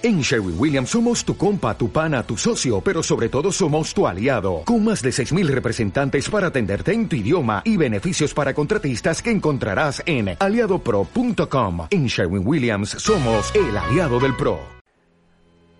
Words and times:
En 0.00 0.20
Sherwin 0.20 0.54
Williams 0.56 0.90
somos 0.90 1.24
tu 1.24 1.36
compa, 1.36 1.76
tu 1.76 1.90
pana, 1.90 2.22
tu 2.22 2.36
socio, 2.36 2.80
pero 2.80 3.02
sobre 3.02 3.28
todo 3.28 3.50
somos 3.50 3.92
tu 3.92 4.06
aliado, 4.06 4.62
con 4.64 4.84
más 4.84 5.02
de 5.02 5.10
6.000 5.10 5.48
representantes 5.48 6.30
para 6.30 6.46
atenderte 6.46 6.92
en 6.92 7.08
tu 7.08 7.16
idioma 7.16 7.62
y 7.64 7.76
beneficios 7.76 8.32
para 8.32 8.54
contratistas 8.54 9.20
que 9.20 9.32
encontrarás 9.32 10.00
en 10.06 10.36
aliadopro.com. 10.38 11.88
En 11.90 12.06
Sherwin 12.06 12.46
Williams 12.46 12.90
somos 12.90 13.52
el 13.56 13.76
aliado 13.76 14.20
del 14.20 14.36
PRO. 14.36 14.60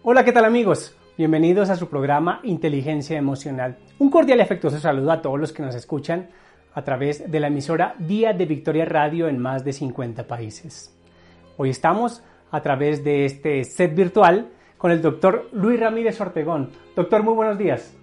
Hola, 0.03 0.25
¿qué 0.25 0.33
tal 0.33 0.47
amigos? 0.47 0.97
Bienvenidos 1.17 1.71
a 1.71 1.77
su 1.77 1.89
programa 1.89 2.41
Inteligencia 2.43 3.17
Emocional. 3.17 3.79
Un 4.01 4.11
cordial 4.11 4.41
y 4.41 4.43
afectuoso 4.43 4.81
saludo 4.81 5.13
a 5.13 5.23
todos 5.23 5.39
los 5.39 5.53
que 5.53 5.63
nos 5.63 5.77
escuchan 5.77 6.29
a 6.75 6.83
través 6.83 7.31
de 7.31 7.39
la 7.39 7.47
emisora 7.47 7.95
Día 8.01 8.33
de 8.33 8.47
Victoria 8.47 8.85
Radio 8.85 9.29
en 9.29 9.39
más 9.39 9.65
de 9.65 9.73
50 9.73 10.27
países. 10.27 10.93
Hoy 11.57 11.71
estamos 11.71 12.25
a 12.51 12.63
través 12.63 13.05
de 13.05 13.25
este 13.25 13.65
set 13.65 13.95
virtual 13.95 14.51
con 14.77 14.91
el 14.91 15.03
doctor 15.03 15.49
Luis 15.53 15.79
Ramírez 15.79 16.21
Ortegón. 16.21 16.71
Doctor, 16.95 17.23
muy 17.23 17.35
buenos 17.35 17.59
días. 17.59 17.95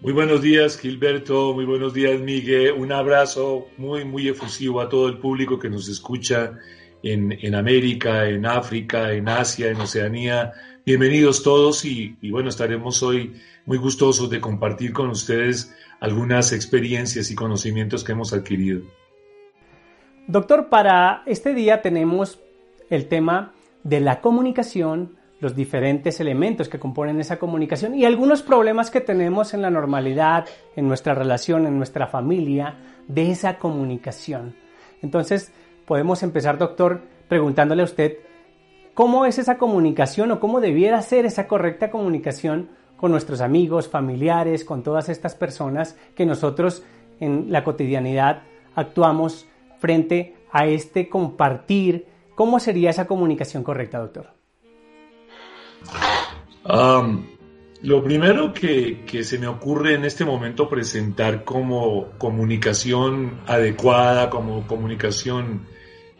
Muy 0.00 0.12
buenos 0.14 0.40
días, 0.40 0.78
Gilberto. 0.78 1.52
Muy 1.52 1.66
buenos 1.66 1.92
días, 1.92 2.18
Miguel. 2.20 2.72
Un 2.72 2.90
abrazo 2.90 3.66
muy, 3.76 4.04
muy 4.04 4.28
efusivo 4.28 4.80
a 4.80 4.88
todo 4.88 5.08
el 5.08 5.18
público 5.18 5.58
que 5.58 5.68
nos 5.68 5.88
escucha 5.88 6.58
en, 7.02 7.32
en 7.32 7.54
América, 7.54 8.26
en 8.26 8.46
África, 8.46 9.12
en 9.12 9.28
Asia, 9.28 9.68
en 9.68 9.80
Oceanía. 9.80 10.52
Bienvenidos 10.86 11.42
todos 11.42 11.84
y, 11.84 12.16
y 12.22 12.30
bueno, 12.30 12.48
estaremos 12.48 13.02
hoy 13.02 13.34
muy 13.66 13.76
gustosos 13.76 14.30
de 14.30 14.40
compartir 14.40 14.94
con 14.94 15.10
ustedes 15.10 15.76
algunas 16.00 16.52
experiencias 16.52 17.30
y 17.30 17.34
conocimientos 17.34 18.02
que 18.02 18.12
hemos 18.12 18.32
adquirido. 18.32 18.80
Doctor, 20.26 20.70
para 20.70 21.22
este 21.26 21.52
día 21.52 21.82
tenemos 21.82 22.40
el 22.90 23.08
tema 23.08 23.52
de 23.82 24.00
la 24.00 24.20
comunicación, 24.20 25.16
los 25.40 25.56
diferentes 25.56 26.20
elementos 26.20 26.68
que 26.68 26.78
componen 26.78 27.18
esa 27.20 27.38
comunicación 27.38 27.94
y 27.94 28.04
algunos 28.04 28.42
problemas 28.42 28.90
que 28.90 29.00
tenemos 29.00 29.54
en 29.54 29.62
la 29.62 29.70
normalidad, 29.70 30.46
en 30.76 30.86
nuestra 30.86 31.14
relación, 31.14 31.66
en 31.66 31.78
nuestra 31.78 32.06
familia, 32.06 32.76
de 33.08 33.30
esa 33.30 33.56
comunicación. 33.58 34.54
Entonces, 35.02 35.52
podemos 35.86 36.22
empezar, 36.22 36.58
doctor, 36.58 37.00
preguntándole 37.28 37.82
a 37.82 37.86
usted 37.86 38.18
cómo 38.92 39.24
es 39.24 39.38
esa 39.38 39.56
comunicación 39.56 40.30
o 40.30 40.40
cómo 40.40 40.60
debiera 40.60 41.00
ser 41.00 41.24
esa 41.24 41.48
correcta 41.48 41.90
comunicación 41.90 42.68
con 42.96 43.12
nuestros 43.12 43.40
amigos, 43.40 43.88
familiares, 43.88 44.64
con 44.64 44.82
todas 44.82 45.08
estas 45.08 45.34
personas 45.34 45.96
que 46.14 46.26
nosotros 46.26 46.84
en 47.18 47.50
la 47.50 47.64
cotidianidad 47.64 48.42
actuamos 48.74 49.46
frente 49.78 50.36
a 50.52 50.66
este 50.66 51.08
compartir 51.08 52.06
¿Cómo 52.40 52.58
sería 52.58 52.88
esa 52.88 53.06
comunicación 53.06 53.62
correcta, 53.62 53.98
doctor? 53.98 54.30
lo 57.82 58.02
primero 58.02 58.54
que, 58.54 59.04
se 59.24 59.38
me 59.38 59.46
ocurre 59.46 59.92
en 59.92 60.06
este 60.06 60.24
momento 60.24 60.66
presentar 60.66 61.44
como 61.44 62.12
comunicación 62.16 63.40
adecuada, 63.46 64.30
como 64.30 64.66
comunicación 64.66 65.66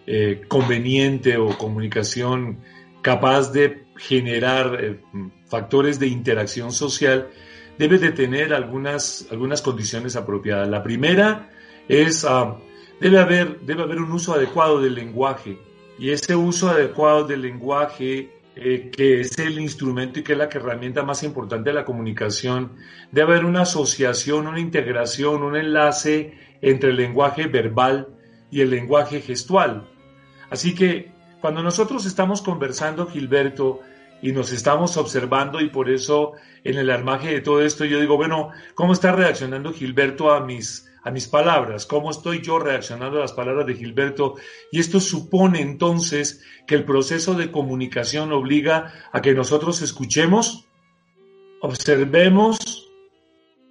eh, 0.06 0.42
conveniente 0.46 1.38
o 1.38 1.56
comunicación 1.56 2.58
capaz 3.00 3.50
de 3.50 3.86
generar 3.96 4.76
eh, 4.78 5.00
factores 5.46 5.98
de 5.98 6.08
interacción 6.08 6.70
social, 6.70 7.30
debe 7.78 7.96
de 7.96 8.12
tener 8.12 8.52
algunas, 8.52 9.26
algunas 9.30 9.62
condiciones 9.62 10.16
apropiadas. 10.16 10.68
La 10.68 10.82
primera 10.82 11.48
es, 11.88 12.26
debe, 13.00 13.18
haber, 13.18 13.60
debe 13.60 13.84
haber 13.84 14.02
un 14.02 14.12
uso 14.12 14.34
adecuado 14.34 14.82
del 14.82 14.94
lenguaje 14.96 15.70
y 16.00 16.12
ese 16.12 16.34
uso 16.34 16.70
adecuado 16.70 17.26
del 17.26 17.42
lenguaje, 17.42 18.30
eh, 18.56 18.90
que 18.90 19.20
es 19.20 19.38
el 19.38 19.60
instrumento 19.60 20.18
y 20.18 20.22
que 20.22 20.32
es 20.32 20.38
la 20.38 20.46
herramienta 20.46 21.02
más 21.02 21.22
importante 21.22 21.68
de 21.68 21.74
la 21.74 21.84
comunicación, 21.84 22.72
debe 23.12 23.34
haber 23.34 23.44
una 23.44 23.62
asociación, 23.62 24.46
una 24.46 24.60
integración, 24.60 25.42
un 25.42 25.56
enlace 25.56 26.38
entre 26.62 26.90
el 26.90 26.96
lenguaje 26.96 27.48
verbal 27.48 28.08
y 28.50 28.62
el 28.62 28.70
lenguaje 28.70 29.20
gestual. 29.20 29.90
Así 30.48 30.74
que 30.74 31.12
cuando 31.42 31.62
nosotros 31.62 32.06
estamos 32.06 32.40
conversando, 32.40 33.06
Gilberto, 33.06 33.82
y 34.22 34.32
nos 34.32 34.52
estamos 34.52 34.96
observando 34.96 35.60
y 35.60 35.68
por 35.68 35.90
eso 35.90 36.32
en 36.64 36.78
el 36.78 36.88
armaje 36.88 37.28
de 37.28 37.40
todo 37.42 37.62
esto 37.62 37.84
yo 37.84 38.00
digo, 38.00 38.16
bueno, 38.16 38.52
¿cómo 38.74 38.94
está 38.94 39.12
reaccionando 39.12 39.70
Gilberto 39.74 40.32
a 40.32 40.40
mis 40.40 40.89
a 41.02 41.10
mis 41.10 41.28
palabras, 41.28 41.86
cómo 41.86 42.10
estoy 42.10 42.42
yo 42.42 42.58
reaccionando 42.58 43.18
a 43.18 43.22
las 43.22 43.32
palabras 43.32 43.66
de 43.66 43.74
Gilberto. 43.74 44.34
Y 44.70 44.80
esto 44.80 45.00
supone 45.00 45.60
entonces 45.60 46.42
que 46.66 46.74
el 46.74 46.84
proceso 46.84 47.34
de 47.34 47.50
comunicación 47.50 48.32
obliga 48.32 48.92
a 49.12 49.22
que 49.22 49.34
nosotros 49.34 49.82
escuchemos, 49.82 50.66
observemos 51.60 52.90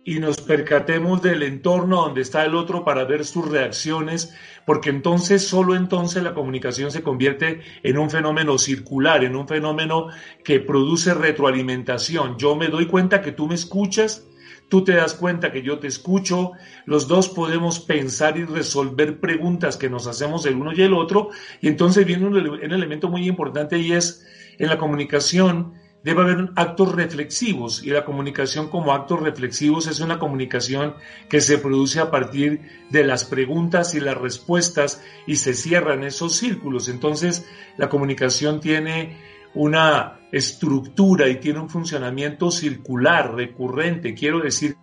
y 0.06 0.20
nos 0.20 0.42
percatemos 0.42 1.22
del 1.22 1.44
entorno 1.44 1.98
donde 1.98 2.22
está 2.22 2.44
el 2.44 2.56
otro 2.56 2.84
para 2.84 3.04
ver 3.04 3.26
sus 3.26 3.48
reacciones, 3.48 4.34
porque 4.66 4.90
entonces, 4.90 5.48
solo 5.48 5.76
entonces 5.76 6.24
la 6.24 6.34
comunicación 6.34 6.90
se 6.90 7.04
convierte 7.04 7.62
en 7.84 7.98
un 7.98 8.10
fenómeno 8.10 8.58
circular, 8.58 9.24
en 9.24 9.36
un 9.36 9.48
fenómeno 9.48 10.08
que 10.44 10.60
produce 10.62 11.14
retroalimentación. 11.14 12.38
Yo 12.40 12.56
me 12.56 12.70
doy 12.70 12.88
cuenta 12.88 13.22
que 13.22 13.34
tú 13.34 13.48
me 13.48 13.56
escuchas, 13.56 14.26
tú 14.70 14.84
te 14.84 14.94
das 14.94 15.16
cuenta 15.16 15.52
que 15.52 15.64
yo 15.64 15.80
te 15.80 15.88
escucho, 15.88 16.54
los 16.86 17.08
dos 17.08 17.28
podemos 17.28 17.80
pensar 17.80 18.38
y 18.38 18.46
resolver 18.46 19.20
preguntas 19.20 19.78
que 19.78 19.90
nos 19.90 20.08
hacemos 20.08 20.46
el 20.46 20.56
uno 20.56 20.72
y 20.74 20.82
el 20.82 20.94
otro, 20.94 21.30
y 21.60 21.68
entonces 21.68 22.06
viene 22.06 22.28
un, 22.28 22.38
elemento 22.38 23.10
muy 23.10 23.28
importante 23.28 23.78
y 23.80 23.92
es 23.92 24.26
en 24.58 24.70
la 24.70 24.78
comunicación 24.78 25.74
debe 26.04 26.22
haber 26.22 26.52
actos 26.56 26.94
reflexivos 26.96 27.84
y 27.84 27.90
la 27.90 28.06
comunicación 28.06 28.70
como 28.70 28.94
actos 28.94 29.20
reflexivos 29.20 29.88
es 29.88 30.00
una 30.00 30.18
comunicación 30.18 30.96
que 31.30 31.42
se 31.42 31.58
produce 31.58 32.00
a 32.00 32.10
partir 32.10 32.62
de 32.90 33.04
las 33.04 33.26
preguntas 33.26 33.96
y 33.96 34.00
las 34.00 34.18
respuestas 34.18 35.04
y 35.28 35.36
se 35.36 35.54
cierran 35.54 36.06
esos 36.06 36.38
círculos. 36.38 36.88
Entonces 36.88 37.46
la 37.76 37.90
comunicación 37.90 38.62
tiene 38.62 39.18
una 39.54 40.20
estructura 40.32 41.28
y 41.28 41.38
tiene 41.38 41.60
un 41.60 41.70
funcionamiento 41.70 42.52
circular, 42.52 43.34
recurrente. 43.34 44.14
Quiero 44.14 44.40
decir, 44.40 44.76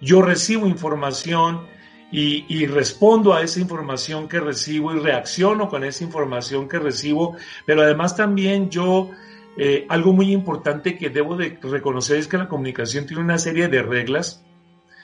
yo 0.00 0.22
recibo 0.22 0.66
información 0.66 1.66
y, 2.12 2.66
respondo 2.66 3.34
a 3.34 3.42
esa 3.42 3.60
información 3.60 4.28
que 4.28 4.40
recibo 4.40 4.94
y 4.94 5.00
reacciono 5.00 5.68
con 5.68 5.84
esa 5.84 6.04
información 6.04 6.68
que 6.68 6.78
recibo, 6.78 7.36
pero 7.66 7.82
además 7.82 8.16
también 8.16 8.70
yo, 8.70 9.10
eh, 9.58 9.86
algo 9.88 10.12
muy 10.12 10.32
importante 10.32 10.96
que 10.96 11.10
debo 11.10 11.36
de 11.36 11.58
reconocer 11.60 12.18
es 12.18 12.28
que 12.28 12.38
la 12.38 12.48
comunicación 12.48 13.06
tiene 13.06 13.22
una 13.22 13.38
serie 13.38 13.68
de 13.68 13.82
reglas, 13.82 14.44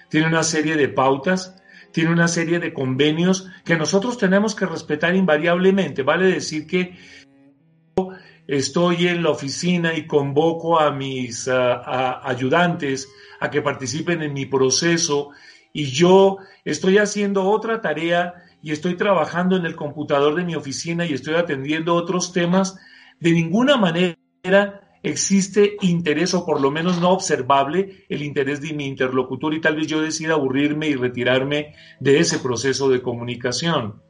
tiene 0.09 0.29
una 0.29 0.43
serie 0.43 0.77
de 0.77 0.89
pautas, 0.89 1.61
tiene 1.91 2.11
una 2.11 2.29
serie 2.29 2.59
de 2.59 2.73
convenios 2.73 3.51
que 3.65 3.77
nosotros 3.77 4.17
tenemos 4.17 4.55
que 4.55 4.67
respetar 4.67 5.15
invariablemente. 5.15 6.03
Vale 6.03 6.27
decir 6.27 6.67
que 6.67 6.97
estoy 8.57 9.09
en 9.09 9.23
la 9.23 9.31
oficina 9.31 9.95
y 9.95 10.07
convoco 10.07 10.79
a 10.79 10.91
mis 10.91 11.49
ayudantes 11.49 13.09
a 13.41 13.51
que 13.51 13.63
participen 13.63 14.23
en 14.23 14.35
mi 14.35 14.45
proceso 14.45 15.31
y 15.73 15.87
yo 15.87 16.37
estoy 16.63 16.99
haciendo 16.99 17.45
otra 17.45 17.81
tarea 17.81 18.35
y 18.63 18.73
estoy 18.73 18.97
trabajando 18.97 19.57
en 19.57 19.65
el 19.65 19.75
computador 19.75 20.35
de 20.35 20.45
mi 20.45 20.55
oficina 20.55 21.07
y 21.07 21.15
estoy 21.15 21.35
atendiendo 21.35 21.95
otros 21.95 22.35
temas, 22.35 22.79
de 23.21 23.33
ninguna 23.33 23.79
manera 23.79 24.19
existe 25.03 25.77
interés 25.81 26.35
o 26.35 26.45
por 26.45 26.61
lo 26.61 26.71
menos 26.71 27.01
no 27.01 27.09
observable 27.09 28.05
el 28.11 28.23
interés 28.23 28.61
de 28.61 28.75
mi 28.75 28.87
interlocutor 28.87 29.55
y 29.55 29.63
tal 29.63 29.77
vez 29.77 29.87
yo 29.87 30.03
decida 30.03 30.35
aburrirme 30.35 30.89
y 30.89 30.95
retirarme 30.95 31.75
de 32.01 32.21
ese 32.21 32.39
proceso 32.39 32.91
de 32.91 33.01
comunicación. 33.01 34.03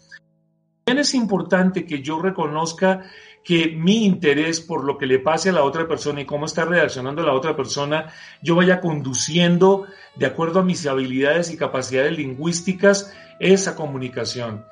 También 0.84 1.03
es 1.03 1.14
importante 1.14 1.86
que 1.86 2.03
yo 2.03 2.20
reconozca 2.20 3.04
que 3.44 3.69
mi 3.76 4.04
interés 4.04 4.60
por 4.60 4.84
lo 4.84 4.98
que 4.98 5.06
le 5.06 5.19
pase 5.19 5.50
a 5.50 5.53
la 5.53 5.64
otra 5.64 5.88
persona 5.88 6.20
y 6.20 6.27
cómo 6.27 6.47
está 6.47 6.65
reaccionando 6.65 7.22
la 7.22 7.34
otra 7.34 7.56
persona, 7.56 8.12
yo 8.42 8.54
vaya 8.54 8.80
conduciendo 8.80 9.86
de 10.15 10.27
acuerdo 10.27 10.60
a 10.60 10.65
mis 10.65 10.86
habilidades 10.86 11.50
y 11.50 11.56
capacidades 11.56 12.16
lingüísticas 12.16 13.12
esa 13.41 13.74
comunicación. 13.74 14.65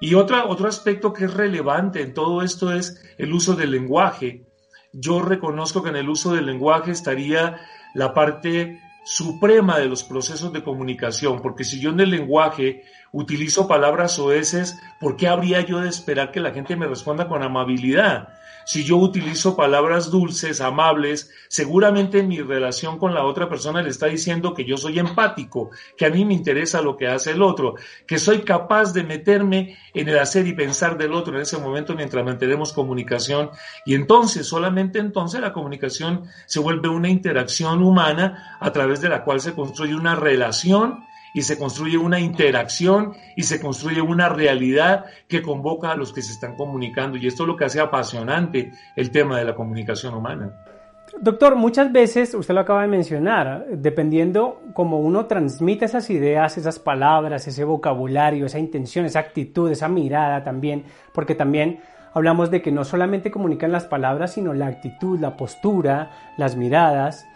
Y 0.00 0.14
otra, 0.14 0.46
otro 0.46 0.68
aspecto 0.68 1.12
que 1.12 1.24
es 1.24 1.34
relevante 1.34 2.02
en 2.02 2.14
todo 2.14 2.42
esto 2.42 2.72
es 2.72 3.02
el 3.16 3.32
uso 3.32 3.54
del 3.54 3.70
lenguaje. 3.70 4.44
Yo 4.92 5.20
reconozco 5.22 5.82
que 5.82 5.88
en 5.88 5.96
el 5.96 6.08
uso 6.08 6.34
del 6.34 6.46
lenguaje 6.46 6.92
estaría 6.92 7.58
la 7.94 8.14
parte 8.14 8.80
suprema 9.08 9.78
de 9.78 9.86
los 9.86 10.04
procesos 10.04 10.52
de 10.52 10.62
comunicación, 10.62 11.40
porque 11.40 11.64
si 11.64 11.80
yo 11.80 11.88
en 11.90 12.00
el 12.00 12.10
lenguaje 12.10 12.84
utilizo 13.10 13.66
palabras 13.66 14.18
oeces, 14.18 14.78
¿por 15.00 15.16
qué 15.16 15.28
habría 15.28 15.62
yo 15.62 15.80
de 15.80 15.88
esperar 15.88 16.30
que 16.30 16.40
la 16.40 16.50
gente 16.50 16.76
me 16.76 16.86
responda 16.86 17.26
con 17.26 17.42
amabilidad? 17.42 18.28
Si 18.68 18.84
yo 18.84 18.98
utilizo 18.98 19.56
palabras 19.56 20.10
dulces, 20.10 20.60
amables, 20.60 21.30
seguramente 21.48 22.22
mi 22.22 22.38
relación 22.42 22.98
con 22.98 23.14
la 23.14 23.24
otra 23.24 23.48
persona 23.48 23.80
le 23.80 23.88
está 23.88 24.08
diciendo 24.08 24.52
que 24.52 24.66
yo 24.66 24.76
soy 24.76 24.98
empático, 24.98 25.70
que 25.96 26.04
a 26.04 26.10
mí 26.10 26.26
me 26.26 26.34
interesa 26.34 26.82
lo 26.82 26.94
que 26.94 27.08
hace 27.08 27.30
el 27.30 27.40
otro, 27.40 27.76
que 28.06 28.18
soy 28.18 28.40
capaz 28.40 28.92
de 28.92 29.04
meterme 29.04 29.78
en 29.94 30.10
el 30.10 30.18
hacer 30.18 30.46
y 30.46 30.52
pensar 30.52 30.98
del 30.98 31.14
otro 31.14 31.34
en 31.34 31.40
ese 31.40 31.56
momento 31.56 31.94
mientras 31.94 32.22
mantenemos 32.22 32.74
comunicación. 32.74 33.48
Y 33.86 33.94
entonces, 33.94 34.46
solamente 34.46 34.98
entonces 34.98 35.40
la 35.40 35.54
comunicación 35.54 36.24
se 36.44 36.60
vuelve 36.60 36.90
una 36.90 37.08
interacción 37.08 37.82
humana 37.82 38.58
a 38.60 38.70
través 38.70 39.00
de 39.00 39.08
la 39.08 39.24
cual 39.24 39.40
se 39.40 39.54
construye 39.54 39.94
una 39.94 40.14
relación 40.14 41.07
y 41.34 41.42
se 41.42 41.58
construye 41.58 41.98
una 41.98 42.20
interacción 42.20 43.14
y 43.36 43.42
se 43.42 43.60
construye 43.60 44.00
una 44.00 44.28
realidad 44.28 45.04
que 45.28 45.42
convoca 45.42 45.92
a 45.92 45.96
los 45.96 46.12
que 46.12 46.22
se 46.22 46.32
están 46.32 46.56
comunicando. 46.56 47.16
Y 47.18 47.26
esto 47.26 47.44
es 47.44 47.48
lo 47.48 47.56
que 47.56 47.64
hace 47.64 47.80
apasionante 47.80 48.72
el 48.96 49.10
tema 49.10 49.38
de 49.38 49.44
la 49.44 49.54
comunicación 49.54 50.14
humana. 50.14 50.52
Doctor, 51.20 51.56
muchas 51.56 51.90
veces, 51.90 52.34
usted 52.34 52.54
lo 52.54 52.60
acaba 52.60 52.82
de 52.82 52.88
mencionar, 52.88 53.66
dependiendo 53.70 54.60
cómo 54.74 55.00
uno 55.00 55.26
transmite 55.26 55.86
esas 55.86 56.10
ideas, 56.10 56.58
esas 56.58 56.78
palabras, 56.78 57.48
ese 57.48 57.64
vocabulario, 57.64 58.46
esa 58.46 58.58
intención, 58.58 59.06
esa 59.06 59.20
actitud, 59.20 59.70
esa 59.70 59.88
mirada 59.88 60.44
también, 60.44 60.84
porque 61.14 61.34
también 61.34 61.80
hablamos 62.12 62.50
de 62.50 62.62
que 62.62 62.72
no 62.72 62.84
solamente 62.84 63.30
comunican 63.30 63.72
las 63.72 63.86
palabras, 63.86 64.34
sino 64.34 64.52
la 64.52 64.66
actitud, 64.66 65.18
la 65.18 65.36
postura, 65.36 66.10
las 66.36 66.56
miradas. 66.56 67.26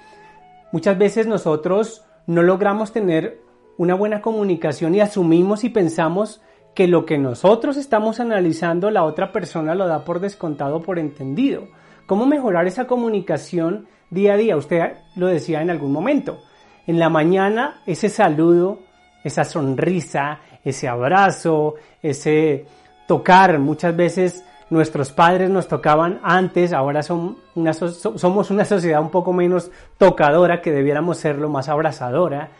Muchas 0.71 0.99
veces 0.99 1.27
nosotros 1.27 2.05
no 2.27 2.43
logramos 2.43 2.93
tener 2.93 3.42
una 3.77 3.95
buena 3.95 4.21
comunicación 4.21 4.95
y 4.95 5.01
asumimos 5.01 5.65
y 5.65 5.71
pensamos 5.71 6.41
que 6.75 6.89
lo 6.89 7.05
que 7.05 7.19
nosotros 7.19 7.77
estamos 7.77 8.21
analizando 8.21 8.91
la 8.91 9.05
otra 9.05 9.33
persona 9.33 9.75
lo 9.75 9.87
da 9.87 10.05
por 10.05 10.21
descontado, 10.21 10.83
por 10.83 10.99
entendido. 10.99 11.69
¿Cómo 12.07 12.27
mejorar 12.27 12.67
esa 12.67 12.87
comunicación 12.87 13.87
día 14.11 14.35
a 14.35 14.37
día? 14.37 14.57
Usted 14.57 14.95
lo 15.17 15.27
decía 15.27 15.63
en 15.63 15.71
algún 15.71 15.93
momento. 15.93 16.41
En 16.87 16.99
la 16.99 17.09
mañana 17.09 17.83
ese 17.87 18.09
saludo, 18.09 18.81
esa 19.23 19.45
sonrisa, 19.45 20.41
ese 20.65 20.89
abrazo, 20.89 21.75
ese 22.03 22.67
tocar. 23.07 23.59
Muchas 23.59 23.95
veces 23.95 24.45
nuestros 24.71 25.13
padres 25.13 25.51
nos 25.51 25.69
tocaban 25.69 26.21
antes, 26.23 26.73
ahora 26.73 27.03
son 27.03 27.37
una, 27.55 27.75
somos 27.75 28.51
una 28.51 28.65
sociedad 28.65 29.03
un 29.03 29.11
poco 29.11 29.33
menos 29.33 29.71
tocadora 29.99 30.63
que 30.63 30.73
debiéramos 30.73 31.19
serlo, 31.19 31.51
más 31.51 31.69
abrazadora 31.69 32.51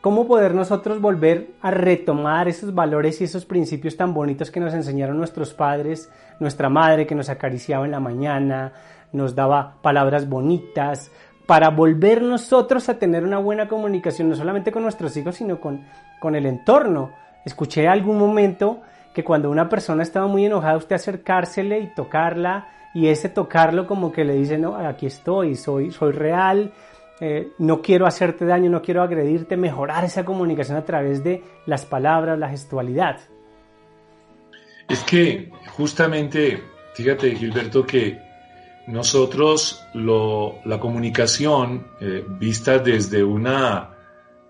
cómo 0.00 0.26
poder 0.26 0.54
nosotros 0.54 1.00
volver 1.00 1.50
a 1.60 1.70
retomar 1.70 2.48
esos 2.48 2.74
valores 2.74 3.20
y 3.20 3.24
esos 3.24 3.44
principios 3.44 3.96
tan 3.96 4.14
bonitos 4.14 4.50
que 4.50 4.60
nos 4.60 4.74
enseñaron 4.74 5.18
nuestros 5.18 5.54
padres, 5.54 6.10
nuestra 6.40 6.68
madre 6.68 7.06
que 7.06 7.14
nos 7.14 7.28
acariciaba 7.28 7.84
en 7.84 7.92
la 7.92 8.00
mañana, 8.00 8.72
nos 9.12 9.34
daba 9.34 9.80
palabras 9.82 10.28
bonitas, 10.28 11.10
para 11.46 11.70
volver 11.70 12.20
nosotros 12.20 12.90
a 12.90 12.98
tener 12.98 13.24
una 13.24 13.38
buena 13.38 13.68
comunicación, 13.68 14.28
no 14.28 14.36
solamente 14.36 14.70
con 14.70 14.82
nuestros 14.82 15.16
hijos, 15.16 15.36
sino 15.36 15.58
con, 15.58 15.82
con 16.20 16.36
el 16.36 16.44
entorno. 16.44 17.10
Escuché 17.42 17.88
algún 17.88 18.18
momento 18.18 18.82
que 19.14 19.24
cuando 19.24 19.50
una 19.50 19.66
persona 19.66 20.02
estaba 20.02 20.26
muy 20.26 20.44
enojada, 20.44 20.76
usted 20.76 20.96
acercársele 20.96 21.80
y 21.80 21.94
tocarla, 21.94 22.68
y 22.92 23.08
ese 23.08 23.30
tocarlo 23.30 23.86
como 23.86 24.12
que 24.12 24.24
le 24.24 24.34
dice, 24.34 24.58
no, 24.58 24.76
aquí 24.76 25.06
estoy, 25.06 25.54
soy, 25.54 25.90
soy 25.90 26.12
real, 26.12 26.72
eh, 27.20 27.52
no 27.58 27.82
quiero 27.82 28.06
hacerte 28.06 28.44
daño, 28.44 28.70
no 28.70 28.80
quiero 28.80 29.02
agredirte, 29.02 29.56
mejorar 29.56 30.04
esa 30.04 30.24
comunicación 30.24 30.76
a 30.76 30.84
través 30.84 31.24
de 31.24 31.42
las 31.66 31.84
palabras, 31.84 32.38
la 32.38 32.48
gestualidad. 32.48 33.18
Es 34.88 35.02
que 35.02 35.50
justamente, 35.76 36.62
fíjate 36.94 37.34
Gilberto, 37.34 37.84
que 37.84 38.20
nosotros 38.86 39.84
la 39.94 40.78
comunicación 40.80 41.88
eh, 42.00 42.24
vista 42.38 42.78
desde 42.78 43.22
una 43.24 43.90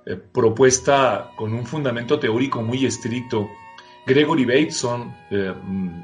eh, 0.04 0.16
propuesta 0.16 1.30
con 1.36 1.54
un 1.54 1.66
fundamento 1.66 2.18
teórico 2.18 2.62
muy 2.62 2.84
estricto, 2.84 3.48
Gregory 4.06 4.44
Bateson 4.44 5.14
mm, 5.30 6.02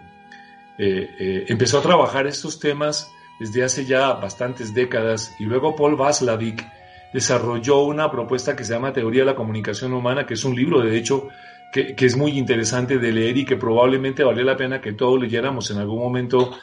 empezó 0.76 1.78
a 1.78 1.82
trabajar 1.82 2.26
estos 2.26 2.58
temas 2.58 3.10
desde 3.38 3.64
hace 3.64 3.84
ya 3.84 4.12
bastantes 4.14 4.74
décadas 4.74 5.34
y 5.38 5.44
luego 5.44 5.74
Paul 5.74 5.96
Vaslavic 5.96 6.64
desarrolló 7.12 7.82
una 7.82 8.10
propuesta 8.10 8.56
que 8.56 8.64
se 8.64 8.72
llama 8.72 8.92
Teoría 8.92 9.20
de 9.22 9.26
la 9.26 9.36
Comunicación 9.36 9.92
Humana, 9.92 10.26
que 10.26 10.34
es 10.34 10.44
un 10.44 10.54
libro 10.54 10.80
de 10.80 10.96
hecho 10.96 11.28
que, 11.72 11.94
es 11.98 12.16
muy 12.16 12.38
interesante 12.38 12.98
de 12.98 13.12
leer 13.12 13.36
y 13.36 13.44
que 13.44 13.56
probablemente 13.56 14.22
vale 14.22 14.44
la 14.44 14.56
pena 14.56 14.80
que 14.80 14.92
todos 14.92 15.20
leyéramos 15.20 15.70
en 15.70 15.78
algún 15.78 15.98
momento 15.98 16.56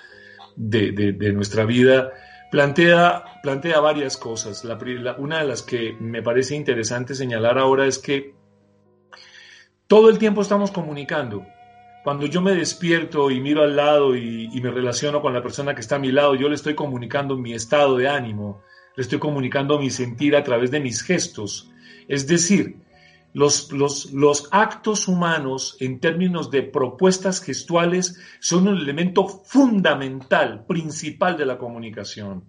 de, 0.55 1.31
nuestra 1.33 1.65
vida. 1.65 2.11
Plantea, 2.49 3.23
plantea 3.43 3.79
varias 3.81 4.17
cosas. 4.17 4.63
una 5.17 5.39
de 5.39 5.47
las 5.47 5.63
que 5.63 5.95
me 5.99 6.21
parece 6.21 6.55
interesante 6.55 7.13
señalar 7.13 7.57
ahora 7.57 7.87
es 7.87 7.99
que 7.99 8.35
todo 9.87 10.09
el 10.09 10.17
tiempo 10.17 10.41
estamos 10.41 10.71
comunicando 10.71 11.45
cuando 12.03 12.25
yo 12.25 12.41
me 12.41 12.53
despierto 12.53 13.29
y 13.29 13.39
miro 13.39 13.61
al 13.61 13.75
lado 13.75 14.15
y, 14.15 14.49
me 14.61 14.71
relaciono 14.71 15.21
con 15.21 15.33
la 15.33 15.43
persona 15.43 15.75
que 15.75 15.81
está 15.81 15.95
a 15.95 15.99
mi 15.99 16.11
lado, 16.11 16.35
yo 16.35 16.49
le 16.49 16.55
estoy 16.55 16.75
comunicando 16.75 17.37
mi 17.37 17.53
estado 17.53 17.97
de 17.97 18.07
ánimo, 18.07 18.61
le 18.95 19.03
estoy 19.03 19.19
comunicando 19.19 19.79
mi 19.79 19.89
sentir 19.89 20.35
a 20.35 20.43
través 20.43 20.71
de 20.71 20.79
mis 20.79 21.03
gestos. 21.03 21.69
Es 22.07 22.27
decir, 22.27 22.77
los, 23.33 23.71
los, 23.71 24.11
los, 24.11 24.49
actos 24.51 25.07
humanos 25.07 25.77
en 25.79 25.99
términos 25.99 26.51
de 26.51 26.63
propuestas 26.63 27.41
gestuales 27.41 28.19
son 28.39 28.67
un 28.67 28.77
elemento 28.77 29.27
fundamental, 29.27 30.65
principal 30.65 31.37
de 31.37 31.45
la 31.45 31.57
comunicación. 31.57 32.45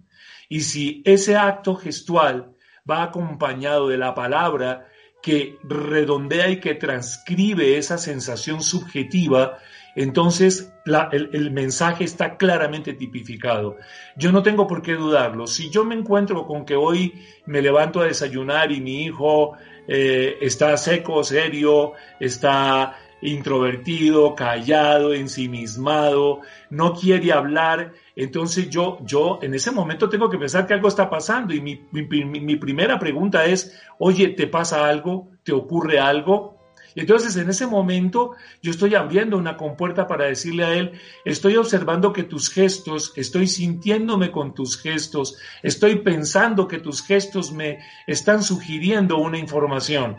Y 0.49 0.61
si 0.61 1.01
ese 1.05 1.37
acto 1.37 1.75
gestual 1.75 2.53
va 2.89 3.03
acompañado 3.03 3.87
de 3.87 3.97
la 3.97 4.13
palabra, 4.13 4.87
que 5.23 5.57
redondea 5.63 6.49
y 6.49 6.59
que 6.59 6.75
transcribe 6.75 7.77
esa 7.77 7.97
sensación 7.97 8.61
subjetiva, 8.61 9.57
entonces 9.95 10.73
el, 11.13 11.51
mensaje 11.51 12.03
está 12.03 12.35
claramente 12.35 12.91
tipificado. 12.93 13.77
Yo 14.17 14.33
no 14.33 14.43
tengo 14.43 14.67
por 14.67 14.81
qué 14.81 14.95
dudarlo. 14.95 15.47
Si 15.47 15.69
yo 15.69 15.85
me 15.85 15.95
encuentro 15.95 16.45
con 16.45 16.65
que 16.65 16.75
hoy 16.75 17.13
me 17.45 17.61
levanto 17.61 18.01
a 18.01 18.05
desayunar 18.05 18.73
y 18.73 18.81
mi 18.81 19.03
hijo 19.05 19.53
eh, 19.87 20.39
está 20.41 20.75
seco, 20.75 21.23
serio, 21.23 21.93
está 22.19 22.97
introvertido, 23.23 24.35
callado, 24.35 25.13
ensimismado, 25.13 26.41
no 26.69 26.93
quiere 26.93 27.31
hablar, 27.31 27.93
entonces 28.15 28.69
yo, 28.69 28.99
yo 29.05 29.39
en 29.41 29.53
ese 29.53 29.71
momento 29.71 30.09
tengo 30.09 30.29
que 30.29 30.37
pensar 30.37 30.67
que 30.67 30.73
algo 30.73 30.89
está 30.89 31.09
pasando 31.09 31.53
y 31.53 31.61
mi, 31.61 31.87
mi, 31.91 32.55
primera 32.57 32.99
pregunta 32.99 33.45
es, 33.45 33.79
oye, 33.97 34.29
¿te 34.29 34.47
pasa 34.47 34.87
algo? 34.87 35.29
¿Te 35.43 35.53
ocurre 35.53 35.99
algo? 35.99 36.59
Y 36.95 36.99
entonces 36.99 37.35
en 37.37 37.49
ese 37.49 37.65
momento 37.65 38.31
yo 38.61 38.71
estoy 38.71 38.93
abriendo 38.93 39.37
una 39.37 39.57
compuerta 39.57 40.05
para 40.05 40.25
decirle 40.25 40.65
a 40.65 40.73
él, 40.73 40.91
estoy 41.25 41.55
observando 41.55 42.13
que 42.13 42.23
tus 42.23 42.49
gestos, 42.49 43.13
estoy 43.15 43.47
sintiéndome 43.47 44.31
con 44.31 44.53
tus 44.53 44.79
gestos, 44.79 45.37
estoy 45.63 45.99
pensando 45.99 46.67
que 46.67 46.77
tus 46.77 47.01
gestos 47.01 47.51
me 47.51 47.79
están 48.05 48.43
sugiriendo 48.43 49.17
una 49.17 49.39
información. 49.39 50.17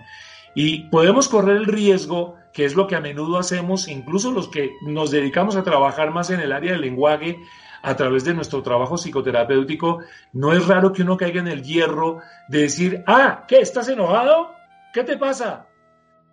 Y 0.55 0.89
podemos 0.89 1.29
correr 1.29 1.57
el 1.57 1.67
riesgo, 1.67 2.37
que 2.53 2.65
es 2.65 2.75
lo 2.75 2.87
que 2.87 2.97
a 2.97 3.01
menudo 3.01 3.39
hacemos, 3.39 3.89
incluso 3.89 4.31
los 4.31 4.49
que 4.49 4.73
nos 4.83 5.11
dedicamos 5.11 5.57
a 5.57 5.65
trabajar 5.65 6.11
más 6.11 6.31
en 6.31 6.41
el 6.41 6.53
área 6.53 6.73
del 6.73 6.83
lenguaje, 6.83 7.39
a 7.85 7.97
través 7.97 8.25
de 8.25 8.33
nuestro 8.33 8.63
trabajo 8.63 8.97
psicoterapéutico, 8.97 10.01
no 10.33 10.55
es 10.55 10.67
raro 10.67 10.93
que 10.93 11.03
uno 11.03 11.19
caiga 11.19 11.41
en 11.41 11.49
el 11.49 11.63
hierro 11.63 12.21
de 12.49 12.63
decir, 12.63 13.05
ah, 13.07 13.45
¿qué? 13.47 13.59
¿Estás 13.59 13.89
enojado? 13.89 14.53
¿Qué 14.95 15.05
te 15.05 15.19
pasa? 15.19 15.69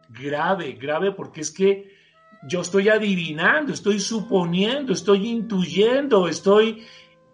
Grave, 0.08 0.74
grave, 0.74 1.12
porque 1.12 1.42
es 1.42 1.52
que 1.52 1.92
yo 2.48 2.62
estoy 2.62 2.88
adivinando, 2.88 3.74
estoy 3.74 4.00
suponiendo, 4.00 4.94
estoy 4.94 5.28
intuyendo, 5.28 6.30
estoy 6.30 6.86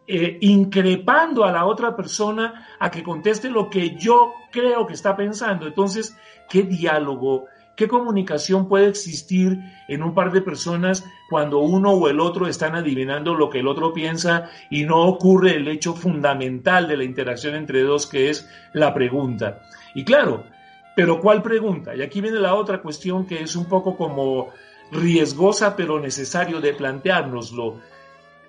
eh, 0.08 0.38
increpando 0.42 1.46
a 1.46 1.52
la 1.52 1.66
otra 1.66 1.96
persona 1.96 2.68
a 2.80 2.90
que 2.90 3.04
conteste 3.04 3.50
lo 3.50 3.70
que 3.70 3.98
yo 3.98 4.34
creo 4.52 4.88
que 4.88 4.94
está 4.94 5.16
pensando. 5.16 5.68
Entonces, 5.68 6.18
¿qué 6.50 6.64
diálogo? 6.64 7.46
¿Qué 7.76 7.88
comunicación 7.88 8.68
puede 8.68 8.88
existir 8.88 9.60
en 9.88 10.02
un 10.02 10.16
par 10.16 10.32
de 10.32 10.42
personas 10.42 11.06
cuando 11.30 11.60
uno 11.60 11.92
o 11.92 12.10
el 12.10 12.20
otro 12.20 12.48
están 12.48 12.76
adivinando 12.76 13.36
lo 13.36 13.52
que 13.52 13.60
el 13.60 13.68
otro 13.68 13.94
piensa 13.94 14.50
y 14.72 14.84
no 14.84 15.06
ocurre 15.06 15.56
el 15.58 15.68
hecho 15.68 15.94
fundamental 15.94 16.88
de 16.88 16.98
la 16.98 17.04
interacción 17.04 17.54
entre 17.54 17.84
dos 17.84 18.08
que 18.08 18.32
es 18.32 18.50
la 18.74 18.96
pregunta? 18.96 19.62
Y 19.94 20.04
claro, 20.04 20.44
pero 20.96 21.22
¿cuál 21.22 21.44
pregunta? 21.44 21.96
Y 21.96 22.02
aquí 22.02 22.20
viene 22.20 22.40
la 22.40 22.56
otra 22.56 22.82
cuestión 22.82 23.28
que 23.28 23.44
es 23.44 23.56
un 23.56 23.66
poco 23.66 23.96
como 23.96 24.50
riesgosa 24.92 25.76
pero 25.76 26.00
necesario 26.00 26.60
de 26.60 26.74
planteárnoslo 26.74 27.76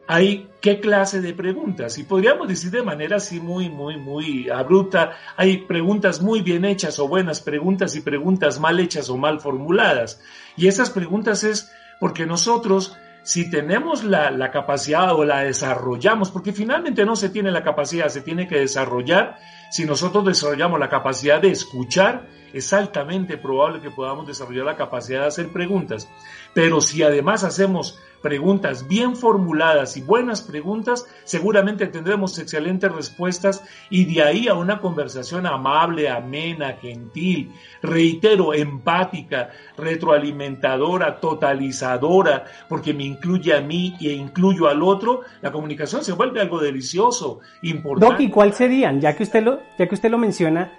hay 0.08 0.48
qué 0.62 0.80
clase 0.80 1.20
de 1.20 1.34
preguntas. 1.34 1.98
Y 1.98 2.04
podríamos 2.04 2.48
decir 2.48 2.70
de 2.70 2.82
manera 2.82 3.18
así 3.18 3.40
muy, 3.40 3.68
muy, 3.68 3.98
muy 3.98 4.48
abrupta, 4.48 5.12
hay 5.36 5.58
preguntas 5.58 6.22
muy 6.22 6.40
bien 6.40 6.64
hechas 6.64 6.98
o 6.98 7.06
buenas 7.06 7.42
preguntas 7.42 7.94
y 7.94 8.00
preguntas 8.00 8.58
mal 8.58 8.80
hechas 8.80 9.10
o 9.10 9.18
mal 9.18 9.38
formuladas. 9.38 10.20
Y 10.56 10.66
esas 10.66 10.88
preguntas 10.88 11.44
es 11.44 11.70
porque 12.00 12.24
nosotros 12.24 12.96
si 13.22 13.50
tenemos 13.50 14.04
la, 14.04 14.30
la, 14.30 14.50
capacidad 14.50 15.14
o 15.14 15.22
la 15.22 15.40
desarrollamos, 15.42 16.30
porque 16.30 16.54
finalmente 16.54 17.04
no 17.04 17.14
se 17.14 17.28
tiene 17.28 17.50
la 17.50 17.62
capacidad, 17.62 18.08
se 18.08 18.22
tiene 18.22 18.48
que 18.48 18.60
desarrollar, 18.60 19.36
si 19.70 19.84
nosotros 19.84 20.24
desarrollamos 20.24 20.80
la 20.80 20.88
capacidad 20.88 21.38
de 21.38 21.50
escuchar, 21.50 22.26
es 22.54 22.72
altamente 22.72 23.36
probable 23.36 23.82
que 23.82 23.90
podamos 23.90 24.26
desarrollar 24.26 24.64
la 24.64 24.76
capacidad 24.76 25.20
de 25.22 25.26
hacer 25.26 25.52
preguntas. 25.52 26.08
Pero 26.54 26.80
si 26.80 27.02
además 27.02 27.44
hacemos 27.44 27.98
preguntas 28.22 28.86
bien 28.88 29.16
formuladas 29.16 29.96
y 29.96 30.02
buenas 30.02 30.42
preguntas, 30.42 31.06
seguramente 31.24 31.86
tendremos 31.86 32.38
excelentes 32.38 32.90
respuestas 32.90 33.64
y 33.90 34.04
de 34.12 34.22
ahí 34.22 34.48
a 34.48 34.54
una 34.54 34.80
conversación 34.80 35.46
amable, 35.46 36.08
amena, 36.08 36.74
gentil, 36.80 37.52
reitero, 37.82 38.54
empática, 38.54 39.50
retroalimentadora, 39.76 41.20
totalizadora, 41.20 42.44
porque 42.68 42.92
me 42.94 43.04
incluye 43.04 43.54
a 43.54 43.60
mí 43.60 43.96
e 44.00 44.12
incluyo 44.12 44.68
al 44.68 44.82
otro, 44.82 45.22
la 45.40 45.52
comunicación 45.52 46.04
se 46.04 46.12
vuelve 46.12 46.40
algo 46.40 46.60
delicioso, 46.60 47.40
importante. 47.62 48.24
¿y 48.24 48.30
cuáles 48.30 48.56
serían, 48.56 49.00
ya 49.00 49.16
que 49.16 49.22
usted 49.22 49.42
lo, 49.42 49.60
ya 49.78 49.88
que 49.88 49.94
usted 49.94 50.10
lo 50.10 50.18
menciona, 50.18 50.72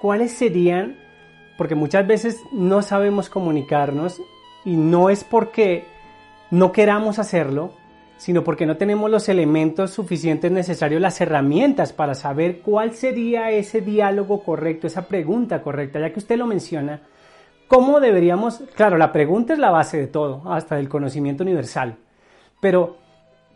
cuáles 0.00 0.32
serían, 0.32 0.96
porque 1.56 1.74
muchas 1.74 2.06
veces 2.06 2.40
no 2.52 2.82
sabemos 2.82 3.28
comunicarnos 3.30 4.20
y 4.64 4.76
no 4.76 5.10
es 5.10 5.24
porque 5.24 5.95
no 6.50 6.72
queramos 6.72 7.18
hacerlo, 7.18 7.72
sino 8.16 8.44
porque 8.44 8.66
no 8.66 8.76
tenemos 8.76 9.10
los 9.10 9.28
elementos 9.28 9.90
suficientes 9.90 10.50
necesarios, 10.50 11.00
las 11.00 11.20
herramientas 11.20 11.92
para 11.92 12.14
saber 12.14 12.60
cuál 12.60 12.92
sería 12.92 13.50
ese 13.50 13.80
diálogo 13.80 14.42
correcto, 14.42 14.86
esa 14.86 15.06
pregunta 15.06 15.62
correcta, 15.62 16.00
ya 16.00 16.12
que 16.12 16.18
usted 16.18 16.36
lo 16.36 16.46
menciona. 16.46 17.02
¿Cómo 17.68 18.00
deberíamos? 18.00 18.62
Claro, 18.74 18.96
la 18.96 19.12
pregunta 19.12 19.52
es 19.52 19.58
la 19.58 19.70
base 19.70 19.98
de 19.98 20.06
todo, 20.06 20.42
hasta 20.50 20.76
del 20.76 20.88
conocimiento 20.88 21.42
universal. 21.42 21.96
Pero, 22.60 22.96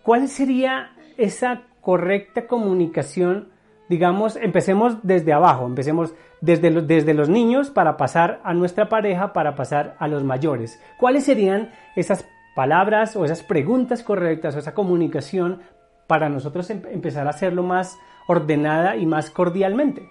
¿cuál 0.03 0.29
sería 0.29 0.91
esa 1.17 1.63
correcta 1.81 2.47
comunicación? 2.47 3.49
Digamos, 3.89 4.37
empecemos 4.37 4.99
desde 5.03 5.33
abajo, 5.33 5.67
empecemos 5.67 6.13
desde, 6.41 6.71
desde 6.83 7.15
los 7.15 7.29
niños 7.29 7.71
para 7.71 7.97
pasar 7.97 8.41
a 8.45 8.53
nuestra 8.53 8.89
pareja, 8.89 9.33
para 9.33 9.55
pasar 9.55 9.97
a 9.99 10.07
los 10.07 10.23
mayores. 10.23 10.81
¿Cuáles 10.99 11.25
serían 11.25 11.71
esas 11.97 12.29
palabras 12.55 13.17
o 13.17 13.25
esas 13.25 13.43
preguntas 13.43 14.03
correctas 14.03 14.55
o 14.55 14.59
esa 14.59 14.75
comunicación 14.75 15.61
para 16.07 16.29
nosotros 16.29 16.69
em-, 16.71 16.83
empezar 16.91 17.27
a 17.27 17.31
hacerlo 17.31 17.63
más 17.63 17.99
ordenada 18.27 18.97
y 18.97 19.07
más 19.07 19.31
cordialmente. 19.31 20.09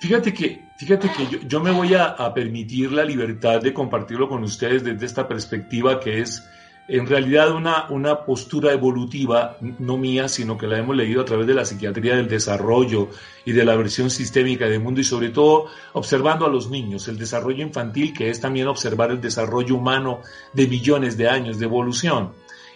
Fíjate 0.00 0.34
que, 0.34 0.60
fíjate 0.78 1.08
que 1.10 1.46
yo, 1.46 1.60
me 1.60 1.70
voy 1.70 1.94
a, 1.94 2.06
a, 2.06 2.34
permitir 2.34 2.90
la 2.90 3.04
libertad 3.04 3.60
de 3.60 3.72
compartirlo 3.72 4.28
con 4.28 4.42
ustedes 4.42 4.82
desde 4.82 5.06
esta 5.06 5.28
perspectiva 5.28 6.00
que 6.00 6.20
es 6.20 6.42
en 6.88 7.06
realidad 7.06 7.52
una, 7.52 7.86
una 7.90 8.24
postura 8.24 8.72
evolutiva, 8.72 9.56
no 9.78 9.96
mía, 9.96 10.28
sino 10.28 10.58
que 10.58 10.66
la 10.66 10.78
hemos 10.78 10.96
leído 10.96 11.22
a 11.22 11.24
través 11.24 11.46
de 11.46 11.54
la 11.54 11.64
psiquiatría 11.64 12.16
del 12.16 12.28
desarrollo 12.28 13.08
y 13.44 13.52
de 13.52 13.64
la 13.64 13.76
versión 13.76 14.10
sistémica 14.10 14.66
del 14.66 14.80
mundo 14.80 15.00
y 15.00 15.04
sobre 15.04 15.30
todo 15.30 15.66
observando 15.92 16.44
a 16.44 16.50
los 16.50 16.70
niños, 16.70 17.06
el 17.08 17.18
desarrollo 17.18 17.62
infantil, 17.62 18.12
que 18.12 18.30
es 18.30 18.40
también 18.40 18.66
observar 18.66 19.10
el 19.10 19.20
desarrollo 19.20 19.76
humano 19.76 20.20
de 20.52 20.66
millones 20.66 21.16
de 21.16 21.28
años 21.28 21.58
de 21.58 21.66
evolución. 21.66 22.32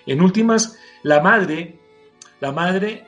En 0.07 0.23
últimas, 0.23 0.79
la 1.03 1.21
madre, 1.21 1.79
la 2.41 2.53
madre, 2.53 3.05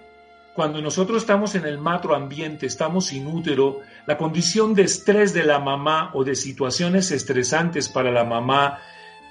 cuando 0.54 0.82
nosotros 0.82 1.18
estamos 1.22 1.54
en 1.54 1.64
el 1.64 1.78
ambiente, 2.12 2.66
estamos 2.66 3.06
sin 3.06 3.28
útero, 3.28 3.80
la 4.06 4.18
condición 4.18 4.74
de 4.74 4.82
estrés 4.82 5.32
de 5.32 5.44
la 5.44 5.60
mamá 5.60 6.10
o 6.14 6.24
de 6.24 6.34
situaciones 6.34 7.12
estresantes 7.12 7.88
para 7.88 8.10
la 8.10 8.24
mamá, 8.24 8.80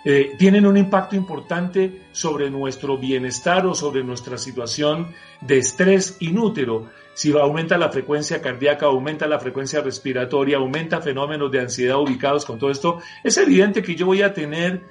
eh, 0.10 0.36
tienen 0.38 0.66
un 0.66 0.78
impacto 0.78 1.18
importante 1.18 2.04
sobre 2.14 2.50
nuestro 2.50 2.98
bienestar 2.98 3.66
o 3.66 3.76
sobre 3.76 4.06
nuestra 4.06 4.38
situación 4.38 5.14
de 5.42 5.58
estrés 5.58 6.16
inútero. 6.22 6.90
Si 7.14 7.34
aumenta 7.34 7.78
la 7.78 7.90
frecuencia 7.90 8.42
cardíaca, 8.42 8.86
aumenta 8.86 9.28
la 9.28 9.38
frecuencia 9.38 9.82
respiratoria, 9.82 10.60
aumenta 10.60 11.02
fenómenos 11.02 11.52
de 11.52 11.60
ansiedad 11.60 12.00
ubicados 12.00 12.46
con 12.46 12.58
todo 12.58 12.72
esto, 12.72 13.02
es 13.22 13.36
evidente 13.38 13.84
que 13.84 13.96
yo 13.96 14.06
voy 14.06 14.22
a 14.22 14.34
tener 14.34 14.82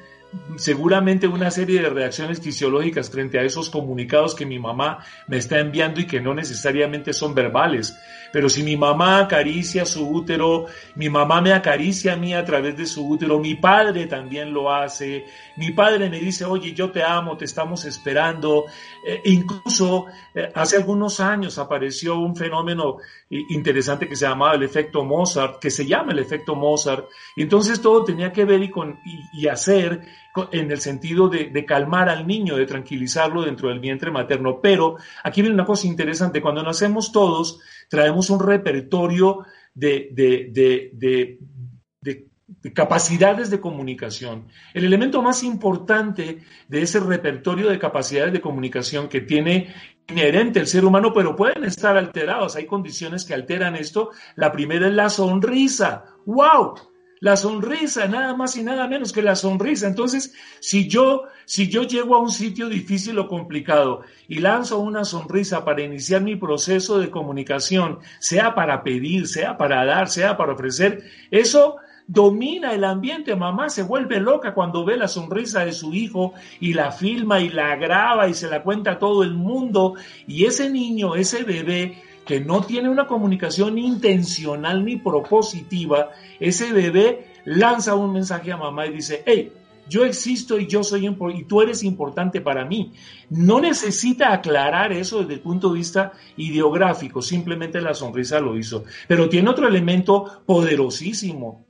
seguramente 0.57 1.27
una 1.27 1.51
serie 1.51 1.83
de 1.83 1.91
reacciones 1.91 2.41
fisiológicas 2.41 3.11
frente 3.11 3.39
a 3.39 3.43
esos 3.43 3.71
comunicados 3.71 4.35
que 4.35 4.47
mi 4.47 4.59
mamá 4.59 4.99
me 5.29 5.37
está 5.37 5.59
enviando 5.59 6.01
y 6.01 6.07
que 6.07 6.21
no 6.21 6.35
necesariamente 6.35 7.13
son 7.13 7.35
verbales. 7.35 7.97
Pero 8.33 8.49
si 8.49 8.63
mi 8.63 8.77
mamá 8.77 9.21
acaricia 9.21 9.85
su 9.87 10.09
útero, 10.09 10.67
mi 10.95 11.09
mamá 11.09 11.41
me 11.41 11.53
acaricia 11.53 12.15
a 12.15 12.17
mí 12.17 12.35
a 12.35 12.45
través 12.45 12.77
de 12.77 12.87
su 12.87 13.07
útero, 13.09 13.39
mi 13.39 13.55
padre 13.55 14.07
también 14.07 14.53
lo 14.53 14.73
hace, 14.73 15.25
mi 15.57 15.71
padre 15.73 16.11
me 16.11 16.21
dice, 16.21 16.45
oye, 16.45 16.73
yo 16.73 16.91
te 16.91 17.03
amo, 17.03 17.37
te 17.37 17.45
estamos 17.45 17.85
esperando. 17.85 18.65
Eh, 19.07 19.21
incluso 19.25 20.07
eh, 20.35 20.51
hace 20.55 20.77
algunos 20.77 21.21
años 21.21 21.59
apareció 21.59 22.19
un 22.19 22.37
fenómeno 22.37 22.99
interesante 23.29 24.09
que 24.09 24.17
se 24.17 24.27
llamaba 24.27 24.55
el 24.55 24.63
efecto 24.63 25.05
Mozart, 25.05 25.59
que 25.59 25.71
se 25.71 25.87
llama 25.87 26.13
el 26.13 26.19
efecto 26.19 26.55
Mozart, 26.55 27.09
y 27.35 27.43
entonces 27.43 27.81
todo 27.81 28.05
tenía 28.05 28.33
que 28.33 28.45
ver 28.45 28.63
y, 28.63 28.71
con, 28.71 29.01
y, 29.33 29.49
hacer 29.49 30.03
en 30.53 30.71
el 30.71 30.81
sentido 30.81 31.29
de, 31.29 31.65
calmar 31.65 32.09
al 32.09 32.27
niño, 32.27 32.57
de 32.57 32.67
tranquilizarlo 32.67 33.43
dentro 33.43 33.69
del 33.69 33.81
vientre 33.81 34.11
materno. 34.11 34.61
Pero 34.61 34.97
aquí 35.23 35.43
viene 35.43 35.55
una 35.55 35.67
cosa 35.67 35.87
interesante, 35.87 36.41
cuando 36.41 36.63
nacemos 36.63 37.13
todos, 37.13 37.61
traemos 37.89 38.31
un 38.31 38.41
repertorio 38.41 39.45
de, 39.75 40.11
de 40.13 41.39
capacidades 42.73 43.51
de 43.51 43.61
comunicación. 43.61 44.49
El 44.73 44.85
elemento 44.85 45.23
más 45.23 45.43
importante 45.43 46.39
de 46.69 46.83
ese 46.83 47.01
repertorio 47.01 47.69
de 47.69 47.79
capacidades 47.79 48.33
de 48.33 48.41
comunicación 48.41 49.09
que 49.09 49.21
tiene 49.21 49.75
inherente 50.09 50.61
el 50.61 50.67
ser 50.67 50.85
humano, 50.85 51.13
pero 51.13 51.35
pueden 51.35 51.65
estar 51.65 51.97
alterados. 51.97 52.57
Hay 52.57 52.67
condiciones 52.67 53.25
que 53.25 53.35
alteran 53.35 53.77
esto. 53.77 54.11
La 54.37 54.53
primera 54.53 54.87
es 54.87 54.95
la 54.95 55.11
sonrisa. 55.11 56.05
¡Wow! 56.25 56.75
La 57.21 57.37
sonrisa, 57.37 58.07
nada 58.09 58.35
más 58.37 58.57
y 58.57 58.63
nada 58.63 58.87
menos 58.89 59.13
que 59.13 59.23
la 59.23 59.37
sonrisa. 59.37 59.87
Entonces, 59.87 60.35
si 60.61 60.87
yo, 60.87 61.25
si 61.47 61.69
yo 61.69 61.85
llego 61.85 62.15
a 62.15 62.21
un 62.21 62.31
sitio 62.31 62.69
difícil 62.69 63.19
o 63.19 63.27
complicado 63.27 64.03
y 64.29 64.41
lanzo 64.41 64.79
una 64.79 65.05
sonrisa 65.05 65.65
para 65.65 65.83
iniciar 65.83 66.23
mi 66.23 66.37
proceso 66.37 66.99
de 66.99 67.11
comunicación, 67.11 68.01
sea 68.19 68.55
para 68.55 68.83
pedir, 68.83 69.27
sea 69.27 69.57
para 69.57 69.85
dar, 69.87 70.09
sea 70.09 70.37
para 70.37 70.53
ofrecer, 70.53 71.05
eso 71.31 71.77
domina 72.07 72.73
el 72.73 72.85
ambiente. 72.85 73.35
Mamá 73.35 73.71
se 73.71 73.83
vuelve 73.83 74.21
loca 74.21 74.55
cuando 74.55 74.85
ve 74.85 74.97
la 74.97 75.09
sonrisa 75.09 75.65
de 75.65 75.73
su 75.73 75.95
hijo 75.95 76.35
y 76.61 76.75
la 76.75 76.93
filma 76.93 77.41
y 77.41 77.49
la 77.49 77.77
graba 77.77 78.29
y 78.29 78.35
se 78.35 78.49
la 78.49 78.63
cuenta 78.63 78.93
a 78.93 78.99
todo 78.99 79.23
el 79.23 79.35
mundo. 79.35 79.95
Y 80.27 80.45
ese 80.45 80.71
niño, 80.71 81.15
ese 81.15 81.45
bebé 81.45 82.03
que 82.27 82.41
no 82.41 82.63
tiene 82.63 82.89
una 82.89 83.07
comunicación 83.07 83.79
intencional 83.79 84.85
ni 84.85 84.97
propositiva, 84.97 86.11
ese 86.41 86.73
bebé 86.73 87.33
lanza 87.45 87.95
un 87.95 88.13
mensaje 88.13 88.53
a 88.53 88.57
mamá 88.57 88.87
y 88.87 88.93
dice, 88.93 89.23
hey, 89.25 89.53
yo 89.89 90.05
existo 90.05 90.59
y 90.59 90.67
yo 90.67 90.83
soy 90.83 91.07
y 91.07 91.45
tú 91.45 91.63
eres 91.63 91.85
importante 91.85 92.41
para 92.41 92.65
mí. 92.65 92.93
No 93.31 93.61
necesita 93.61 94.33
aclarar 94.33 94.93
eso 94.93 95.21
desde 95.21 95.35
el 95.35 95.41
punto 95.41 95.69
de 95.69 95.79
vista 95.79 96.13
ideográfico, 96.37 97.23
simplemente 97.23 97.81
la 97.81 97.95
sonrisa 97.95 98.41
lo 98.41 98.59
hizo. 98.59 98.85
Pero 99.07 99.29
tiene 99.29 99.49
otro 99.49 99.69
elemento 99.69 100.43
poderosísimo, 100.45 101.67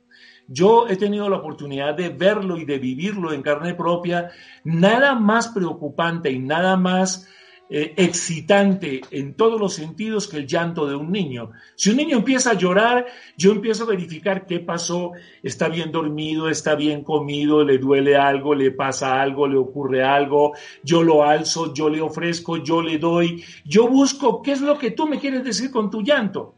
yo 0.47 0.87
he 0.87 0.95
tenido 0.95 1.29
la 1.29 1.37
oportunidad 1.37 1.93
de 1.93 2.09
verlo 2.09 2.57
y 2.57 2.63
de 2.63 2.79
vivirlo 2.79 3.33
en 3.33 3.41
carne 3.41 3.73
propia. 3.73 4.31
Nada 4.63 5.13
más 5.13 5.49
preocupante 5.49 6.31
y 6.31 6.39
nada 6.39 6.77
más 6.77 7.27
eh, 7.69 7.93
excitante 7.97 9.01
en 9.11 9.33
todos 9.33 9.59
los 9.59 9.73
sentidos 9.73 10.27
que 10.27 10.37
el 10.37 10.47
llanto 10.47 10.87
de 10.87 10.95
un 10.95 11.11
niño. 11.11 11.51
Si 11.75 11.89
un 11.89 11.97
niño 11.97 12.17
empieza 12.17 12.51
a 12.51 12.53
llorar, 12.53 13.05
yo 13.37 13.51
empiezo 13.51 13.83
a 13.83 13.87
verificar 13.87 14.45
qué 14.45 14.61
pasó, 14.61 15.11
está 15.43 15.67
bien 15.67 15.91
dormido, 15.91 16.49
está 16.49 16.75
bien 16.75 17.03
comido, 17.03 17.65
le 17.65 17.77
duele 17.77 18.15
algo, 18.15 18.55
le 18.55 18.71
pasa 18.71 19.21
algo, 19.21 19.47
le 19.47 19.57
ocurre 19.57 20.01
algo, 20.01 20.53
yo 20.81 21.03
lo 21.03 21.25
alzo, 21.25 21.73
yo 21.73 21.89
le 21.89 21.99
ofrezco, 21.99 22.55
yo 22.63 22.81
le 22.81 22.99
doy, 22.99 23.43
yo 23.65 23.89
busco 23.89 24.41
qué 24.41 24.53
es 24.53 24.61
lo 24.61 24.77
que 24.77 24.91
tú 24.91 25.05
me 25.05 25.19
quieres 25.19 25.43
decir 25.43 25.69
con 25.69 25.89
tu 25.89 26.01
llanto. 26.01 26.55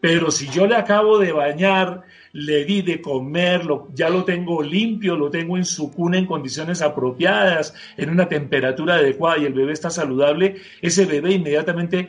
Pero 0.00 0.30
si 0.30 0.48
yo 0.50 0.66
le 0.66 0.76
acabo 0.76 1.18
de 1.18 1.32
bañar, 1.32 2.02
le 2.34 2.64
di 2.64 2.82
de 2.82 3.00
comer, 3.00 3.62
ya 3.94 4.08
lo 4.08 4.24
tengo 4.24 4.60
limpio, 4.60 5.16
lo 5.16 5.30
tengo 5.30 5.56
en 5.56 5.64
su 5.64 5.92
cuna 5.92 6.18
en 6.18 6.26
condiciones 6.26 6.82
apropiadas, 6.82 7.74
en 7.96 8.10
una 8.10 8.28
temperatura 8.28 8.96
adecuada 8.96 9.38
y 9.38 9.44
el 9.44 9.52
bebé 9.52 9.72
está 9.72 9.88
saludable, 9.88 10.56
ese 10.82 11.06
bebé 11.06 11.34
inmediatamente 11.34 12.08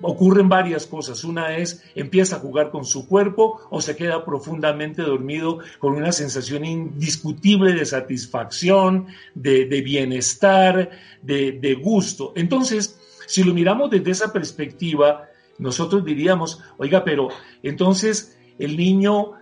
ocurren 0.00 0.48
varias 0.48 0.86
cosas. 0.86 1.24
Una 1.24 1.56
es 1.58 1.84
empieza 1.94 2.36
a 2.36 2.38
jugar 2.38 2.70
con 2.70 2.86
su 2.86 3.06
cuerpo 3.06 3.60
o 3.68 3.82
se 3.82 3.96
queda 3.96 4.24
profundamente 4.24 5.02
dormido 5.02 5.58
con 5.78 5.94
una 5.94 6.12
sensación 6.12 6.64
indiscutible 6.64 7.74
de 7.74 7.84
satisfacción, 7.84 9.08
de, 9.34 9.66
bienestar, 9.82 10.90
de, 11.20 11.52
de 11.52 11.74
gusto. 11.74 12.32
Entonces, 12.34 12.98
si 13.26 13.44
lo 13.44 13.52
miramos 13.52 13.90
desde 13.90 14.10
esa 14.10 14.32
perspectiva, 14.32 15.28
nosotros 15.58 16.02
diríamos, 16.02 16.62
oiga, 16.78 17.04
pero 17.04 17.28
entonces 17.62 18.38
el 18.58 18.78
niño 18.78 19.34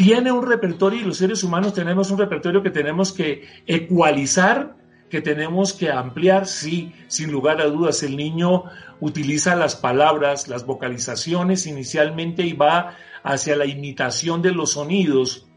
tiene 0.00 0.32
un 0.32 0.46
repertorio 0.46 1.02
y 1.02 1.04
los 1.04 1.18
seres 1.18 1.44
humanos 1.44 1.74
tenemos 1.74 2.10
un 2.10 2.16
repertorio 2.16 2.62
que 2.62 2.70
tenemos 2.70 3.12
que 3.12 3.46
ecualizar 3.66 4.74
que 5.10 5.20
tenemos 5.20 5.74
que 5.74 5.90
ampliar, 5.90 6.46
sí, 6.46 6.94
sin 7.08 7.30
lugar 7.30 7.60
a 7.60 7.66
dudas. 7.66 8.02
El 8.02 8.16
niño 8.16 8.64
utiliza 9.00 9.56
las 9.56 9.76
palabras, 9.76 10.48
las 10.48 10.64
vocalizaciones 10.64 11.66
inicialmente 11.66 12.44
y 12.44 12.54
va 12.54 12.96
hacia 13.22 13.56
la 13.56 13.66
imitación 13.66 14.40
de 14.40 14.52
los 14.52 14.72
sonidos, 14.72 15.48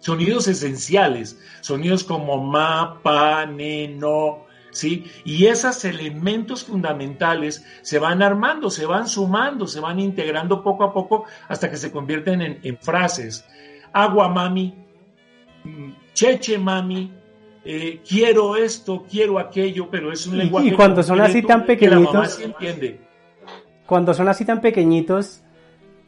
sonidos 0.00 0.48
esenciales, 0.48 1.38
sonidos 1.60 2.02
como 2.02 2.42
ma, 2.42 3.00
pa, 3.02 3.46
ne, 3.46 3.86
no, 3.86 4.46
¿sí? 4.70 5.10
Y 5.24 5.46
esos 5.46 5.84
elementos 5.84 6.64
fundamentales 6.64 7.64
se 7.82 7.98
van 7.98 8.22
armando, 8.22 8.70
se 8.70 8.86
van 8.86 9.08
sumando, 9.08 9.66
se 9.66 9.80
van 9.80 10.00
integrando 10.00 10.62
poco 10.62 10.84
a 10.84 10.92
poco 10.92 11.24
hasta 11.48 11.70
que 11.70 11.76
se 11.76 11.92
convierten 11.92 12.60
en, 12.62 12.78
frases. 12.78 13.44
Agua 13.92 14.28
mami, 14.28 14.74
mm, 15.64 15.90
cheche 16.14 16.58
mami, 16.58 17.12
eh, 17.64 18.00
quiero 18.06 18.56
esto, 18.56 19.04
quiero 19.10 19.38
aquello, 19.38 19.88
pero 19.90 20.12
es 20.12 20.26
un 20.26 20.38
lenguaje. 20.38 20.68
Y 20.68 20.72
cuando 20.72 21.02
son 21.02 21.20
así 21.20 21.42
tan 21.42 21.64
pequeñitos. 21.64 22.40
Cuando 23.86 24.14
son 24.14 24.28
así 24.28 24.44
tan 24.44 24.60
pequeñitos, 24.60 25.42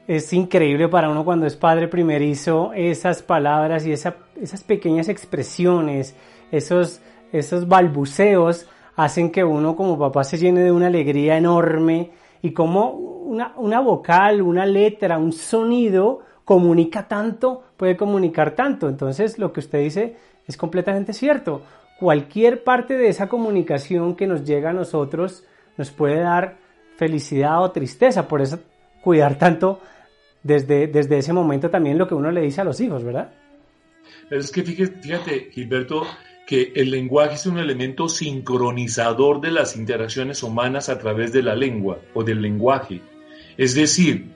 es 0.07 0.33
increíble 0.33 0.89
para 0.89 1.09
uno 1.09 1.25
cuando 1.25 1.47
es 1.47 1.57
padre 1.57 1.89
primerizo 1.89 2.73
esas 2.75 3.23
palabras 3.23 3.87
y 3.87 3.93
esas 3.93 4.65
pequeñas 4.67 5.09
expresiones, 5.09 6.17
esos 6.51 7.01
esos 7.33 7.67
balbuceos 7.67 8.67
hacen 8.95 9.31
que 9.31 9.43
uno 9.43 9.75
como 9.75 9.99
papá 9.99 10.23
se 10.23 10.37
llene 10.37 10.61
de 10.61 10.71
una 10.71 10.89
alegría 10.89 11.39
enorme 11.39 12.11
y 12.43 12.53
como 12.53 12.91
una, 12.91 13.55
una 13.57 13.81
vocal, 13.81 14.43
una 14.43 14.67
letra, 14.67 15.19
un 15.19 15.33
sonido 15.33 16.21
comunica 16.45 17.09
tanto, 17.09 17.63
puede 17.77 17.97
comunicar 17.97 18.55
tanto. 18.55 18.89
Entonces 18.89 19.39
lo 19.39 19.53
que 19.53 19.61
usted 19.61 19.81
dice 19.81 20.17
es 20.47 20.57
completamente 20.57 21.13
cierto. 21.13 21.63
Cualquier 21.99 22.65
parte 22.65 22.97
de 22.97 23.09
esa 23.09 23.29
comunicación 23.29 24.17
que 24.17 24.27
nos 24.27 24.45
llega 24.45 24.71
a 24.71 24.73
nosotros 24.73 25.45
nos 25.77 25.91
puede 25.91 26.21
dar 26.21 26.57
felicidad 26.97 27.63
o 27.63 27.71
tristeza. 27.71 28.27
Por 28.29 28.43
eso 28.43 28.59
cuidar 29.03 29.39
tanto 29.39 29.81
desde, 30.43 30.89
desde 30.89 31.19
ese 31.19 31.33
momento 31.33 31.71
también 31.71 31.99
lo 31.99 32.09
que 32.09 32.15
uno 32.15 32.31
le 32.31 32.43
dice 32.43 32.61
a 32.61 32.65
los 32.65 32.81
hijos, 32.81 33.05
¿verdad? 33.05 33.33
Es 34.31 34.51
que 34.51 34.63
fíjate, 34.63 35.01
fíjate 35.01 35.51
Gilberto, 35.53 36.07
que 36.47 36.73
el 36.75 36.91
lenguaje 36.91 37.35
es 37.35 37.47
un 37.47 37.59
elemento 37.59 38.09
sincronizador 38.09 39.41
de 39.41 39.53
las 39.53 39.77
interacciones 39.77 40.43
humanas 40.43 40.89
a 40.89 40.99
través 40.99 41.33
de 41.33 41.43
la 41.43 41.55
lengua 41.55 41.99
o 42.15 42.25
del 42.25 42.43
lenguaje. 42.43 43.01
Es 43.57 43.75
decir, 43.75 44.33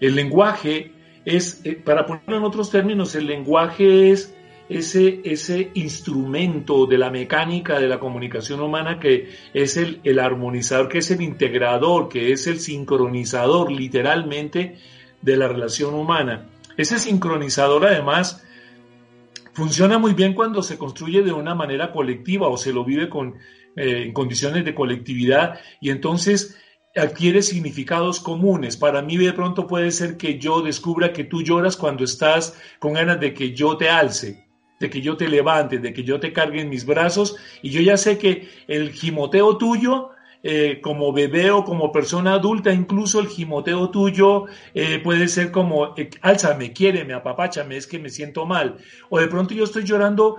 el 0.00 0.14
lenguaje 0.14 0.92
es, 1.24 1.60
eh, 1.64 1.74
para 1.74 2.06
ponerlo 2.06 2.36
en 2.36 2.44
otros 2.44 2.70
términos, 2.70 3.14
el 3.14 3.26
lenguaje 3.26 4.10
es 4.10 4.34
ese, 4.68 5.20
ese 5.24 5.70
instrumento 5.74 6.86
de 6.86 6.98
la 6.98 7.10
mecánica 7.10 7.78
de 7.80 7.88
la 7.88 7.98
comunicación 7.98 8.60
humana 8.60 9.00
que 9.00 9.28
es 9.52 9.76
el, 9.76 10.00
el 10.04 10.18
armonizador, 10.18 10.88
que 10.88 10.98
es 10.98 11.10
el 11.10 11.20
integrador, 11.22 12.08
que 12.08 12.32
es 12.32 12.46
el 12.46 12.60
sincronizador 12.60 13.72
literalmente 13.72 14.76
de 15.20 15.36
la 15.36 15.48
relación 15.48 15.94
humana. 15.94 16.46
Ese 16.76 16.98
sincronizador 16.98 17.86
además 17.86 18.44
Funciona 19.52 19.98
muy 19.98 20.14
bien 20.14 20.34
cuando 20.34 20.62
se 20.62 20.78
construye 20.78 21.22
de 21.22 21.32
una 21.32 21.54
manera 21.54 21.92
colectiva 21.92 22.48
o 22.48 22.56
se 22.56 22.72
lo 22.72 22.84
vive 22.84 23.08
con, 23.08 23.34
eh, 23.76 24.04
en 24.04 24.12
condiciones 24.12 24.64
de 24.64 24.74
colectividad 24.74 25.58
y 25.80 25.90
entonces 25.90 26.56
adquiere 26.96 27.42
significados 27.42 28.20
comunes. 28.20 28.76
Para 28.76 29.02
mí 29.02 29.16
de 29.16 29.32
pronto 29.32 29.66
puede 29.66 29.90
ser 29.90 30.16
que 30.16 30.38
yo 30.38 30.62
descubra 30.62 31.12
que 31.12 31.24
tú 31.24 31.42
lloras 31.42 31.76
cuando 31.76 32.04
estás 32.04 32.56
con 32.78 32.94
ganas 32.94 33.20
de 33.20 33.32
que 33.32 33.54
yo 33.54 33.76
te 33.76 33.88
alce, 33.88 34.44
de 34.80 34.90
que 34.90 35.00
yo 35.00 35.16
te 35.16 35.28
levante, 35.28 35.78
de 35.78 35.92
que 35.92 36.02
yo 36.02 36.18
te 36.18 36.32
cargue 36.32 36.60
en 36.60 36.68
mis 36.68 36.84
brazos 36.84 37.36
y 37.62 37.70
yo 37.70 37.80
ya 37.80 37.96
sé 37.96 38.18
que 38.18 38.48
el 38.66 38.92
gimoteo 38.92 39.56
tuyo 39.56 40.10
eh, 40.42 40.80
como 40.80 41.12
bebé 41.12 41.50
o 41.50 41.64
como 41.64 41.92
persona 41.92 42.32
adulta, 42.32 42.72
incluso 42.72 43.20
el 43.20 43.28
gimoteo 43.28 43.90
tuyo 43.90 44.46
eh, 44.72 44.98
puede 44.98 45.28
ser 45.28 45.50
como, 45.50 45.94
eh, 45.98 46.08
álzame, 46.22 46.72
quiéreme, 46.72 47.12
apapáchame, 47.12 47.76
es 47.76 47.86
que 47.86 47.98
me 47.98 48.08
siento 48.08 48.46
mal. 48.46 48.78
O 49.10 49.20
de 49.20 49.28
pronto 49.28 49.52
yo 49.52 49.64
estoy 49.64 49.84
llorando 49.84 50.36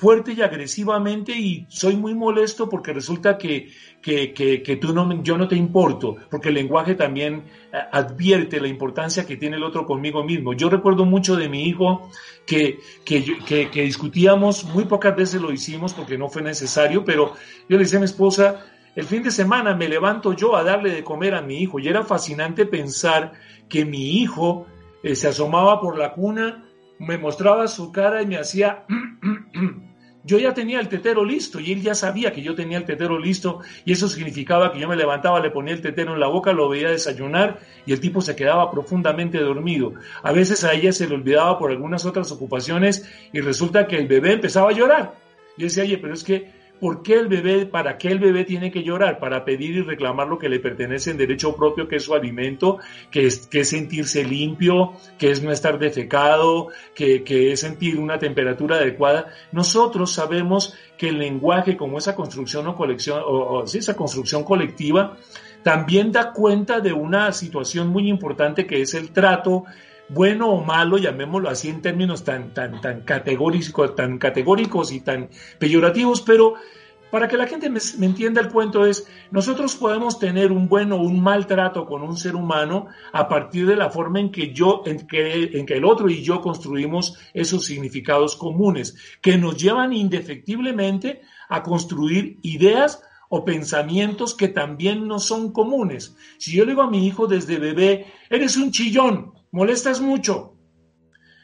fuerte 0.00 0.32
y 0.32 0.42
agresivamente 0.42 1.30
y 1.30 1.64
soy 1.68 1.94
muy 1.94 2.12
molesto 2.12 2.68
porque 2.68 2.92
resulta 2.92 3.38
que, 3.38 3.70
que, 4.02 4.32
que, 4.34 4.76
tú 4.80 4.92
no, 4.92 5.22
yo 5.22 5.38
no 5.38 5.46
te 5.46 5.54
importo, 5.54 6.16
porque 6.28 6.48
el 6.48 6.56
lenguaje 6.56 6.96
también 6.96 7.44
advierte 7.92 8.60
la 8.60 8.66
importancia 8.66 9.24
que 9.24 9.36
tiene 9.36 9.58
el 9.58 9.62
otro 9.62 9.86
conmigo 9.86 10.24
mismo. 10.24 10.54
Yo 10.54 10.70
recuerdo 10.70 11.04
mucho 11.04 11.36
de 11.36 11.48
mi 11.48 11.68
hijo 11.68 12.10
que, 12.44 12.80
que 13.04 13.82
discutíamos, 13.84 14.64
muy 14.64 14.86
pocas 14.86 15.14
veces 15.14 15.40
lo 15.40 15.52
hicimos 15.52 15.94
porque 15.94 16.18
no 16.18 16.28
fue 16.28 16.42
necesario, 16.42 17.04
pero 17.04 17.34
yo 17.68 17.76
le 17.76 17.84
decía 17.84 17.98
a 17.98 18.00
mi 18.00 18.06
esposa, 18.06 18.64
el 18.96 19.04
fin 19.04 19.22
de 19.22 19.30
semana 19.30 19.74
me 19.74 19.88
levanto 19.88 20.32
yo 20.32 20.56
a 20.56 20.64
darle 20.64 20.90
de 20.90 21.04
comer 21.04 21.34
a 21.34 21.42
mi 21.42 21.58
hijo 21.58 21.78
y 21.78 21.88
era 21.88 22.02
fascinante 22.02 22.66
pensar 22.66 23.32
que 23.68 23.84
mi 23.84 24.20
hijo 24.20 24.66
eh, 25.02 25.14
se 25.14 25.28
asomaba 25.28 25.80
por 25.80 25.96
la 25.96 26.12
cuna, 26.12 26.64
me 26.98 27.18
mostraba 27.18 27.68
su 27.68 27.92
cara 27.92 28.22
y 28.22 28.26
me 28.26 28.38
hacía... 28.38 28.84
yo 30.22 30.38
ya 30.38 30.52
tenía 30.52 30.80
el 30.80 30.88
tetero 30.88 31.24
listo 31.24 31.60
y 31.60 31.72
él 31.72 31.82
ya 31.82 31.94
sabía 31.94 32.32
que 32.32 32.42
yo 32.42 32.54
tenía 32.54 32.78
el 32.78 32.84
tetero 32.84 33.18
listo 33.18 33.60
y 33.84 33.92
eso 33.92 34.08
significaba 34.08 34.72
que 34.72 34.78
yo 34.78 34.88
me 34.88 34.96
levantaba, 34.96 35.40
le 35.40 35.50
ponía 35.50 35.72
el 35.72 35.80
tetero 35.80 36.12
en 36.12 36.20
la 36.20 36.26
boca, 36.26 36.52
lo 36.52 36.68
veía 36.68 36.90
desayunar 36.90 37.58
y 37.86 37.92
el 37.92 38.00
tipo 38.00 38.20
se 38.20 38.36
quedaba 38.36 38.70
profundamente 38.70 39.38
dormido. 39.38 39.94
A 40.22 40.32
veces 40.32 40.64
a 40.64 40.74
ella 40.74 40.92
se 40.92 41.08
le 41.08 41.14
olvidaba 41.14 41.58
por 41.58 41.70
algunas 41.70 42.04
otras 42.04 42.30
ocupaciones 42.32 43.08
y 43.32 43.40
resulta 43.40 43.86
que 43.86 43.96
el 43.96 44.08
bebé 44.08 44.34
empezaba 44.34 44.70
a 44.70 44.74
llorar. 44.74 45.14
Yo 45.56 45.64
decía, 45.64 45.84
oye, 45.84 45.98
pero 45.98 46.14
es 46.14 46.22
que 46.22 46.59
¿Por 46.80 47.02
qué 47.02 47.14
el 47.14 47.28
bebé, 47.28 47.66
para 47.66 47.98
qué 47.98 48.08
el 48.08 48.18
bebé 48.18 48.44
tiene 48.44 48.70
que 48.70 48.82
llorar? 48.82 49.18
Para 49.18 49.44
pedir 49.44 49.76
y 49.76 49.82
reclamar 49.82 50.28
lo 50.28 50.38
que 50.38 50.48
le 50.48 50.60
pertenece 50.60 51.10
en 51.10 51.18
derecho 51.18 51.54
propio, 51.54 51.86
que 51.86 51.96
es 51.96 52.04
su 52.04 52.14
alimento, 52.14 52.78
que 53.10 53.26
es, 53.26 53.46
que 53.46 53.64
sentirse 53.64 54.24
limpio, 54.24 54.94
que 55.18 55.30
es 55.30 55.42
no 55.42 55.52
estar 55.52 55.78
defecado, 55.78 56.68
que, 56.94 57.22
que 57.22 57.52
es 57.52 57.60
sentir 57.60 57.98
una 57.98 58.18
temperatura 58.18 58.76
adecuada. 58.76 59.26
Nosotros 59.52 60.12
sabemos 60.12 60.74
que 60.96 61.08
el 61.08 61.18
lenguaje, 61.18 61.76
como 61.76 61.98
esa 61.98 62.14
construcción 62.14 62.66
o 62.66 62.74
colección, 62.74 63.22
o, 63.24 63.64
esa 63.64 63.94
construcción 63.94 64.44
colectiva, 64.44 65.16
también 65.62 66.12
da 66.12 66.32
cuenta 66.32 66.80
de 66.80 66.92
una 66.92 67.32
situación 67.32 67.88
muy 67.88 68.08
importante 68.08 68.66
que 68.66 68.80
es 68.80 68.94
el 68.94 69.10
trato 69.10 69.64
bueno 70.12 70.50
o 70.50 70.64
malo, 70.64 70.98
llamémoslo 70.98 71.48
así 71.48 71.68
en 71.68 71.82
términos 71.82 72.24
tan, 72.24 72.52
tan, 72.52 72.80
tan 72.80 73.02
categóricos, 73.02 73.94
tan 73.94 74.18
categóricos 74.18 74.92
y 74.92 75.00
tan 75.00 75.28
peyorativos, 75.58 76.20
pero 76.20 76.54
para 77.10 77.26
que 77.26 77.36
la 77.36 77.46
gente 77.46 77.68
me, 77.68 77.80
entienda 78.06 78.40
el 78.40 78.50
cuento 78.50 78.86
es, 78.86 79.06
nosotros 79.30 79.74
podemos 79.74 80.18
tener 80.18 80.52
un 80.52 80.68
buen 80.68 80.92
o 80.92 80.96
un 80.96 81.20
mal 81.20 81.46
trato 81.46 81.86
con 81.86 82.02
un 82.02 82.16
ser 82.16 82.36
humano 82.36 82.86
a 83.12 83.28
partir 83.28 83.66
de 83.66 83.76
la 83.76 83.90
forma 83.90 84.20
en 84.20 84.30
que 84.30 84.52
yo, 84.52 84.82
en 84.86 85.06
que, 85.06 85.58
en 85.58 85.66
que 85.66 85.76
el 85.76 85.84
otro 85.84 86.08
y 86.08 86.22
yo 86.22 86.40
construimos 86.40 87.18
esos 87.34 87.64
significados 87.64 88.36
comunes, 88.36 88.96
que 89.20 89.38
nos 89.38 89.56
llevan 89.56 89.92
indefectiblemente 89.92 91.22
a 91.48 91.62
construir 91.62 92.38
ideas 92.42 93.02
o 93.28 93.44
pensamientos 93.44 94.34
que 94.34 94.48
también 94.48 95.06
no 95.06 95.18
son 95.18 95.52
comunes. 95.52 96.16
Si 96.38 96.52
yo 96.52 96.64
le 96.64 96.72
digo 96.72 96.82
a 96.82 96.90
mi 96.90 97.06
hijo 97.06 97.26
desde 97.26 97.58
bebé, 97.58 98.06
eres 98.28 98.56
un 98.56 98.70
chillón, 98.72 99.32
molestas 99.50 100.00
mucho. 100.00 100.56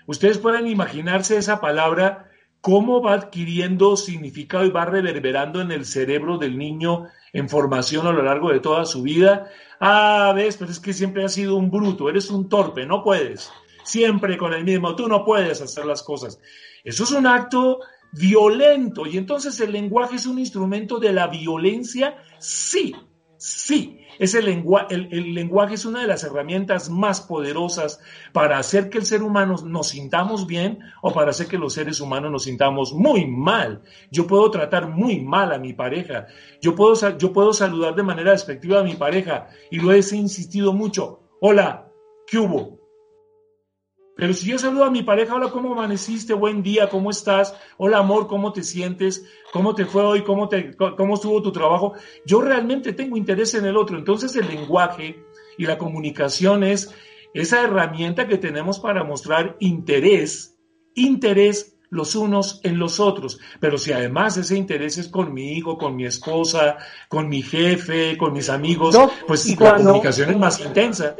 Ustedes 0.06 0.38
pueden 0.38 0.66
imaginarse 0.66 1.36
esa 1.36 1.60
palabra, 1.60 2.30
cómo 2.60 3.02
va 3.02 3.14
adquiriendo 3.14 3.96
significado 3.96 4.64
y 4.64 4.70
va 4.70 4.84
reverberando 4.84 5.60
en 5.60 5.72
el 5.72 5.84
cerebro 5.84 6.38
del 6.38 6.56
niño 6.58 7.06
en 7.32 7.48
formación 7.48 8.06
a 8.06 8.12
lo 8.12 8.22
largo 8.22 8.50
de 8.50 8.60
toda 8.60 8.84
su 8.84 9.02
vida. 9.02 9.48
Ah, 9.80 10.32
ves, 10.34 10.56
pero 10.56 10.70
es 10.70 10.80
que 10.80 10.92
siempre 10.92 11.24
has 11.24 11.34
sido 11.34 11.56
un 11.56 11.70
bruto, 11.70 12.08
eres 12.08 12.30
un 12.30 12.48
torpe, 12.48 12.86
no 12.86 13.02
puedes. 13.02 13.52
Siempre 13.84 14.36
con 14.36 14.52
el 14.52 14.64
mismo, 14.64 14.96
tú 14.96 15.08
no 15.08 15.24
puedes 15.24 15.60
hacer 15.60 15.84
las 15.84 16.02
cosas. 16.02 16.40
Eso 16.84 17.04
es 17.04 17.10
un 17.10 17.26
acto 17.26 17.80
violento 18.12 19.06
y 19.06 19.18
entonces 19.18 19.58
el 19.60 19.72
lenguaje 19.72 20.16
es 20.16 20.26
un 20.26 20.38
instrumento 20.38 20.98
de 20.98 21.12
la 21.12 21.26
violencia, 21.26 22.16
sí, 22.38 22.94
sí. 23.36 24.05
El, 24.18 25.09
el, 25.12 25.35
lenguaje 25.35 25.74
es 25.74 25.85
una 25.85 26.00
de 26.00 26.07
las 26.07 26.24
herramientas 26.24 26.90
más 26.90 27.20
poderosas 27.20 28.00
para 28.33 28.59
hacer 28.59 28.88
que 28.90 28.98
el 28.98 29.07
ser 29.07 29.22
humano 29.22 29.57
nos 29.64 29.88
sintamos 29.88 30.46
bien 30.46 30.79
o 31.02 31.12
para 31.12 31.31
hacer 31.31 31.46
que 31.46 31.59
los 31.59 31.74
seres 31.74 32.00
humanos 32.00 32.31
nos 32.31 32.44
sintamos 32.44 32.92
muy 32.92 33.26
mal. 33.26 33.83
Yo 34.11 34.26
puedo 34.26 34.50
tratar 34.50 34.88
muy 34.88 35.20
mal 35.20 35.52
a 35.52 35.59
mi 35.59 35.72
pareja. 35.72 36.26
Yo 36.61 36.74
puedo, 36.74 36.94
yo 37.18 37.33
puedo 37.33 37.52
saludar 37.52 37.94
de 37.94 38.02
manera 38.02 38.33
despectiva 38.33 38.81
a 38.81 38.85
mi 38.85 38.94
pareja 38.94 39.48
y 39.70 39.79
lo 39.79 39.92
he 39.92 39.98
insistido 39.98 40.72
mucho. 40.72 41.20
Hola, 41.40 41.90
¿qué 42.26 42.38
hubo? 42.38 42.86
Pero 44.16 44.33
si 44.33 44.46
yo 44.46 44.59
saludo 44.59 44.85
a 44.85 44.90
mi 44.90 45.02
pareja, 45.02 45.35
hola, 45.35 45.50
¿cómo 45.50 45.72
amaneciste? 45.72 46.33
Buen 46.33 46.62
día, 46.62 46.88
¿cómo 46.88 47.11
estás? 47.11 47.55
Hola, 47.76 47.98
amor, 47.98 48.26
¿cómo 48.26 48.50
te 48.50 48.62
sientes? 48.62 49.26
¿Cómo 49.52 49.74
te 49.74 49.85
fue 49.85 50.02
hoy? 50.02 50.24
¿Cómo, 50.24 50.48
te, 50.48 50.74
¿Cómo 50.74 51.14
estuvo 51.14 51.42
tu 51.42 51.52
trabajo? 51.52 51.92
Yo 52.24 52.40
realmente 52.40 52.94
tengo 52.94 53.18
interés 53.18 53.52
en 53.55 53.66
el 53.66 53.76
otro. 53.76 53.98
Entonces 53.98 54.35
el 54.37 54.48
lenguaje 54.48 55.22
y 55.59 55.66
la 55.66 55.76
comunicación 55.76 56.64
es 56.64 56.94
esa 57.35 57.62
herramienta 57.62 58.26
que 58.26 58.38
tenemos 58.38 58.81
para 58.81 59.05
mostrar 59.05 59.57
interés, 59.61 60.57
interés 60.94 61.76
los 61.90 62.16
unos 62.16 62.61
en 62.64 62.79
los 62.79 63.00
otros. 63.00 63.38
Pero 63.61 63.76
si 63.76 63.92
además 63.92 64.38
ese 64.38 64.57
interés 64.57 64.96
es 64.96 65.09
con 65.09 65.35
mi 65.35 65.52
hijo, 65.52 65.76
con 65.76 65.94
mi 65.94 66.07
esposa, 66.07 66.79
con 67.11 67.29
mi 67.29 67.42
jefe, 67.42 68.16
con 68.16 68.33
mis 68.33 68.48
amigos, 68.48 68.98
pues 69.26 69.61
la 69.61 69.76
comunicación 69.76 70.31
es 70.31 70.38
más 70.38 70.59
intensa. 70.59 71.14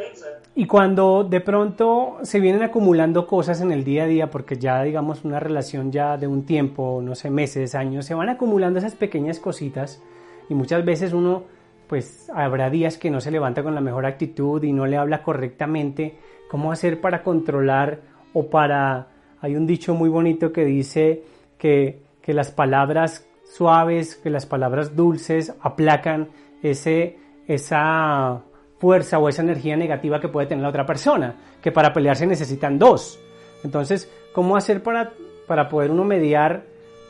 Y 0.59 0.67
cuando 0.67 1.23
de 1.23 1.43
pronto 1.43 2.17
se 2.23 2.41
vienen 2.41 2.63
acumulando 2.63 3.27
cosas 3.27 3.61
en 3.61 3.73
el 3.73 3.85
día 3.85 4.05
a 4.05 4.07
día, 4.07 4.31
porque 4.31 4.57
ya 4.57 4.83
digamos 4.83 5.23
una 5.23 5.39
relación 5.39 5.93
ya 5.93 6.17
de 6.17 6.27
un 6.27 6.47
tiempo, 6.47 7.03
no 7.05 7.15
sé, 7.15 7.29
meses, 7.29 7.75
años, 7.75 8.07
se 8.07 8.15
van 8.15 8.31
acumulando 8.31 8.79
esas 8.79 8.95
pequeñas 8.95 9.39
cositas 9.39 10.03
y 10.49 10.55
muchas 10.55 10.83
veces 10.83 11.13
uno, 11.13 11.43
pues 11.89 12.31
habrá 12.35 12.71
días 12.71 12.97
que 12.97 13.11
no 13.11 13.21
se 13.21 13.31
levanta 13.31 13.63
con 13.63 13.75
la 13.75 13.83
mejor 13.83 14.07
actitud 14.07 14.63
y 14.63 14.73
no 14.73 14.87
le 14.87 14.97
habla 14.97 15.23
correctamente. 15.23 16.17
¿Cómo 16.51 16.73
hacer 16.73 17.03
para 17.03 17.23
controlar 17.23 18.01
o 18.33 18.47
para... 18.47 19.09
Hay 19.43 19.57
un 19.57 19.67
dicho 19.67 19.95
muy 19.95 20.09
bonito 20.09 20.55
que 20.55 20.65
dice 20.65 21.23
que, 21.59 22.01
que 22.23 22.33
las 22.33 22.51
palabras 22.51 23.29
suaves, 23.45 24.17
que 24.17 24.31
las 24.31 24.47
palabras 24.47 24.97
dulces 24.97 25.55
aplacan 25.61 26.29
ese, 26.63 27.19
esa 27.47 28.41
fuerza 28.79 29.19
o 29.19 29.29
esa 29.29 29.43
energía 29.43 29.77
negativa 29.77 30.21
que 30.21 30.29
puede 30.29 30.47
tener 30.47 30.63
la 30.63 30.69
otra 30.69 30.87
persona, 30.87 31.35
que 31.63 31.73
para 31.73 31.93
pelear 31.93 32.17
se 32.17 32.27
necesitan 32.27 32.79
dos. 32.79 33.19
Entonces, 33.65 34.11
¿cómo 34.33 34.57
hacer 34.57 34.83
para, 34.83 35.13
para 35.47 35.69
poder 35.69 35.91
uno 35.91 36.05
mediar 36.05 36.65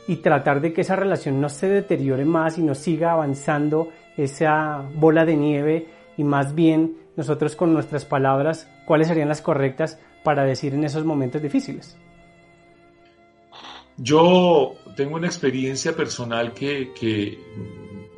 y 0.07 0.17
tratar 0.17 0.61
de 0.61 0.73
que 0.73 0.81
esa 0.81 0.95
relación 0.95 1.41
no 1.41 1.49
se 1.49 1.67
deteriore 1.67 2.25
más 2.25 2.57
y 2.57 2.63
no 2.63 2.73
siga 2.73 3.11
avanzando 3.11 3.89
esa 4.15 4.83
bola 4.95 5.25
de 5.25 5.35
nieve 5.35 5.87
y 6.17 6.23
más 6.23 6.55
bien 6.55 6.97
nosotros 7.15 7.55
con 7.55 7.73
nuestras 7.73 8.05
palabras, 8.05 8.69
cuáles 8.85 9.07
serían 9.07 9.27
las 9.27 9.41
correctas 9.41 9.99
para 10.23 10.43
decir 10.43 10.73
en 10.73 10.83
esos 10.83 11.03
momentos 11.03 11.41
difíciles? 11.41 11.97
Yo 13.97 14.75
tengo 14.95 15.15
una 15.15 15.27
experiencia 15.27 15.93
personal 15.93 16.53
que, 16.53 16.93
que 16.93 17.39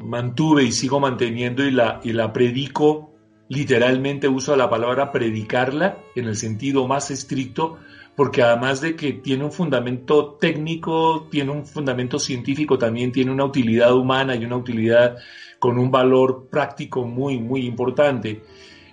mantuve 0.03 0.63
y 0.63 0.71
sigo 0.71 0.99
manteniendo 0.99 1.63
y 1.63 1.71
la, 1.71 2.01
y 2.03 2.11
la 2.11 2.31
predico 2.33 3.08
literalmente 3.49 4.27
uso 4.27 4.55
la 4.55 4.69
palabra 4.69 5.11
predicarla 5.11 5.97
en 6.15 6.25
el 6.25 6.35
sentido 6.35 6.87
más 6.87 7.11
estricto, 7.11 7.79
porque 8.15 8.43
además 8.43 8.79
de 8.79 8.95
que 8.95 9.13
tiene 9.13 9.43
un 9.43 9.51
fundamento 9.51 10.37
técnico, 10.39 11.27
tiene 11.31 11.51
un 11.51 11.65
fundamento 11.65 12.19
científico, 12.19 12.77
también 12.77 13.11
tiene 13.11 13.31
una 13.31 13.45
utilidad 13.45 13.93
humana 13.95 14.35
y 14.35 14.45
una 14.45 14.57
utilidad 14.57 15.17
con 15.57 15.77
un 15.77 15.89
valor 15.89 16.47
práctico 16.49 17.05
muy, 17.05 17.39
muy 17.39 17.65
importante. 17.65 18.41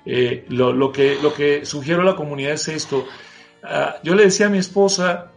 Eh, 0.04 0.44
lo, 0.48 0.90
que, 0.92 1.18
lo 1.20 1.34
que 1.34 1.64
sugiero 1.64 2.02
a 2.02 2.04
la 2.04 2.16
comunidad 2.16 2.52
es 2.52 2.68
esto. 2.68 3.04
Ah, 3.62 3.96
yo 4.02 4.14
le 4.14 4.24
decía 4.24 4.46
a 4.46 4.50
mi 4.50 4.58
esposa, 4.58 5.32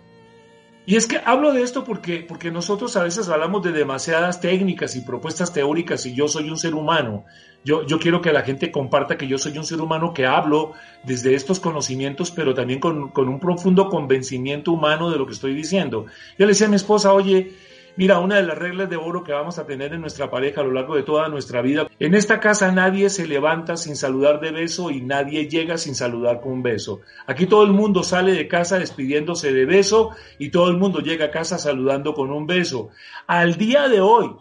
y 0.89 0.95
es 0.95 1.05
que 1.05 1.21
hablo 1.23 1.53
de 1.53 1.61
esto 1.61 1.83
porque, 1.83 2.25
porque 2.27 2.49
nosotros 2.49 2.97
a 2.97 3.03
veces 3.03 3.29
hablamos 3.29 3.61
de 3.61 3.71
demasiadas 3.71 4.41
técnicas 4.41 4.95
y 4.95 5.01
propuestas 5.01 5.53
teóricas 5.53 6.03
y 6.07 6.15
yo 6.15 6.27
soy 6.27 6.49
un 6.49 6.57
ser 6.57 6.73
humano. 6.73 7.25
Yo, 7.63 7.85
yo 7.85 7.99
quiero 7.99 8.23
que 8.23 8.33
la 8.33 8.41
gente 8.41 8.71
comparta 8.71 9.15
que 9.15 9.27
yo 9.27 9.37
soy 9.37 9.55
un 9.59 9.65
ser 9.65 9.81
humano 9.81 10.15
que 10.15 10.25
hablo 10.25 10.71
desde 11.03 11.35
estos 11.35 11.59
conocimientos, 11.59 12.31
pero 12.31 12.55
también 12.55 12.79
con, 12.79 13.09
con 13.09 13.29
un 13.29 13.39
profundo 13.39 13.87
convencimiento 13.87 14.71
humano 14.71 15.11
de 15.11 15.19
lo 15.19 15.27
que 15.27 15.33
estoy 15.33 15.53
diciendo. 15.53 16.07
Yo 16.39 16.47
le 16.47 16.53
decía 16.53 16.65
a 16.65 16.71
mi 16.71 16.77
esposa, 16.77 17.13
oye, 17.13 17.53
Mira, 17.95 18.19
una 18.19 18.35
de 18.35 18.43
las 18.43 18.57
reglas 18.57 18.89
de 18.89 18.95
oro 18.95 19.23
que 19.23 19.33
vamos 19.33 19.57
a 19.59 19.65
tener 19.65 19.93
en 19.93 20.01
nuestra 20.01 20.29
pareja 20.29 20.61
a 20.61 20.63
lo 20.63 20.71
largo 20.71 20.95
de 20.95 21.03
toda 21.03 21.27
nuestra 21.27 21.61
vida. 21.61 21.87
En 21.99 22.15
esta 22.15 22.39
casa 22.39 22.71
nadie 22.71 23.09
se 23.09 23.27
levanta 23.27 23.75
sin 23.77 23.95
saludar 23.95 24.39
de 24.39 24.51
beso 24.51 24.89
y 24.91 25.01
nadie 25.01 25.47
llega 25.49 25.77
sin 25.77 25.95
saludar 25.95 26.39
con 26.41 26.53
un 26.53 26.63
beso. 26.63 27.01
Aquí 27.27 27.45
todo 27.45 27.63
el 27.63 27.71
mundo 27.71 28.03
sale 28.03 28.33
de 28.33 28.47
casa 28.47 28.79
despidiéndose 28.79 29.51
de 29.51 29.65
beso 29.65 30.11
y 30.37 30.49
todo 30.49 30.69
el 30.69 30.77
mundo 30.77 30.99
llega 30.99 31.25
a 31.25 31.31
casa 31.31 31.57
saludando 31.57 32.13
con 32.13 32.31
un 32.31 32.47
beso. 32.47 32.89
Al 33.27 33.55
día 33.55 33.87
de 33.87 34.01
hoy, 34.01 34.31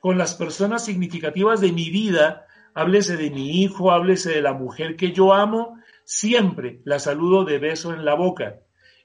con 0.00 0.18
las 0.18 0.34
personas 0.34 0.84
significativas 0.84 1.60
de 1.60 1.72
mi 1.72 1.90
vida, 1.90 2.46
háblese 2.74 3.16
de 3.16 3.30
mi 3.30 3.62
hijo, 3.62 3.92
háblese 3.92 4.30
de 4.30 4.42
la 4.42 4.52
mujer 4.52 4.96
que 4.96 5.12
yo 5.12 5.32
amo, 5.32 5.78
siempre 6.04 6.80
la 6.84 6.98
saludo 6.98 7.44
de 7.44 7.58
beso 7.58 7.94
en 7.94 8.04
la 8.04 8.14
boca. 8.14 8.56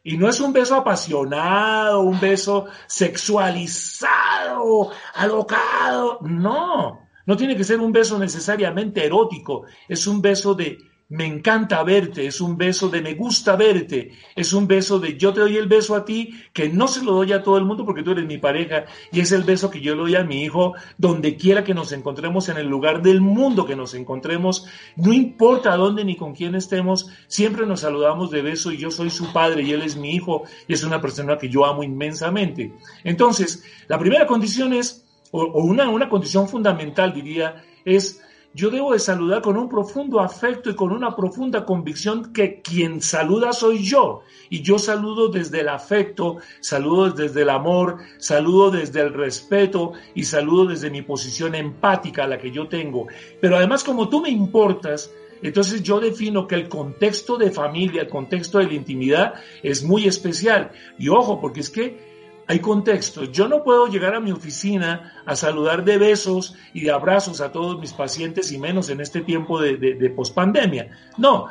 Y 0.04 0.18
no 0.18 0.30
es 0.30 0.40
un 0.40 0.54
beso 0.54 0.76
apasionado, 0.76 2.02
un 2.02 2.20
beso 2.20 2.68
sexualizado, 2.88 4.92
alocado. 5.14 6.20
No, 6.22 7.08
no 7.26 7.38
tiene 7.38 7.56
que 7.56 7.64
ser 7.64 7.80
un 7.80 7.92
beso 7.92 8.18
necesariamente 8.18 9.06
erótico. 9.06 9.66
Es 9.88 10.08
un 10.08 10.22
beso 10.22 10.56
de 10.56 10.78
me 11.10 11.26
encanta 11.26 11.82
verte, 11.84 12.28
es 12.28 12.40
un 12.40 12.56
beso 12.56 12.88
de 12.88 13.02
me 13.02 13.16
gusta 13.16 13.56
verte, 13.56 14.12
es 14.36 14.54
un 14.54 14.68
beso 14.68 15.00
de 15.00 15.18
yo 15.18 15.34
te 15.34 15.40
doy 15.42 15.58
el 15.58 15.68
beso 15.68 15.96
a 15.96 16.06
ti, 16.06 16.40
que 16.54 16.70
no 16.70 16.88
se 16.88 17.04
lo 17.04 17.14
doy 17.14 17.34
a 17.34 17.42
todo 17.42 17.58
el 17.58 17.66
mundo 17.66 17.84
porque 17.84 18.04
tú 18.04 18.12
eres 18.12 18.28
mi 18.28 18.38
pareja, 18.38 18.86
y 19.12 19.20
es 19.20 19.32
el 19.32 19.44
beso 19.44 19.72
que 19.72 19.82
yo 19.82 19.96
le 19.96 20.02
doy 20.02 20.16
a 20.16 20.24
mi 20.24 20.44
hijo 20.44 20.76
donde 21.00 21.36
quiera 21.36 21.64
que 21.64 21.74
nos 21.74 21.92
encontremos 21.94 22.48
en 22.50 22.58
el 22.58 22.68
lugar 22.68 23.02
del 23.02 23.22
mundo 23.22 23.66
que 23.66 23.76
nos 23.76 23.96
encontremos, 23.96 24.68
no 24.98 25.12
importa 25.12 25.76
dónde 25.76 26.06
ni 26.06 26.16
con 26.16 26.36
quién 26.36 26.54
estemos, 26.54 27.10
siempre 27.28 27.66
nos 27.66 27.80
saludamos 27.80 28.30
de 28.30 28.44
beso 28.44 28.72
y 28.72 28.78
yo 28.78 28.92
soy 28.92 29.10
su 29.10 29.34
padre 29.34 29.64
y 29.64 29.72
él 29.72 29.82
es 29.82 29.98
mi 29.98 30.12
hijo 30.12 30.44
y 30.68 30.74
es 30.74 30.84
una 30.84 31.02
persona 31.02 31.40
que 31.40 31.50
yo 31.50 31.66
amo 31.66 31.84
inmensamente. 31.84 32.72
Entonces, 33.04 33.64
la 33.88 33.98
primera 33.98 34.28
condición 34.28 34.74
es, 34.74 35.08
o, 35.32 35.44
una, 35.64 35.90
una 35.90 36.08
condición 36.08 36.48
fundamental 36.48 37.14
diría, 37.14 37.64
es 37.84 38.22
yo 38.54 38.72
debo 38.72 38.94
de 38.94 39.00
saludar 39.00 39.42
con 39.44 39.58
un 39.58 39.70
profundo 39.70 40.20
afecto 40.20 40.72
y 40.72 40.76
con 40.76 40.92
una 40.92 41.16
profunda 41.16 41.66
convicción 41.66 42.34
que 42.34 42.62
quien 42.62 43.00
saluda 43.00 43.54
soy 43.54 43.84
yo. 43.84 44.22
Y 44.50 44.64
yo 44.64 44.80
saludo 44.80 45.30
desde 45.30 45.62
el 45.62 45.70
afecto, 45.70 46.38
saludo 46.60 47.12
desde 47.12 47.44
el 47.44 47.50
amor, 47.52 47.98
saludo 48.18 48.72
desde 48.72 49.02
el 49.02 49.14
respeto 49.14 49.94
y 50.16 50.24
saludo 50.24 50.66
desde 50.66 50.90
mi 50.90 51.04
posición 51.04 51.54
empática, 51.54 52.26
la 52.26 52.40
que 52.40 52.52
yo 52.52 52.68
tengo. 52.68 53.08
Pero 53.40 53.56
además 53.56 53.84
como 53.84 54.10
tú 54.10 54.22
me 54.22 54.30
importas, 54.30 55.12
entonces 55.44 55.84
yo 55.84 56.00
defino 56.00 56.48
que 56.48 56.56
el 56.56 56.68
contexto 56.68 57.38
de 57.38 57.52
familia, 57.52 58.02
el 58.02 58.10
contexto 58.10 58.58
de 58.58 58.66
la 58.66 58.74
intimidad 58.74 59.36
es 59.62 59.84
muy 59.84 60.08
especial. 60.08 60.72
Y 60.98 61.10
ojo, 61.10 61.40
porque 61.40 61.60
es 61.60 61.70
que 61.70 62.09
hay 62.50 62.60
contexto. 62.62 63.26
Yo 63.26 63.48
no 63.48 63.64
puedo 63.64 63.86
llegar 63.86 64.16
a 64.16 64.20
mi 64.20 64.32
oficina 64.32 65.22
a 65.24 65.36
saludar 65.36 65.86
de 65.86 66.00
besos 66.00 66.56
y 66.74 66.82
de 66.82 66.92
abrazos 66.92 67.42
a 67.42 67.52
todos 67.52 67.80
mis 67.80 67.94
pacientes 67.94 68.52
y 68.52 68.58
menos 68.58 68.90
en 68.90 69.02
este 69.02 69.22
tiempo 69.22 69.62
de, 69.62 69.78
de, 69.78 70.10
pospandemia. 70.10 70.90
No, 71.20 71.46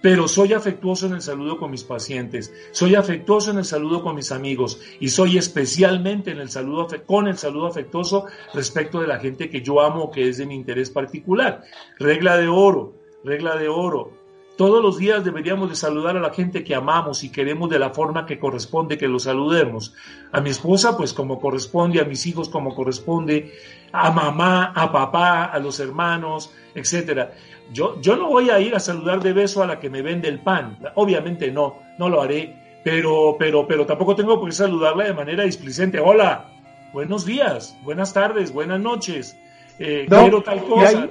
pero 0.00 0.28
soy 0.28 0.52
afectuoso 0.52 1.08
en 1.08 1.14
el 1.14 1.22
saludo 1.22 1.58
con 1.58 1.72
mis 1.72 1.82
pacientes, 1.82 2.54
soy 2.70 2.94
afectuoso 2.94 3.50
en 3.50 3.58
el 3.58 3.64
saludo 3.64 4.04
con 4.04 4.14
mis 4.14 4.30
amigos 4.30 4.80
y 5.00 5.08
soy 5.08 5.38
especialmente 5.38 6.30
en 6.30 6.38
el 6.38 6.50
saludo 6.50 6.86
con 7.04 7.26
el 7.26 7.36
saludo 7.36 7.66
afectuoso 7.66 8.26
respecto 8.52 9.00
de 9.00 9.08
la 9.08 9.18
gente 9.18 9.50
que 9.50 9.60
yo 9.60 9.80
amo 9.80 10.12
que 10.12 10.28
es 10.28 10.38
de 10.38 10.46
mi 10.46 10.54
interés 10.54 10.88
particular. 10.88 11.64
Regla 11.98 12.36
de 12.36 12.46
oro, 12.46 12.94
regla 13.24 13.56
de 13.56 13.68
oro. 13.68 14.23
Todos 14.56 14.80
los 14.80 14.98
días 14.98 15.24
deberíamos 15.24 15.68
de 15.68 15.74
saludar 15.74 16.16
a 16.16 16.20
la 16.20 16.32
gente 16.32 16.62
que 16.62 16.76
amamos 16.76 17.24
y 17.24 17.30
queremos 17.30 17.68
de 17.70 17.80
la 17.80 17.90
forma 17.90 18.24
que 18.24 18.38
corresponde 18.38 18.96
que 18.96 19.08
lo 19.08 19.18
saludemos. 19.18 19.94
A 20.30 20.40
mi 20.40 20.50
esposa, 20.50 20.96
pues 20.96 21.12
como 21.12 21.40
corresponde, 21.40 22.00
a 22.00 22.04
mis 22.04 22.24
hijos 22.26 22.48
como 22.48 22.72
corresponde, 22.72 23.52
a 23.90 24.12
mamá, 24.12 24.72
a 24.76 24.92
papá, 24.92 25.46
a 25.46 25.58
los 25.58 25.80
hermanos, 25.80 26.52
etcétera. 26.72 27.32
Yo, 27.72 28.00
yo 28.00 28.16
no 28.16 28.28
voy 28.28 28.50
a 28.50 28.60
ir 28.60 28.76
a 28.76 28.80
saludar 28.80 29.20
de 29.20 29.32
beso 29.32 29.60
a 29.60 29.66
la 29.66 29.80
que 29.80 29.90
me 29.90 30.02
vende 30.02 30.28
el 30.28 30.38
pan. 30.38 30.78
Obviamente 30.94 31.50
no, 31.50 31.80
no 31.98 32.08
lo 32.08 32.22
haré. 32.22 32.80
Pero, 32.84 33.34
pero, 33.36 33.66
pero 33.66 33.86
tampoco 33.86 34.14
tengo 34.14 34.38
por 34.38 34.50
qué 34.50 34.54
saludarla 34.54 35.04
de 35.04 35.14
manera 35.14 35.42
displicente. 35.42 35.98
Hola, 35.98 36.50
buenos 36.92 37.24
días, 37.24 37.76
buenas 37.82 38.12
tardes, 38.12 38.52
buenas 38.52 38.78
noches. 38.78 39.36
Eh, 39.80 40.06
quiero 40.08 40.42
tal 40.42 40.62
cosa. 40.64 41.02
Hay, 41.02 41.10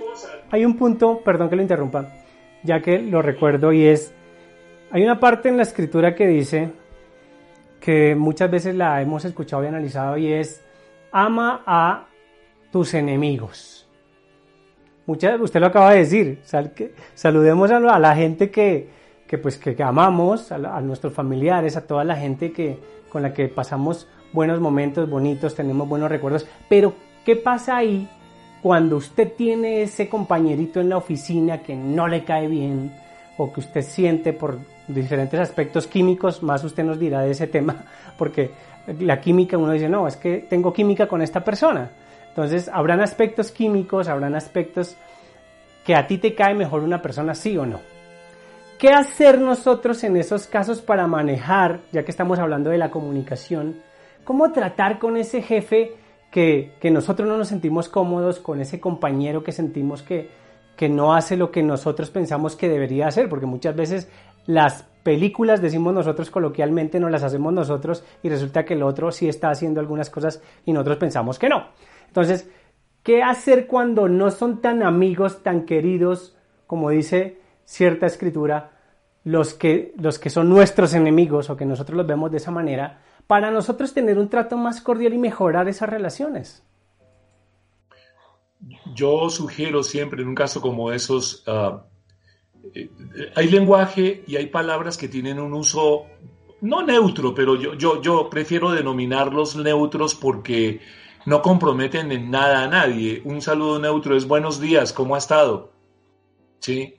hay 0.51 0.65
un 0.65 0.77
punto, 0.77 1.19
perdón 1.25 1.49
que 1.49 1.55
lo 1.57 1.61
interrumpa 1.61 2.22
ya 2.63 2.81
que 2.81 2.99
lo 2.99 3.21
recuerdo 3.21 3.73
y 3.73 3.85
es, 3.85 4.13
hay 4.91 5.03
una 5.03 5.19
parte 5.19 5.49
en 5.49 5.57
la 5.57 5.63
escritura 5.63 6.15
que 6.15 6.27
dice, 6.27 6.71
que 7.79 8.15
muchas 8.15 8.49
veces 8.49 8.75
la 8.75 9.01
hemos 9.01 9.25
escuchado 9.25 9.63
y 9.63 9.67
analizado 9.67 10.17
y 10.17 10.31
es, 10.31 10.63
ama 11.11 11.63
a 11.65 12.05
tus 12.71 12.93
enemigos. 12.93 13.87
Muchas, 15.05 15.39
usted 15.41 15.59
lo 15.59 15.67
acaba 15.67 15.91
de 15.91 15.99
decir, 15.99 16.39
saludemos 17.13 17.71
a, 17.71 17.99
la 17.99 18.15
gente 18.15 18.49
que, 18.49 18.87
que, 19.27 19.37
pues, 19.37 19.57
que, 19.57 19.75
amamos, 19.83 20.51
a, 20.51 20.55
a, 20.55 20.79
nuestros 20.79 21.11
familiares, 21.11 21.75
a 21.75 21.85
toda 21.85 22.05
la 22.05 22.15
gente 22.15 22.53
que, 22.53 22.79
con 23.09 23.21
la 23.21 23.33
que 23.33 23.49
pasamos 23.49 24.07
buenos 24.31 24.61
momentos, 24.61 25.09
bonitos, 25.09 25.53
tenemos 25.53 25.87
buenos 25.87 26.09
recuerdos, 26.09 26.47
pero 26.69 26.93
¿qué 27.25 27.35
pasa 27.35 27.75
ahí 27.75 28.07
cuando 28.63 28.95
usted 28.95 29.33
tiene 29.33 29.81
ese 29.81 30.07
compañerito 30.07 30.79
en 30.79 30.87
la 30.87 30.95
oficina 30.95 31.57
que 31.57 31.75
no 31.75 32.07
le 32.07 32.23
cae 32.23 32.47
bien 32.47 32.93
o 33.37 33.51
que 33.51 33.59
usted 33.59 33.81
siente 33.81 34.31
por 34.31 34.57
diferentes 34.87 35.37
aspectos 35.37 35.85
químicos, 35.85 36.41
más 36.41 36.63
usted 36.63 36.85
nos 36.85 36.97
dirá 36.97 37.23
de 37.23 37.31
ese 37.31 37.47
tema, 37.47 37.83
porque 38.17 38.51
la 38.99 39.19
química 39.19 39.57
uno 39.57 39.73
dice, 39.73 39.89
no, 39.89 40.07
es 40.07 40.15
que 40.15 40.37
tengo 40.49 40.71
química 40.71 41.07
con 41.07 41.21
esta 41.21 41.43
persona. 41.43 41.91
Entonces, 42.29 42.69
habrán 42.69 43.01
aspectos 43.01 43.51
químicos, 43.51 44.07
habrán 44.07 44.33
aspectos 44.33 44.95
que 45.85 45.93
a 45.93 46.07
ti 46.07 46.17
te 46.17 46.33
cae 46.33 46.55
mejor 46.55 46.83
una 46.83 47.01
persona, 47.01 47.35
sí 47.35 47.57
o 47.57 47.65
no. 47.65 47.81
¿Qué 48.79 48.89
hacer 48.89 49.41
nosotros 49.41 50.03
en 50.05 50.15
esos 50.15 50.47
casos 50.47 50.81
para 50.81 51.05
manejar, 51.05 51.81
ya 51.91 52.03
que 52.03 52.11
estamos 52.11 52.39
hablando 52.39 52.69
de 52.69 52.77
la 52.77 52.89
comunicación, 52.89 53.75
¿Cómo 54.23 54.53
tratar 54.53 54.99
con 54.99 55.17
ese 55.17 55.41
jefe 55.41 55.97
que, 56.33 56.89
nosotros 56.91 57.29
no 57.29 57.37
nos 57.37 57.47
sentimos 57.49 57.89
cómodos, 57.89 58.39
con 58.39 58.59
ese 58.59 58.79
compañero 58.79 59.43
que 59.43 59.51
sentimos 59.51 60.01
que, 60.01 60.31
que 60.75 60.89
no 60.89 61.13
hace 61.13 61.37
lo 61.37 61.51
que 61.51 61.61
nosotros 61.61 62.09
pensamos 62.09 62.55
que 62.55 62.67
debería 62.67 63.07
hacer? 63.07 63.29
Porque 63.29 63.45
muchas 63.45 63.75
veces 63.75 64.09
las 64.47 64.83
películas, 65.03 65.61
decimos 65.61 65.93
nosotros 65.93 66.31
coloquialmente, 66.31 66.99
no 66.99 67.07
las 67.09 67.23
hacemos 67.23 67.53
nosotros 67.53 68.03
y 68.23 68.29
resulta 68.29 68.65
que 68.65 68.73
el 68.73 68.81
otro 68.81 69.11
sí 69.11 69.29
está 69.29 69.51
haciendo 69.51 69.79
algunas 69.79 70.09
cosas 70.09 70.41
y 70.65 70.73
nosotros 70.73 70.97
pensamos 70.97 71.37
que 71.37 71.49
no. 71.49 71.67
Entonces, 72.07 72.49
¿qué 73.03 73.21
hacer 73.21 73.67
cuando 73.67 74.09
no 74.09 74.31
son 74.31 74.59
tan 74.59 74.81
amigos, 74.81 75.43
tan 75.43 75.65
queridos, 75.65 76.35
como 76.65 76.89
dice 76.89 77.37
cierta 77.63 78.07
escritura, 78.07 78.71
los 79.23 79.53
que, 79.53 79.93
los 79.97 80.19
que 80.19 80.29
son 80.29 80.49
nuestros 80.49 80.93
enemigos 80.93 81.49
o 81.49 81.57
que 81.57 81.65
nosotros 81.65 81.97
los 81.97 82.07
vemos 82.07 82.31
de 82.31 82.37
esa 82.37 82.51
manera, 82.51 83.01
para 83.27 83.51
nosotros 83.51 83.93
tener 83.93 84.17
un 84.19 84.29
trato 84.29 84.57
más 84.57 84.81
cordial 84.81 85.13
y 85.13 85.17
mejorar 85.17 85.67
esas 85.67 85.89
relaciones? 85.89 86.63
Yo 88.93 89.29
sugiero 89.29 89.83
siempre 89.83 90.21
en 90.21 90.29
un 90.29 90.35
caso 90.35 90.61
como 90.61 90.91
esos, 90.91 91.43
eh, 92.75 92.89
hay 93.35 93.49
lenguaje 93.49 94.23
y 94.27 94.35
hay 94.35 94.47
palabras 94.47 94.97
que 94.97 95.07
tienen 95.07 95.39
un 95.39 95.53
uso 95.53 96.05
no 96.61 96.81
neutro, 96.81 97.35
pero 97.35 97.55
yo, 97.59 97.73
yo, 97.73 98.01
yo 98.01 98.29
prefiero 98.29 98.71
denominarlos 98.71 99.57
neutros 99.57 100.15
porque 100.15 100.79
no 101.25 101.41
comprometen 101.41 102.11
en 102.11 102.31
nada 102.31 102.63
a 102.63 102.67
nadie. 102.67 103.21
Un 103.25 103.41
saludo 103.41 103.79
neutro 103.79 104.15
es 104.15 104.25
buenos 104.25 104.61
días, 104.61 104.93
¿cómo 104.93 105.15
ha 105.15 105.17
estado? 105.17 105.73
¿Sí? 106.59 106.95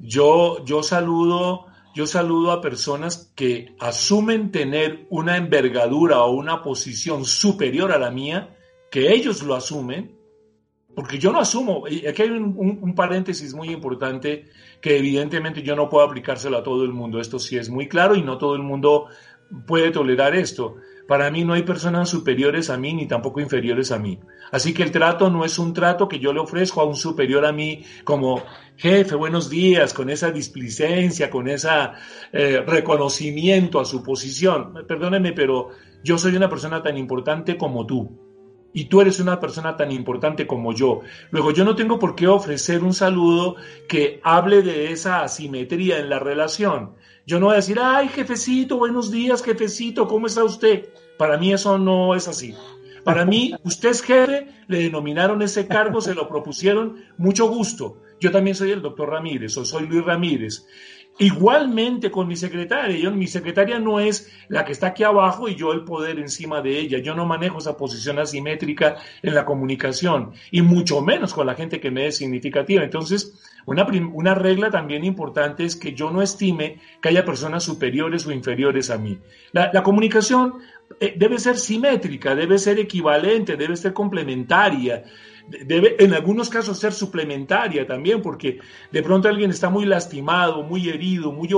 Yo, 0.00 0.64
yo 0.64 0.82
saludo, 0.82 1.66
yo 1.94 2.06
saludo 2.06 2.52
a 2.52 2.60
personas 2.60 3.32
que 3.34 3.74
asumen 3.78 4.50
tener 4.50 5.06
una 5.10 5.36
envergadura 5.36 6.22
o 6.22 6.32
una 6.32 6.62
posición 6.62 7.24
superior 7.24 7.92
a 7.92 7.98
la 7.98 8.10
mía, 8.10 8.56
que 8.90 9.12
ellos 9.12 9.42
lo 9.42 9.54
asumen, 9.54 10.14
porque 10.94 11.18
yo 11.18 11.32
no 11.32 11.40
asumo, 11.40 11.84
aquí 11.86 12.22
hay 12.22 12.30
un, 12.30 12.94
paréntesis 12.94 13.52
muy 13.54 13.70
importante 13.70 14.44
que 14.80 14.96
evidentemente 14.96 15.62
yo 15.62 15.74
no 15.74 15.88
puedo 15.88 16.04
aplicárselo 16.04 16.58
a 16.58 16.62
todo 16.62 16.84
el 16.84 16.92
mundo, 16.92 17.20
esto 17.20 17.38
sí 17.38 17.56
es 17.56 17.68
muy 17.68 17.88
claro 17.88 18.14
y 18.14 18.22
no 18.22 18.38
todo 18.38 18.54
el 18.54 18.62
mundo 18.62 19.06
puede 19.66 19.90
tolerar 19.90 20.36
esto. 20.36 20.76
Para 21.06 21.30
mí 21.30 21.44
no 21.44 21.52
hay 21.52 21.62
personas 21.62 22.08
superiores 22.08 22.70
a 22.70 22.78
mí 22.78 22.94
ni 22.94 23.06
tampoco 23.06 23.40
inferiores 23.40 23.92
a 23.92 23.98
mí. 23.98 24.18
Así 24.50 24.72
que 24.72 24.82
el 24.82 24.90
trato 24.90 25.28
no 25.30 25.44
es 25.44 25.58
un 25.58 25.74
trato 25.74 26.08
que 26.08 26.18
yo 26.18 26.32
le 26.32 26.40
ofrezco 26.40 26.80
a 26.80 26.84
un 26.84 26.96
superior 26.96 27.44
a 27.44 27.52
mí 27.52 27.84
como 28.04 28.42
jefe, 28.76 29.14
buenos 29.14 29.50
días, 29.50 29.92
con 29.92 30.08
esa 30.08 30.30
displicencia, 30.30 31.30
con 31.30 31.48
ese 31.48 31.68
eh, 32.32 32.62
reconocimiento 32.66 33.80
a 33.80 33.84
su 33.84 34.02
posición. 34.02 34.84
Perdóneme, 34.86 35.32
pero 35.32 35.70
yo 36.02 36.16
soy 36.16 36.36
una 36.36 36.48
persona 36.48 36.82
tan 36.82 36.96
importante 36.96 37.56
como 37.56 37.84
tú 37.84 38.24
y 38.74 38.86
tú 38.86 39.00
eres 39.00 39.20
una 39.20 39.38
persona 39.38 39.76
tan 39.76 39.92
importante 39.92 40.46
como 40.46 40.74
yo. 40.74 41.00
Luego, 41.30 41.52
yo 41.52 41.64
no 41.64 41.76
tengo 41.76 41.98
por 41.98 42.16
qué 42.16 42.26
ofrecer 42.26 42.82
un 42.82 42.92
saludo 42.92 43.54
que 43.88 44.20
hable 44.24 44.62
de 44.62 44.90
esa 44.90 45.22
asimetría 45.22 46.00
en 46.00 46.10
la 46.10 46.18
relación. 46.18 46.96
Yo 47.26 47.40
no 47.40 47.46
voy 47.46 47.54
a 47.54 47.56
decir, 47.56 47.78
ay, 47.80 48.08
jefecito, 48.08 48.76
buenos 48.76 49.10
días, 49.10 49.42
jefecito, 49.42 50.06
¿cómo 50.06 50.26
está 50.26 50.44
usted? 50.44 50.90
Para 51.16 51.38
mí 51.38 51.54
eso 51.54 51.78
no 51.78 52.14
es 52.14 52.28
así. 52.28 52.54
Para 53.02 53.24
mí, 53.24 53.54
usted 53.64 53.90
es 53.90 54.02
jefe, 54.02 54.48
le 54.66 54.78
denominaron 54.78 55.40
ese 55.40 55.66
cargo, 55.66 56.02
se 56.02 56.14
lo 56.14 56.28
propusieron, 56.28 57.02
mucho 57.16 57.48
gusto. 57.48 58.02
Yo 58.20 58.30
también 58.30 58.54
soy 58.54 58.72
el 58.72 58.82
doctor 58.82 59.08
Ramírez, 59.08 59.56
o 59.56 59.64
soy 59.64 59.86
Luis 59.86 60.04
Ramírez. 60.04 60.66
Igualmente 61.18 62.10
con 62.10 62.26
mi 62.26 62.34
secretaria, 62.34 62.96
yo, 62.96 63.12
mi 63.12 63.28
secretaria 63.28 63.78
no 63.78 64.00
es 64.00 64.32
la 64.48 64.64
que 64.64 64.72
está 64.72 64.88
aquí 64.88 65.04
abajo 65.04 65.48
y 65.48 65.54
yo 65.54 65.72
el 65.72 65.84
poder 65.84 66.18
encima 66.18 66.60
de 66.60 66.76
ella. 66.76 66.98
Yo 66.98 67.14
no 67.14 67.24
manejo 67.24 67.58
esa 67.58 67.76
posición 67.76 68.18
asimétrica 68.18 68.96
en 69.22 69.34
la 69.34 69.44
comunicación 69.44 70.32
y 70.50 70.62
mucho 70.62 71.00
menos 71.02 71.32
con 71.32 71.46
la 71.46 71.54
gente 71.54 71.78
que 71.78 71.92
me 71.92 72.08
es 72.08 72.16
significativa. 72.16 72.82
Entonces, 72.82 73.40
una, 73.64 73.86
una 74.12 74.34
regla 74.34 74.70
también 74.70 75.04
importante 75.04 75.64
es 75.64 75.76
que 75.76 75.94
yo 75.94 76.10
no 76.10 76.20
estime 76.20 76.80
que 77.00 77.10
haya 77.10 77.24
personas 77.24 77.62
superiores 77.62 78.26
o 78.26 78.32
inferiores 78.32 78.90
a 78.90 78.98
mí. 78.98 79.16
La, 79.52 79.84
comunicación 79.84 80.54
eh, 80.98 81.14
debe 81.16 81.38
ser 81.38 81.58
simétrica, 81.58 82.34
debe 82.34 82.58
ser 82.58 82.80
equivalente, 82.80 83.56
debe 83.56 83.76
ser 83.76 83.92
complementaria 83.92 85.04
debe 85.48 85.96
en 86.02 86.14
algunos 86.14 86.48
casos 86.48 86.78
ser 86.78 86.92
suplementaria 86.92 87.86
también, 87.86 88.22
porque 88.22 88.58
de 88.90 89.02
pronto 89.02 89.28
alguien 89.28 89.50
está 89.50 89.68
muy 89.68 89.84
lastimado, 89.84 90.62
muy 90.62 90.88
herido, 90.88 91.32
muy, 91.32 91.48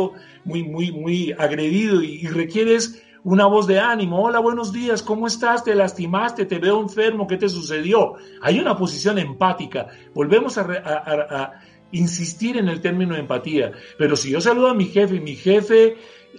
muy, 0.44 0.64
muy, 0.64 0.92
muy 0.92 1.32
agredido 1.32 2.02
y, 2.02 2.26
requieres 2.26 3.02
una 3.22 3.46
voz 3.46 3.66
de 3.66 3.80
ánimo. 3.80 4.22
Hola, 4.22 4.38
buenos 4.40 4.72
días, 4.72 5.02
¿cómo 5.02 5.26
estás? 5.26 5.64
¿Te 5.64 5.74
lastimaste? 5.74 6.46
¿Te 6.46 6.58
veo 6.58 6.80
enfermo? 6.80 7.26
¿Qué 7.26 7.36
te 7.36 7.48
sucedió? 7.48 8.14
Hay 8.42 8.58
una 8.58 8.76
posición 8.76 9.18
empática. 9.18 9.88
Volvemos 10.14 10.58
a, 10.58 11.52
insistir 11.92 12.56
en 12.56 12.68
el 12.68 12.80
término 12.80 13.16
empatía. 13.16 13.70
Pero 13.96 14.16
si 14.16 14.30
yo 14.30 14.40
saludo 14.40 14.68
a 14.68 14.74
mi 14.74 14.86
jefe 14.86 15.16
y 15.16 15.20
mi 15.20 15.36
jefe 15.36 15.96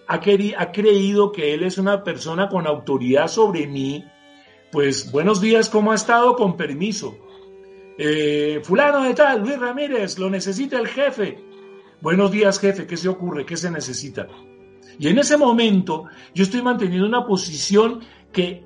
ha, 0.08 0.16
ha 0.16 0.72
creído 0.72 1.32
que 1.32 1.54
él 1.54 1.64
es 1.64 1.78
una 1.78 2.04
persona 2.04 2.50
con 2.50 2.68
autoridad 2.68 3.30
sobre 3.30 3.66
mí, 3.66 4.06
pues 4.72 5.10
buenos 5.10 5.40
días, 5.40 5.70
¿cómo 5.70 5.94
ha 5.94 5.96
estado? 5.96 6.36
Con 6.36 6.58
permiso. 6.58 7.18
Eh, 7.98 8.62
fulano 8.64 9.04
de 9.04 9.14
tal, 9.16 9.42
Luis 9.42 9.58
Ramírez, 9.60 10.20
lo 10.20 10.30
necesita 10.30 10.78
el 10.78 10.88
jefe. 10.88 11.40
Buenos 12.00 12.32
días, 12.32 12.60
jefe, 12.60 12.86
¿qué 12.86 12.96
se 12.96 13.10
ocurre? 13.10 13.46
¿Qué 13.46 13.58
se 13.58 13.72
necesita? 13.72 14.28
Y 15.00 15.08
en 15.08 15.18
ese 15.18 15.36
momento 15.36 16.06
yo 16.34 16.44
estoy 16.44 16.62
manteniendo 16.62 17.08
una 17.08 17.26
posición 17.26 18.02
que 18.32 18.64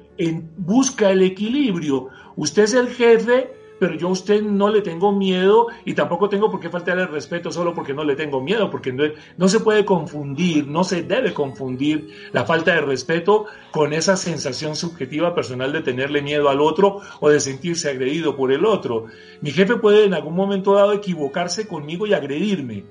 busca 0.58 1.12
el 1.12 1.22
equilibrio. 1.22 2.10
Usted 2.36 2.64
es 2.64 2.74
el 2.74 2.90
jefe, 2.90 3.54
pero 3.82 3.96
yo 3.96 4.10
a 4.10 4.12
usted 4.12 4.44
no 4.44 4.70
le 4.70 4.84
tengo 4.84 5.12
miedo 5.12 5.66
y 5.86 5.96
tampoco 5.96 6.30
tengo 6.30 6.52
por 6.52 6.60
qué 6.60 6.70
faltarle 6.70 7.08
respeto 7.08 7.52
solo 7.52 7.74
porque 7.74 7.96
no 7.96 8.04
le 8.04 8.16
tengo 8.16 8.40
miedo, 8.40 8.70
porque 8.70 8.94
no, 8.94 9.48
se 9.48 9.60
puede 9.60 9.86
confundir, 9.86 10.68
no 10.68 10.84
se 10.84 11.02
debe 11.02 11.34
confundir 11.34 12.30
la 12.32 12.46
falta 12.46 12.76
de 12.76 12.82
respeto 12.82 13.48
con 13.72 13.94
esa 13.94 14.18
sensación 14.18 14.76
subjetiva 14.76 15.34
personal 15.34 15.74
de 15.74 15.82
tenerle 15.82 16.22
miedo 16.22 16.48
al 16.48 16.62
otro 16.62 17.02
o 17.22 17.30
de 17.30 17.40
sentirse 17.40 17.90
agredido 17.90 18.36
por 18.36 18.52
el 18.52 18.66
otro. 18.66 19.08
Mi 19.42 19.50
jefe 19.50 19.78
puede 19.78 20.06
en 20.06 20.14
algún 20.14 20.36
momento 20.36 20.76
dado 20.76 20.94
equivocarse 20.94 21.68
conmigo 21.68 22.06
y 22.06 22.14
agredirme. 22.14 22.84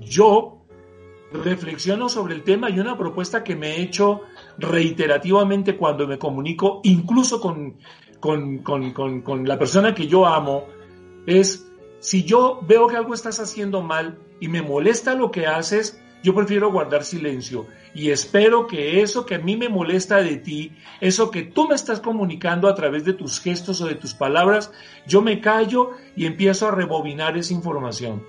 Yo 0.00 0.58
reflexiono 1.32 2.08
sobre 2.08 2.34
el 2.34 2.42
tema 2.42 2.68
y 2.68 2.80
una 2.80 2.98
propuesta 2.98 3.44
que 3.44 3.54
me 3.54 3.76
he 3.76 3.82
hecho 3.82 4.22
reiterativamente 4.58 5.76
cuando 5.76 6.06
me 6.08 6.18
comunico, 6.18 6.80
incluso 6.82 7.40
con 7.40 7.76
con, 8.24 9.46
la 9.46 9.58
persona 9.58 9.94
que 9.94 10.06
yo 10.06 10.24
amo 10.24 10.66
es, 11.26 11.70
si 12.00 12.24
yo 12.24 12.58
veo 12.66 12.88
que 12.88 12.96
algo 12.96 13.12
estás 13.12 13.38
haciendo 13.38 13.82
mal 13.82 14.18
y 14.40 14.48
me 14.48 14.62
molesta 14.62 15.14
lo 15.14 15.30
que 15.30 15.46
haces, 15.46 16.00
yo 16.22 16.34
prefiero 16.34 16.72
guardar 16.72 17.04
silencio 17.04 17.66
y 17.94 18.10
espero 18.10 18.66
que 18.66 19.02
eso 19.02 19.26
que 19.26 19.34
a 19.34 19.38
mí 19.38 19.58
me 19.58 19.68
molesta 19.68 20.22
de 20.22 20.36
ti, 20.36 20.72
eso 21.02 21.30
que 21.30 21.42
tú 21.42 21.68
me 21.68 21.74
estás 21.74 22.00
comunicando 22.00 22.66
a 22.66 22.74
través 22.74 23.04
de 23.04 23.12
tus 23.12 23.40
gestos 23.40 23.82
o 23.82 23.86
de 23.86 23.96
tus 23.96 24.14
palabras, 24.14 24.72
yo 25.06 25.20
me 25.20 25.42
callo 25.42 25.90
y 26.16 26.24
empiezo 26.24 26.66
a 26.66 26.70
rebobinar 26.70 27.36
esa 27.36 27.52
información. 27.52 28.24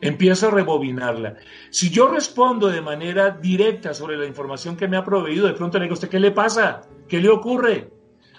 Empiezo 0.00 0.46
a 0.46 0.50
rebobinarla. 0.52 1.36
Si 1.70 1.90
yo 1.90 2.06
respondo 2.06 2.68
de 2.68 2.82
manera 2.82 3.30
directa 3.30 3.94
sobre 3.94 4.16
la 4.16 4.26
información 4.26 4.76
que 4.76 4.86
me 4.86 4.96
ha 4.96 5.04
proveído, 5.04 5.48
de 5.48 5.54
pronto 5.54 5.78
le 5.78 5.86
digo, 5.86 5.94
¿usted 5.94 6.08
qué 6.08 6.20
le 6.20 6.30
pasa? 6.30 6.82
¿Qué 7.08 7.20
le 7.20 7.30
ocurre? 7.30 7.90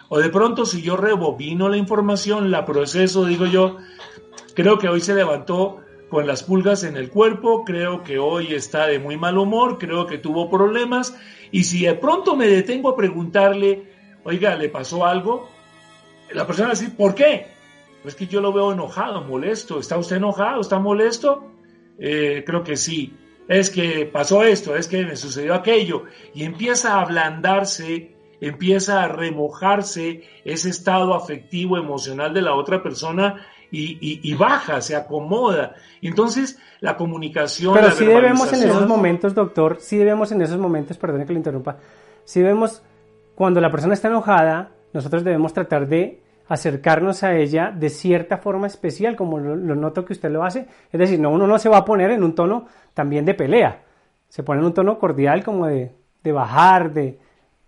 O 0.10 0.20
de 0.20 0.30
pronto 0.30 0.66
si 0.66 0.82
yo 0.82 0.98
rebobino 0.98 1.70
la 1.70 1.78
información, 1.78 2.52
la 2.52 2.66
proceso, 2.66 3.26
digo 3.26 3.46
yo, 3.46 3.78
creo 4.54 4.78
que 4.78 4.90
hoy 4.90 5.02
se 5.02 5.16
levantó 5.16 5.82
con 6.10 6.28
las 6.28 6.44
pulgas 6.44 6.84
en 6.84 6.98
el 6.98 7.10
cuerpo, 7.10 7.66
creo 7.66 8.04
que 8.04 8.20
hoy 8.20 8.54
está 8.54 8.88
de 8.88 9.00
muy 9.00 9.18
mal 9.18 9.38
humor, 9.38 9.78
creo 9.80 10.06
que 10.06 10.18
tuvo 10.18 10.50
problemas, 10.50 11.16
y 11.52 11.64
si 11.64 11.86
de 11.86 11.96
pronto 11.96 12.36
me 12.36 12.48
detengo 12.48 12.90
a 12.90 12.96
preguntarle, 12.96 13.92
oiga, 14.24 14.56
¿le 14.56 14.70
pasó 14.70 15.06
algo? 15.06 15.50
La 16.34 16.46
persona 16.46 16.72
dice, 16.72 16.90
¿por 16.90 17.16
qué? 17.16 17.48
Pues 18.02 18.16
que 18.16 18.28
yo 18.28 18.42
lo 18.42 18.54
veo 18.54 18.72
enojado, 18.72 19.24
molesto. 19.24 19.80
¿Está 19.80 19.98
usted 19.98 20.18
enojado? 20.18 20.62
¿Está 20.62 20.80
molesto? 20.80 21.52
Eh, 21.98 22.44
creo 22.46 22.64
que 22.64 22.78
sí. 22.78 23.14
Es 23.48 23.70
que 23.70 24.06
pasó 24.06 24.44
esto, 24.44 24.76
es 24.76 24.88
que 24.88 25.06
me 25.06 25.16
sucedió 25.16 25.54
aquello. 25.54 26.04
Y 26.34 26.44
empieza 26.44 26.94
a 26.94 27.02
ablandarse 27.02 28.15
empieza 28.42 29.04
a 29.04 29.08
remojarse 29.08 30.24
ese 30.44 30.70
estado 30.70 31.14
afectivo, 31.14 31.78
emocional 31.78 32.34
de 32.34 32.42
la 32.42 32.56
otra 32.56 32.82
persona 32.84 33.46
y, 33.72 34.34
baja, 34.36 34.80
se 34.80 34.96
acomoda. 34.96 35.76
Entonces, 36.02 36.60
la 36.80 36.96
comunicación... 36.96 37.74
Pero 37.74 37.92
si 37.92 38.06
debemos 38.06 38.54
en 38.54 38.70
esos 38.70 38.88
momentos, 38.88 39.34
doctor, 39.34 39.78
si 39.80 39.98
debemos 39.98 40.32
en 40.32 40.42
esos 40.42 40.58
momentos, 40.58 40.98
perdone 40.98 41.26
que 41.26 41.34
lo 41.34 41.40
interrumpa, 41.40 41.78
si 42.24 42.42
debemos, 42.42 42.82
cuando 43.36 43.60
la 43.60 43.70
persona 43.70 43.94
está 43.94 44.08
enojada, 44.08 44.72
nosotros 44.94 45.24
debemos 45.24 45.54
tratar 45.54 45.88
de 45.88 46.22
acercarnos 46.48 47.24
a 47.24 47.36
ella 47.36 47.72
de 47.76 47.90
cierta 47.90 48.38
forma 48.38 48.68
especial, 48.68 49.16
como 49.16 49.40
lo, 49.40 49.56
lo, 49.56 49.76
noto 49.76 50.06
que 50.06 50.14
usted 50.14 50.30
lo 50.30 50.44
hace. 50.44 50.68
Es 50.92 51.00
decir, 51.00 51.20
no, 51.20 51.32
uno 51.32 51.48
no 51.48 51.60
se 51.60 51.70
va 51.70 51.78
a 51.78 51.86
poner 51.86 52.12
en 52.12 52.24
un 52.24 52.34
tono 52.34 52.68
también 52.94 53.26
de 53.26 53.34
pelea, 53.34 53.82
se 54.30 54.44
pone 54.44 54.62
en 54.62 54.68
un 54.68 54.74
tono 54.74 54.98
cordial 55.00 55.44
como 55.44 55.66
de, 55.66 55.92
de 56.24 56.32
bajar, 56.32 56.94
de, 56.94 57.20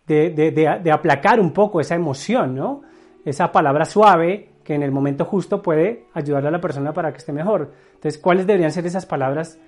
de, 0.08 0.92
aplacar 0.92 1.40
un 1.40 1.52
poco 1.52 1.82
esa 1.82 1.96
emoción, 1.96 2.56
¿no? 2.56 2.82
Esa 3.26 3.52
palabra 3.52 3.86
suave 3.86 4.50
que 4.64 4.74
en 4.74 4.84
el 4.84 4.92
momento 4.92 5.26
justo 5.26 5.62
puede 5.62 6.06
ayudarle 6.14 6.50
a 6.50 6.52
la 6.52 6.62
persona 6.62 6.94
para 6.94 7.12
que 7.12 7.18
esté 7.18 7.34
mejor. 7.34 7.74
Entonces, 7.96 8.18
¿cuáles 8.18 8.48
deberían 8.48 8.72
ser 8.72 8.86
esas 8.86 9.06
palabras 9.06 9.60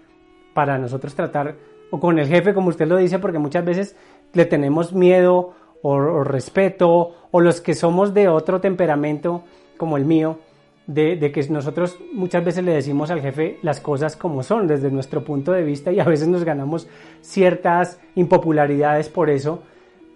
para 0.53 0.77
nosotros 0.77 1.15
tratar, 1.15 1.55
o 1.91 1.99
con 1.99 2.19
el 2.19 2.27
jefe, 2.27 2.53
como 2.53 2.69
usted 2.69 2.87
lo 2.87 2.97
dice, 2.97 3.19
porque 3.19 3.39
muchas 3.39 3.65
veces 3.65 3.95
le 4.33 4.45
tenemos 4.45 4.93
miedo 4.93 5.53
o, 5.81 6.23
respeto, 6.23 7.15
o 7.31 7.41
los 7.41 7.61
que 7.61 7.73
somos 7.73 8.13
de 8.13 8.27
otro 8.27 8.59
temperamento, 8.59 9.43
como 9.77 9.97
el 9.97 10.05
mío, 10.05 10.39
de, 10.87 11.15
de, 11.15 11.31
que 11.31 11.47
nosotros 11.49 11.97
muchas 12.13 12.43
veces 12.43 12.63
le 12.63 12.73
decimos 12.73 13.11
al 13.11 13.21
jefe 13.21 13.59
las 13.61 13.79
cosas 13.79 14.17
como 14.17 14.41
son 14.41 14.67
desde 14.67 14.89
nuestro 14.89 15.23
punto 15.23 15.51
de 15.51 15.63
vista 15.63 15.91
y 15.91 15.99
a 15.99 16.03
veces 16.03 16.27
nos 16.27 16.43
ganamos 16.43 16.87
ciertas 17.21 18.01
impopularidades 18.15 19.07
por 19.07 19.29
eso, 19.29 19.61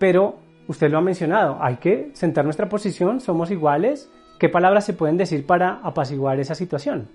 pero 0.03 0.37
usted 0.67 0.91
lo 0.91 0.97
ha 0.97 1.01
mencionado, 1.01 1.59
hay 1.61 1.77
que 1.77 2.09
sentar 2.11 2.43
nuestra 2.43 2.67
posición, 2.67 3.21
somos 3.21 3.51
iguales, 3.51 4.09
¿qué 4.37 4.49
palabras 4.49 4.85
se 4.85 4.91
pueden 4.91 5.15
decir 5.15 5.45
para 5.45 5.79
apaciguar 5.81 6.41
esa 6.41 6.55
situación? 6.55 7.07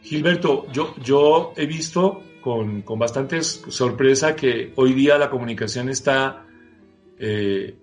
Gilberto, 0.00 0.68
yo, 0.70 1.52
he 1.56 1.66
visto 1.66 2.22
con, 2.40 2.82
con 2.82 3.00
bastante 3.00 3.42
sorpresa 3.42 4.36
que 4.36 4.72
hoy 4.76 4.92
día 4.92 5.18
la 5.18 5.28
comunicación 5.28 5.88
está 5.88 6.46
eh, 7.18 7.74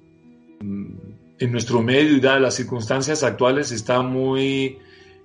en 0.61 1.51
nuestro 1.51 1.81
medio 1.81 2.15
y 2.15 2.21
dadas 2.21 2.39
las 2.39 2.55
circunstancias 2.55 3.21
actuales 3.21 3.73
está 3.73 4.01
muy 4.01 4.79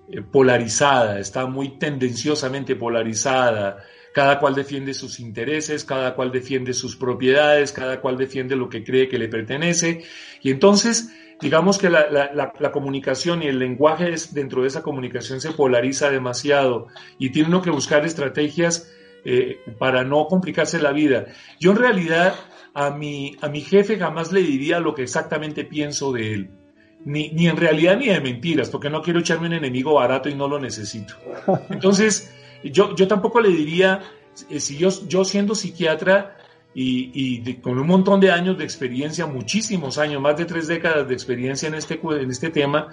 eh, 0.08 0.20
polarizada, 0.20 1.20
está 1.20 1.46
muy 1.46 1.78
tendenciosamente 1.78 2.74
polarizada. 2.74 3.84
Cada 4.12 4.38
cual 4.38 4.54
defiende 4.54 4.94
sus 4.94 5.20
intereses, 5.20 5.84
cada 5.84 6.14
cual 6.14 6.30
defiende 6.30 6.74
sus 6.74 6.96
propiedades, 6.96 7.72
cada 7.72 8.00
cual 8.00 8.16
defiende 8.16 8.56
lo 8.56 8.68
que 8.68 8.84
cree 8.84 9.08
que 9.08 9.18
le 9.18 9.28
pertenece. 9.28 10.04
Y 10.42 10.50
entonces, 10.50 11.12
digamos 11.40 11.78
que 11.78 11.90
la, 11.90 12.08
la, 12.10 12.72
comunicación 12.72 13.42
y 13.42 13.46
el 13.46 13.58
lenguaje 13.58 14.14
dentro 14.32 14.62
de 14.62 14.68
esa 14.68 14.82
comunicación 14.82 15.40
se 15.40 15.52
polariza 15.52 16.10
demasiado 16.10 16.88
y 17.18 17.30
tiene 17.30 17.48
uno 17.48 17.62
que 17.62 17.70
buscar 17.70 18.04
estrategias 18.06 18.90
eh, 19.24 19.60
para 19.78 20.04
no 20.04 20.26
complicarse 20.26 20.80
la 20.80 20.92
vida. 20.92 21.26
Yo 21.58 21.72
en 21.72 21.78
realidad 21.78 22.34
a 22.74 22.90
mi, 22.90 23.36
a 23.40 23.48
mi 23.48 23.60
jefe 23.60 23.98
jamás 23.98 24.32
le 24.32 24.40
diría 24.40 24.80
lo 24.80 24.94
que 24.94 25.02
exactamente 25.02 25.64
pienso 25.64 26.12
de 26.12 26.34
él. 26.34 26.50
Ni, 27.04 27.30
ni, 27.30 27.48
en 27.48 27.56
realidad 27.56 27.96
ni 27.98 28.06
de 28.06 28.20
mentiras, 28.20 28.70
porque 28.70 28.88
no 28.88 29.02
quiero 29.02 29.18
echarme 29.18 29.48
un 29.48 29.54
enemigo 29.54 29.94
barato 29.94 30.28
y 30.28 30.36
no 30.36 30.46
lo 30.46 30.60
necesito. 30.60 31.14
Entonces, 31.70 32.32
yo, 32.64 32.94
yo 32.94 33.08
tampoco 33.08 33.40
le 33.40 33.48
diría, 33.48 34.00
eh, 34.48 34.60
si 34.60 34.76
yo, 34.76 34.90
yo 35.08 35.24
siendo 35.24 35.54
psiquiatra 35.54 36.36
y, 36.74 37.54
con 37.56 37.78
un 37.78 37.86
montón 37.86 38.20
de 38.20 38.30
años 38.30 38.56
de 38.56 38.64
experiencia, 38.64 39.26
muchísimos 39.26 39.98
años, 39.98 40.22
más 40.22 40.36
de 40.36 40.46
tres 40.46 40.66
décadas 40.66 41.06
de 41.06 41.14
experiencia 41.14 41.68
en 41.68 41.74
este, 41.74 42.00
en 42.02 42.30
este 42.30 42.50
tema, 42.50 42.88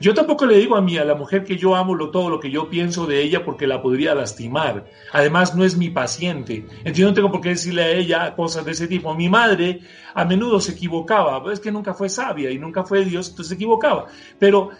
yo 0.00 0.14
tampoco 0.14 0.46
le 0.46 0.56
digo 0.56 0.76
a 0.76 0.80
mí, 0.80 0.96
a 0.96 1.04
la 1.04 1.14
mujer 1.14 1.44
que 1.44 1.58
yo 1.58 1.76
amo 1.76 1.94
lo, 1.94 2.10
todo 2.10 2.30
lo 2.30 2.40
que 2.40 2.50
yo 2.50 2.70
pienso 2.70 3.06
de 3.06 3.22
ella 3.22 3.44
porque 3.44 3.66
la 3.66 3.82
podría 3.82 4.14
lastimar. 4.14 4.86
Además, 5.12 5.54
no 5.54 5.62
es 5.62 5.76
mi 5.76 5.90
paciente. 5.90 6.64
Entonces, 6.78 7.04
no 7.04 7.12
tengo 7.12 7.30
por 7.30 7.42
qué 7.42 7.50
decirle 7.50 7.82
a 7.82 7.90
ella 7.90 8.34
cosas 8.34 8.64
de 8.64 8.72
ese 8.72 8.88
tipo. 8.88 9.14
Mi 9.14 9.28
madre 9.28 9.80
a 10.14 10.24
menudo 10.24 10.58
se 10.58 10.72
equivocaba. 10.72 11.52
Es 11.52 11.60
que 11.60 11.70
nunca 11.70 11.92
fue 11.92 12.08
sabia 12.08 12.50
y 12.50 12.58
nunca 12.58 12.82
fue 12.82 13.04
Dios, 13.04 13.28
entonces 13.28 13.48
se 13.48 13.54
equivocaba. 13.56 14.06
Pero 14.38 14.70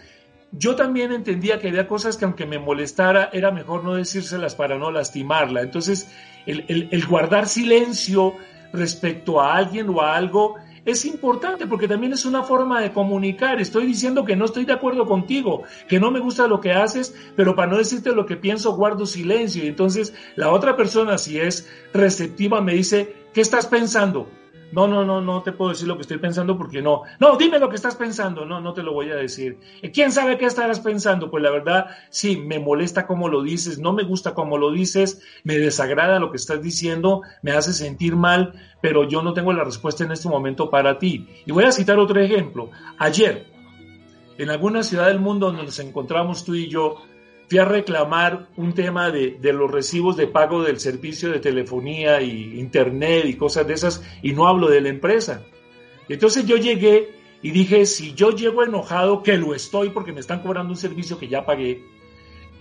yo 0.51 0.75
también 0.75 1.11
entendía 1.11 1.59
que 1.59 1.69
había 1.69 1.87
cosas 1.87 2.17
que 2.17 2.25
aunque 2.25 2.45
me 2.45 2.59
molestara, 2.59 3.29
era 3.31 3.51
mejor 3.51 3.83
no 3.83 3.95
decírselas 3.95 4.55
para 4.55 4.77
no 4.77 4.91
lastimarla. 4.91 5.61
Entonces, 5.61 6.11
el, 6.45 7.05
guardar 7.07 7.47
silencio 7.47 8.35
respecto 8.73 9.39
a 9.39 9.55
alguien 9.55 9.89
o 9.89 10.01
a 10.01 10.15
algo 10.15 10.55
es 10.83 11.05
importante 11.05 11.67
porque 11.67 11.87
también 11.87 12.13
es 12.13 12.25
una 12.25 12.43
forma 12.43 12.81
de 12.81 12.91
comunicar. 12.91 13.61
Estoy 13.61 13.85
diciendo 13.85 14.25
que 14.25 14.35
no 14.35 14.45
estoy 14.45 14.65
de 14.65 14.73
acuerdo 14.73 15.05
contigo, 15.05 15.63
que 15.87 15.99
no 15.99 16.11
me 16.11 16.19
gusta 16.19 16.47
lo 16.47 16.59
que 16.59 16.71
haces, 16.71 17.15
pero 17.35 17.55
para 17.55 17.71
no 17.71 17.77
decirte 17.77 18.11
lo 18.11 18.25
que 18.25 18.35
pienso 18.35 18.75
guardo 18.75 19.05
silencio. 19.05 19.63
Y 19.63 19.67
entonces 19.67 20.13
la 20.35 20.51
otra 20.51 20.75
persona, 20.75 21.17
si 21.17 21.39
es 21.39 21.69
receptiva, 21.93 22.61
me 22.61 22.73
dice, 22.73 23.15
¿qué 23.33 23.41
estás 23.41 23.67
pensando? 23.67 24.27
No, 24.71 24.87
no, 24.87 25.03
no, 25.05 25.21
no 25.21 25.41
te 25.43 25.51
puedo 25.51 25.71
decir 25.71 25.87
lo 25.87 25.95
que 25.95 26.01
estoy 26.01 26.17
pensando 26.17 26.57
porque 26.57 26.81
no. 26.81 27.03
No, 27.19 27.35
dime 27.37 27.59
lo 27.59 27.69
que 27.69 27.75
estás 27.75 27.95
pensando. 27.95 28.45
No, 28.45 28.61
no 28.61 28.73
te 28.73 28.83
lo 28.83 28.93
voy 28.93 29.09
a 29.11 29.15
decir. 29.15 29.59
¿Quién 29.93 30.11
sabe 30.11 30.37
qué 30.37 30.45
estarás 30.45 30.79
pensando? 30.79 31.29
Pues 31.29 31.43
la 31.43 31.51
verdad, 31.51 31.87
sí, 32.09 32.37
me 32.37 32.59
molesta 32.59 33.07
cómo 33.07 33.27
lo 33.27 33.41
dices, 33.41 33.79
no 33.79 33.93
me 33.93 34.03
gusta 34.03 34.33
cómo 34.33 34.57
lo 34.57 34.71
dices, 34.71 35.21
me 35.43 35.57
desagrada 35.57 36.19
lo 36.19 36.31
que 36.31 36.37
estás 36.37 36.61
diciendo, 36.61 37.21
me 37.41 37.51
hace 37.51 37.73
sentir 37.73 38.15
mal, 38.15 38.53
pero 38.81 39.07
yo 39.07 39.21
no 39.21 39.33
tengo 39.33 39.53
la 39.53 39.63
respuesta 39.63 40.03
en 40.03 40.11
este 40.11 40.29
momento 40.29 40.69
para 40.69 40.97
ti. 40.97 41.27
Y 41.45 41.51
voy 41.51 41.65
a 41.65 41.71
citar 41.71 41.99
otro 41.99 42.19
ejemplo. 42.19 42.69
Ayer, 42.97 43.47
en 44.37 44.49
alguna 44.49 44.83
ciudad 44.83 45.07
del 45.07 45.19
mundo 45.19 45.47
donde 45.47 45.63
nos 45.63 45.79
encontramos 45.79 46.43
tú 46.43 46.55
y 46.55 46.67
yo, 46.67 46.97
fui 47.51 47.59
a 47.59 47.65
reclamar 47.65 48.47
un 48.55 48.73
tema 48.73 49.11
de, 49.11 49.37
los 49.51 49.69
recibos 49.69 50.15
de 50.15 50.25
pago 50.25 50.63
del 50.63 50.79
servicio 50.79 51.29
de 51.33 51.41
telefonía 51.41 52.21
y 52.21 52.57
internet 52.57 53.25
y 53.25 53.33
cosas 53.33 53.67
de 53.67 53.73
esas, 53.73 54.01
y 54.23 54.31
no 54.31 54.47
hablo 54.47 54.69
de 54.69 54.79
la 54.79 54.87
empresa. 54.87 55.43
Entonces 56.07 56.45
yo 56.45 56.55
llegué 56.55 57.09
y 57.41 57.51
dije, 57.51 57.85
si 57.85 58.13
yo 58.13 58.29
llego 58.29 58.63
enojado, 58.63 59.21
que 59.21 59.35
lo 59.35 59.53
estoy 59.53 59.89
porque 59.89 60.13
me 60.13 60.21
están 60.21 60.39
cobrando 60.41 60.71
un 60.71 60.77
servicio 60.77 61.19
que 61.19 61.27
ya 61.27 61.45
pagué, 61.45 61.83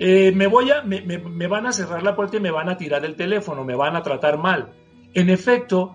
eh, 0.01 0.33
me, 0.35 0.49
voy 0.49 0.73
a, 0.73 0.83
me, 0.83 1.03
me, 1.03 1.47
van 1.47 1.67
a 1.67 1.73
cerrar 1.73 2.03
la 2.03 2.17
puerta 2.17 2.39
y 2.39 2.41
me 2.41 2.51
van 2.51 2.69
a 2.69 2.77
tirar 2.77 3.05
el 3.05 3.15
teléfono, 3.15 3.63
me 3.63 3.77
van 3.77 3.95
a 3.95 4.03
tratar 4.03 4.39
mal. 4.39 4.73
En 5.15 5.31
efecto, 5.31 5.95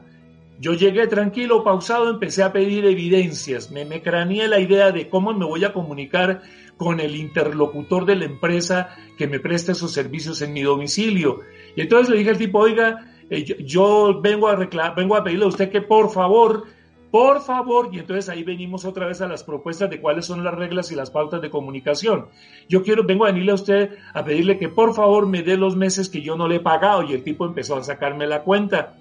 yo 0.58 0.74
llegué 0.74 1.06
tranquilo, 1.08 1.66
pausado, 1.66 2.10
empecé 2.10 2.44
a 2.44 2.54
pedir 2.54 2.86
evidencias, 2.86 3.72
me, 3.72 3.84
me 3.84 4.02
craneé 4.02 4.48
la 4.48 4.62
idea 4.62 4.94
de 4.94 5.10
cómo 5.10 5.34
me 5.34 5.46
voy 5.46 5.66
a 5.66 5.74
comunicar 5.74 6.44
con 6.78 7.00
el 7.00 7.16
interlocutor 7.16 8.06
de 8.06 8.16
la 8.16 8.26
empresa 8.26 8.90
que 9.18 9.28
me 9.28 9.40
preste 9.40 9.72
esos 9.72 9.92
servicios 9.92 10.42
en 10.42 10.54
mi 10.54 10.62
domicilio. 10.62 11.40
Y 11.76 11.82
entonces 11.82 12.10
le 12.10 12.18
dije 12.18 12.32
al 12.32 12.38
tipo, 12.38 12.60
oiga, 12.60 13.12
eh, 13.30 13.44
yo, 13.64 14.22
vengo 14.22 14.48
a 14.48 14.56
reclamar, 14.56 14.96
vengo 14.96 15.16
a 15.16 15.24
pedirle 15.24 15.46
a 15.46 15.50
usted 15.50 15.72
que 15.72 15.82
por 15.82 16.12
favor, 16.12 16.66
por 17.12 17.42
favor, 17.42 17.90
y 17.92 18.00
entonces 18.00 18.30
ahí 18.30 18.44
venimos 18.44 18.86
otra 18.86 19.08
vez 19.08 19.22
a 19.22 19.28
las 19.28 19.44
propuestas 19.44 19.90
de 19.90 20.02
cuáles 20.02 20.26
son 20.26 20.44
las 20.44 20.54
reglas 20.54 20.92
y 20.92 20.96
las 20.96 21.12
pautas 21.12 21.42
de 21.42 21.50
comunicación. 21.50 22.28
Yo 22.68 22.84
quiero, 22.84 23.04
vengo 23.04 23.26
a 23.26 23.32
venirle 23.32 23.52
a 23.52 23.56
usted 23.56 23.92
a 24.14 24.24
pedirle 24.24 24.58
que 24.58 24.70
por 24.70 24.94
favor 24.94 25.28
me 25.28 25.42
dé 25.42 25.58
los 25.58 25.76
meses 25.76 26.10
que 26.10 26.22
yo 26.22 26.36
no 26.36 26.48
le 26.48 26.58
he 26.58 26.60
pagado 26.60 27.04
y 27.04 27.14
el 27.14 27.24
tipo 27.24 27.46
empezó 27.46 27.78
a 27.78 27.84
sacarme 27.84 28.28
la 28.28 28.44
cuenta. 28.44 28.98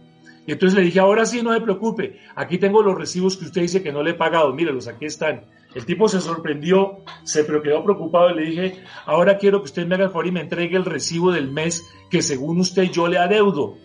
Y 0.46 0.52
entonces 0.52 0.78
le 0.78 0.84
dije, 0.84 1.00
ahora 1.00 1.26
sí, 1.26 1.42
no 1.42 1.54
se 1.54 1.60
preocupe, 1.60 2.20
aquí 2.34 2.58
tengo 2.58 2.82
los 2.82 2.96
recibos 2.96 3.36
que 3.36 3.46
usted 3.46 3.62
dice 3.62 3.82
que 3.82 3.92
no 3.92 4.02
le 4.02 4.10
he 4.10 4.14
pagado, 4.14 4.52
mírelos, 4.52 4.88
aquí 4.88 5.06
están. 5.06 5.42
El 5.74 5.86
tipo 5.86 6.08
se 6.08 6.20
sorprendió, 6.20 7.00
se 7.24 7.44
quedó 7.44 7.82
preocupado 7.82 8.30
y 8.30 8.34
le 8.34 8.42
dije, 8.42 8.84
ahora 9.06 9.38
quiero 9.38 9.58
que 9.60 9.64
usted 9.64 9.86
me 9.86 9.96
haga 9.96 10.04
el 10.04 10.10
favor 10.10 10.26
y 10.26 10.32
me 10.32 10.40
entregue 10.40 10.76
el 10.76 10.84
recibo 10.84 11.32
del 11.32 11.50
mes 11.50 11.84
que 12.10 12.22
según 12.22 12.60
usted 12.60 12.84
yo 12.84 13.08
le 13.08 13.18
adeudo. 13.18 13.76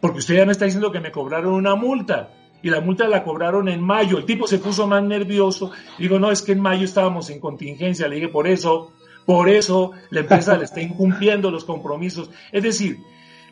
Porque 0.00 0.18
usted 0.18 0.36
ya 0.36 0.44
me 0.44 0.52
está 0.52 0.66
diciendo 0.66 0.92
que 0.92 1.00
me 1.00 1.10
cobraron 1.10 1.54
una 1.54 1.74
multa 1.74 2.34
y 2.62 2.70
la 2.70 2.80
multa 2.80 3.08
la 3.08 3.24
cobraron 3.24 3.68
en 3.68 3.80
mayo. 3.80 4.18
El 4.18 4.26
tipo 4.26 4.46
se 4.46 4.58
puso 4.58 4.86
más 4.86 5.02
nervioso. 5.02 5.72
Digo, 5.98 6.18
no, 6.18 6.30
es 6.30 6.42
que 6.42 6.52
en 6.52 6.60
mayo 6.60 6.84
estábamos 6.84 7.30
en 7.30 7.40
contingencia. 7.40 8.08
Le 8.08 8.16
dije, 8.16 8.28
por 8.28 8.46
eso, 8.46 8.92
por 9.24 9.48
eso 9.48 9.92
la 10.10 10.20
empresa 10.20 10.56
le 10.58 10.64
está 10.64 10.80
incumpliendo 10.80 11.50
los 11.50 11.64
compromisos. 11.64 12.30
Es 12.52 12.62
decir, 12.62 12.98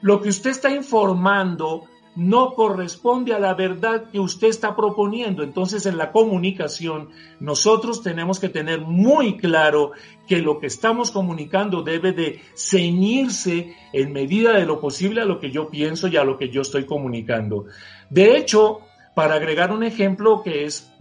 lo 0.02 0.20
que 0.20 0.28
usted 0.28 0.50
está 0.50 0.70
informando 0.70 1.84
no 2.16 2.54
corresponde 2.54 3.32
a 3.32 3.38
la 3.38 3.54
verdad 3.54 4.10
que 4.10 4.18
usted 4.18 4.48
está 4.48 4.74
proponiendo. 4.74 5.42
Entonces, 5.42 5.86
en 5.86 5.96
la 5.96 6.10
comunicación, 6.10 7.10
nosotros 7.38 8.02
tenemos 8.02 8.40
que 8.40 8.48
tener 8.48 8.80
muy 8.80 9.36
claro 9.36 9.92
que 10.26 10.38
lo 10.38 10.58
que 10.58 10.66
estamos 10.66 11.10
comunicando 11.10 11.82
debe 11.82 12.12
de 12.12 12.40
ceñirse 12.56 13.76
en 13.92 14.12
medida 14.12 14.52
de 14.52 14.66
lo 14.66 14.80
posible 14.80 15.20
a 15.20 15.24
lo 15.24 15.38
que 15.38 15.50
yo 15.50 15.68
pienso 15.68 16.08
y 16.08 16.16
a 16.16 16.24
lo 16.24 16.36
que 16.36 16.48
yo 16.48 16.62
estoy 16.62 16.84
comunicando. 16.84 17.66
De 18.08 18.36
hecho, 18.36 18.80
para 19.14 19.34
agregar 19.34 19.72
un 19.72 19.84
ejemplo 19.84 20.42
que 20.42 20.64
es 20.64 20.92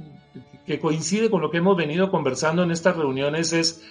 que 0.65 0.79
coincide 0.79 1.31
con 1.31 1.41
lo 1.41 1.49
que 1.49 1.57
hemos 1.57 1.75
venido 1.75 2.11
conversando 2.11 2.61
en 2.61 2.69
estas 2.69 2.95
reuniones 2.95 3.53
es 3.53 3.83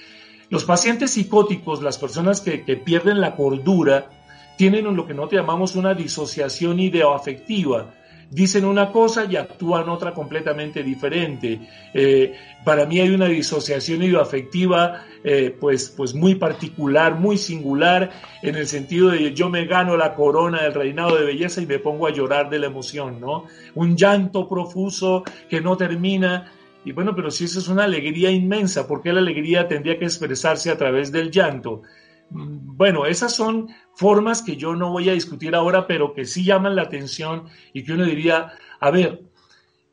los 0.49 0.65
pacientes 0.65 1.11
psicóticos, 1.11 1.83
las 1.83 1.99
personas 1.99 2.41
que, 2.41 2.65
que 2.65 2.77
pierden 2.77 3.21
la 3.21 3.35
cordura, 3.35 4.18
tienen 4.59 4.85
lo 4.97 5.07
que 5.07 5.15
nosotros 5.15 5.41
llamamos 5.41 5.77
una 5.77 5.95
disociación 5.95 6.81
ideoafectiva. 6.81 7.95
Dicen 8.29 8.67
una 8.67 8.91
cosa 8.91 9.25
y 9.25 9.37
actúan 9.37 9.89
otra 9.89 10.13
completamente 10.13 10.83
diferente. 10.83 11.61
Eh, 11.95 12.35
para 12.65 12.85
mí 12.85 13.01
hay 13.01 13.09
una 13.11 13.27
disociación 13.27 14.03
ideoafectiva 14.03 15.05
eh, 15.23 15.57
pues, 15.59 15.95
pues 15.97 16.13
muy 16.13 16.35
particular, 16.35 17.15
muy 17.15 17.39
singular, 17.39 18.11
en 18.43 18.57
el 18.57 18.67
sentido 18.67 19.11
de 19.11 19.33
yo 19.33 19.49
me 19.49 19.65
gano 19.65 19.97
la 19.97 20.15
corona 20.15 20.65
del 20.65 20.75
reinado 20.75 21.17
de 21.17 21.25
belleza 21.25 21.63
y 21.63 21.67
me 21.67 21.79
pongo 21.79 22.09
a 22.09 22.13
llorar 22.13 22.51
de 22.51 22.59
la 22.59 22.67
emoción, 22.67 23.21
¿no? 23.21 23.45
Un 23.77 23.97
llanto 23.97 24.49
profuso 24.49 25.23
que 25.49 25.61
no 25.61 25.77
termina, 25.77 26.53
y 26.85 26.93
bueno, 26.93 27.15
pero 27.15 27.31
si 27.31 27.45
eso 27.45 27.61
es 27.61 27.69
una 27.69 27.85
alegría 27.85 28.31
inmensa, 28.31 28.87
¿por 28.89 29.03
qué 29.03 29.13
la 29.13 29.21
alegría 29.21 29.69
tendría 29.69 29.99
que 29.99 30.05
expresarse 30.05 30.71
a 30.71 30.77
través 30.77 31.13
del 31.13 31.31
llanto? 31.31 31.83
Bueno, 32.31 33.07
esas 33.07 33.35
son 33.35 33.69
formas 33.95 34.43
que 34.43 34.57
yo 34.57 34.75
no 34.75 34.93
voy 34.93 35.09
a 35.09 35.15
discutir 35.15 35.55
ahora, 35.55 35.87
pero 35.87 36.15
que 36.15 36.25
sí 36.25 36.45
llaman 36.45 36.77
la 36.77 36.83
atención 36.83 37.45
y 37.73 37.85
que 37.85 37.93
uno 37.93 38.05
diría, 38.05 38.53
a 38.81 38.91
ver, 38.91 39.23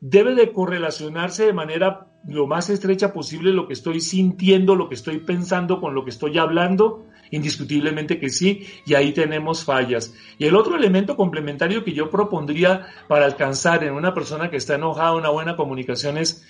debe 0.00 0.34
de 0.34 0.52
correlacionarse 0.52 1.46
de 1.46 1.52
manera 1.52 2.08
lo 2.28 2.46
más 2.46 2.70
estrecha 2.70 3.12
posible 3.12 3.52
lo 3.52 3.66
que 3.66 3.72
estoy 3.72 4.00
sintiendo, 4.00 4.74
lo 4.74 4.88
que 4.88 4.96
estoy 4.96 5.18
pensando 5.18 5.80
con 5.80 5.94
lo 5.94 6.04
que 6.04 6.10
estoy 6.10 6.38
hablando. 6.38 7.06
Indiscutiblemente 7.30 8.20
que 8.20 8.28
sí, 8.28 8.66
y 8.86 8.94
ahí 8.94 9.12
tenemos 9.12 9.64
fallas. 9.64 10.14
Y 10.38 10.44
el 10.44 10.54
otro 10.54 10.76
elemento 10.76 11.16
complementario 11.16 11.82
que 11.82 11.92
yo 11.92 12.08
propondría 12.08 12.86
para 13.08 13.24
alcanzar 13.24 13.82
en 13.82 13.94
una 13.94 14.14
persona 14.14 14.48
que 14.48 14.56
está 14.56 14.76
enojada 14.76 15.14
una 15.14 15.30
buena 15.30 15.56
comunicación 15.56 16.18
es, 16.18 16.46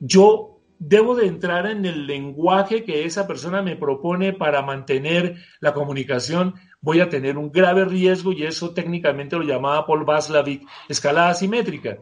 yo 0.00 0.55
debo 0.78 1.14
de 1.14 1.26
entrar 1.26 1.66
en 1.66 1.84
el 1.84 2.06
lenguaje 2.06 2.84
que 2.84 3.04
esa 3.04 3.26
persona 3.26 3.62
me 3.62 3.76
propone 3.76 4.32
para 4.32 4.62
mantener 4.62 5.36
la 5.60 5.72
comunicación, 5.72 6.54
voy 6.80 7.00
a 7.00 7.08
tener 7.08 7.38
un 7.38 7.50
grave 7.50 7.84
riesgo 7.84 8.32
y 8.32 8.44
eso 8.44 8.72
técnicamente 8.74 9.36
lo 9.36 9.42
llamaba 9.42 9.86
Paul 9.86 10.04
Vaslavic 10.04 10.66
escalada 10.88 11.34
simétrica. 11.34 11.98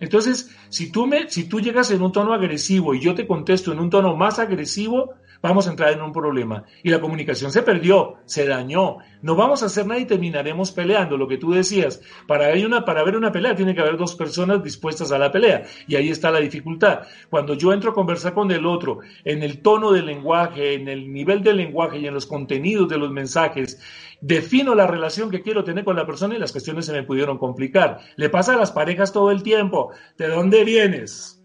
Entonces, 0.00 0.54
si 0.68 0.92
tú, 0.92 1.06
me, 1.06 1.28
si 1.28 1.48
tú 1.48 1.60
llegas 1.60 1.90
en 1.90 2.02
un 2.02 2.12
tono 2.12 2.32
agresivo 2.32 2.94
y 2.94 3.00
yo 3.00 3.14
te 3.14 3.26
contesto 3.26 3.72
en 3.72 3.80
un 3.80 3.90
tono 3.90 4.14
más 4.16 4.38
agresivo, 4.38 5.14
vamos 5.42 5.66
a 5.66 5.70
entrar 5.70 5.92
en 5.92 6.02
un 6.02 6.12
problema. 6.12 6.64
Y 6.82 6.90
la 6.90 7.00
comunicación 7.00 7.52
se 7.52 7.62
perdió, 7.62 8.16
se 8.24 8.46
dañó. 8.46 8.98
No 9.22 9.36
vamos 9.36 9.62
a 9.62 9.66
hacer 9.66 9.86
nada 9.86 10.00
y 10.00 10.06
terminaremos 10.06 10.72
peleando, 10.72 11.16
lo 11.16 11.28
que 11.28 11.38
tú 11.38 11.52
decías. 11.52 12.00
Para, 12.26 12.52
una, 12.64 12.84
para 12.84 13.02
ver 13.04 13.16
una 13.16 13.32
pelea 13.32 13.54
tiene 13.54 13.74
que 13.74 13.80
haber 13.80 13.96
dos 13.96 14.14
personas 14.14 14.62
dispuestas 14.62 15.12
a 15.12 15.18
la 15.18 15.30
pelea. 15.30 15.64
Y 15.86 15.96
ahí 15.96 16.10
está 16.10 16.30
la 16.30 16.40
dificultad. 16.40 17.00
Cuando 17.30 17.54
yo 17.54 17.72
entro 17.72 17.90
a 17.90 17.94
conversar 17.94 18.34
con 18.34 18.50
el 18.50 18.66
otro 18.66 19.00
en 19.24 19.42
el 19.42 19.60
tono 19.60 19.92
del 19.92 20.06
lenguaje, 20.06 20.74
en 20.74 20.88
el 20.88 21.12
nivel 21.12 21.42
del 21.42 21.56
lenguaje 21.56 21.98
y 21.98 22.06
en 22.06 22.14
los 22.14 22.26
contenidos 22.26 22.88
de 22.88 22.98
los 22.98 23.10
mensajes, 23.10 23.80
defino 24.20 24.74
la 24.74 24.86
relación 24.86 25.30
que 25.30 25.42
quiero 25.42 25.64
tener 25.64 25.84
con 25.84 25.96
la 25.96 26.06
persona 26.06 26.34
y 26.34 26.38
las 26.38 26.52
cuestiones 26.52 26.86
se 26.86 26.92
me 26.92 27.02
pudieron 27.02 27.38
complicar. 27.38 28.00
Le 28.16 28.28
pasa 28.28 28.54
a 28.54 28.56
las 28.56 28.72
parejas 28.72 29.12
todo 29.12 29.30
el 29.30 29.42
tiempo. 29.42 29.92
¿De 30.16 30.28
dónde 30.28 30.64
vienes? 30.64 31.44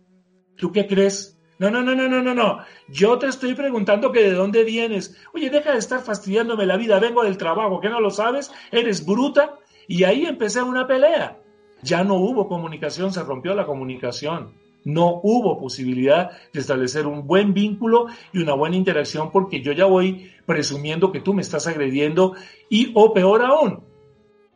¿Tú 0.58 0.72
qué 0.72 0.88
crees? 0.88 1.33
No, 1.60 1.70
no, 1.70 1.82
no, 1.82 1.96
no, 1.96 2.08
no, 2.08 2.22
no, 2.22 2.34
no. 2.34 2.60
Yo 2.88 3.18
te 3.18 3.28
estoy 3.28 3.54
preguntando 3.54 4.12
que 4.12 4.24
de 4.24 4.34
dónde 4.34 4.64
vienes. 4.64 5.16
Oye, 5.34 5.50
deja 5.50 5.74
de 5.74 5.80
estar 5.80 6.02
fastidiándome 6.02 6.66
la 6.66 6.78
vida. 6.78 7.00
Vengo 7.00 7.24
del 7.24 7.38
trabajo, 7.38 7.80
¿qué 7.80 7.90
no 7.90 8.00
lo 8.00 8.10
sabes? 8.10 8.52
Eres 8.72 9.06
bruta. 9.06 9.60
Y 9.88 10.04
ahí 10.04 10.26
empecé 10.26 10.62
una 10.62 10.88
pelea. 10.88 11.40
Ya 11.82 12.04
no 12.04 12.16
hubo 12.16 12.48
comunicación, 12.48 13.12
se 13.12 13.24
rompió 13.24 13.54
la 13.54 13.66
comunicación. 13.66 14.54
No 14.86 15.22
hubo 15.24 15.60
posibilidad 15.60 16.32
de 16.52 16.60
establecer 16.60 17.08
un 17.08 17.26
buen 17.26 17.54
vínculo 17.54 18.08
y 18.34 18.40
una 18.40 18.54
buena 18.54 18.76
interacción 18.76 19.32
porque 19.32 19.62
yo 19.62 19.72
ya 19.72 19.86
voy 19.86 20.32
presumiendo 20.46 21.12
que 21.12 21.22
tú 21.22 21.34
me 21.34 21.42
estás 21.42 21.68
agrediendo 21.68 22.36
y, 22.70 22.92
o 22.94 23.14
peor 23.14 23.44
aún, 23.44 23.84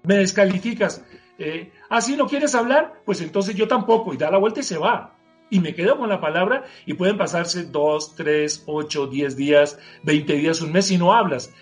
me 0.04 0.18
descalificas. 0.18 1.06
Eh, 1.38 1.72
ah, 1.89 2.02
si 2.02 2.16
no 2.18 2.28
quieres 2.28 2.56
hablar, 2.56 3.02
pues 3.06 3.22
entonces 3.22 3.56
yo 3.56 3.68
tampoco 3.68 4.14
y 4.14 4.18
da 4.18 4.32
la 4.32 4.38
vuelta 4.38 4.60
y 4.60 4.64
se 4.64 4.78
va. 4.78 5.16
Y 5.50 5.60
me 5.60 5.74
quedo 5.74 5.98
con 5.98 6.10
la 6.10 6.20
palabra 6.20 6.66
y 6.86 6.93
pueden 6.93 7.18
pasarse 7.18 7.64
dos, 7.64 8.16
tres, 8.16 8.64
ocho, 8.66 9.08
diez 9.08 9.36
días, 9.36 9.80
veinte 10.04 10.34
días, 10.34 10.62
un 10.62 10.72
mes 10.72 10.91
y 10.91 10.98
no 10.98 11.14
hablas 11.14 11.54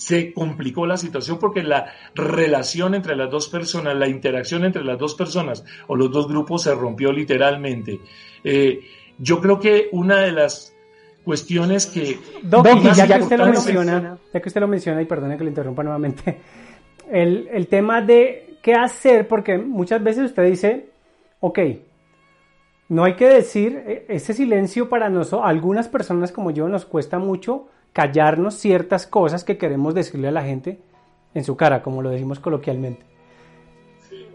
se 0.00 0.32
complicó 0.32 0.86
la 0.86 0.96
situación 0.96 1.38
porque 1.38 1.62
la 1.62 1.92
relación 2.14 2.94
entre 2.94 3.16
las 3.16 3.30
dos 3.30 3.48
personas, 3.48 3.94
la 3.94 4.08
interacción 4.08 4.64
entre 4.64 4.82
las 4.82 4.98
dos 4.98 5.14
personas 5.14 5.62
o 5.88 5.96
los 5.96 6.10
dos 6.10 6.26
grupos 6.26 6.62
se 6.62 6.74
rompió 6.74 7.12
literalmente. 7.12 8.00
Eh, 8.42 8.80
yo 9.18 9.42
creo 9.42 9.60
que 9.60 9.88
una 9.92 10.20
de 10.20 10.32
las 10.32 10.74
cuestiones 11.22 11.86
que... 11.86 12.18
ya, 12.94 13.06
que 13.06 13.22
usted 13.22 13.36
lo 13.36 13.46
menciona, 13.46 14.18
ya 14.32 14.40
que 14.40 14.48
usted 14.48 14.60
lo 14.60 14.68
menciona, 14.68 15.02
y 15.02 15.04
perdone 15.04 15.36
que 15.36 15.44
le 15.44 15.50
interrumpa 15.50 15.82
nuevamente, 15.82 16.40
el, 17.12 17.48
el 17.52 17.66
tema 17.66 18.00
de 18.00 18.56
qué 18.62 18.72
hacer, 18.72 19.28
porque 19.28 19.58
muchas 19.58 20.02
veces 20.02 20.24
usted 20.24 20.44
dice, 20.44 20.88
ok, 21.40 21.58
no 22.90 23.04
hay 23.04 23.14
que 23.14 23.28
decir, 23.28 23.84
e, 23.86 24.04
ese 24.08 24.34
silencio 24.34 24.88
para 24.88 25.08
nosotros, 25.08 25.48
algunas 25.48 25.88
personas 25.88 26.32
como 26.32 26.50
yo 26.50 26.68
nos 26.68 26.84
cuesta 26.84 27.18
mucho 27.18 27.68
callarnos 27.92 28.54
ciertas 28.54 29.06
cosas 29.06 29.44
que 29.44 29.56
queremos 29.56 29.94
decirle 29.94 30.28
a 30.28 30.32
la 30.32 30.42
gente 30.42 30.80
en 31.32 31.44
su 31.44 31.56
cara, 31.56 31.82
como 31.82 32.02
lo 32.02 32.10
decimos 32.10 32.40
coloquialmente. 32.40 33.02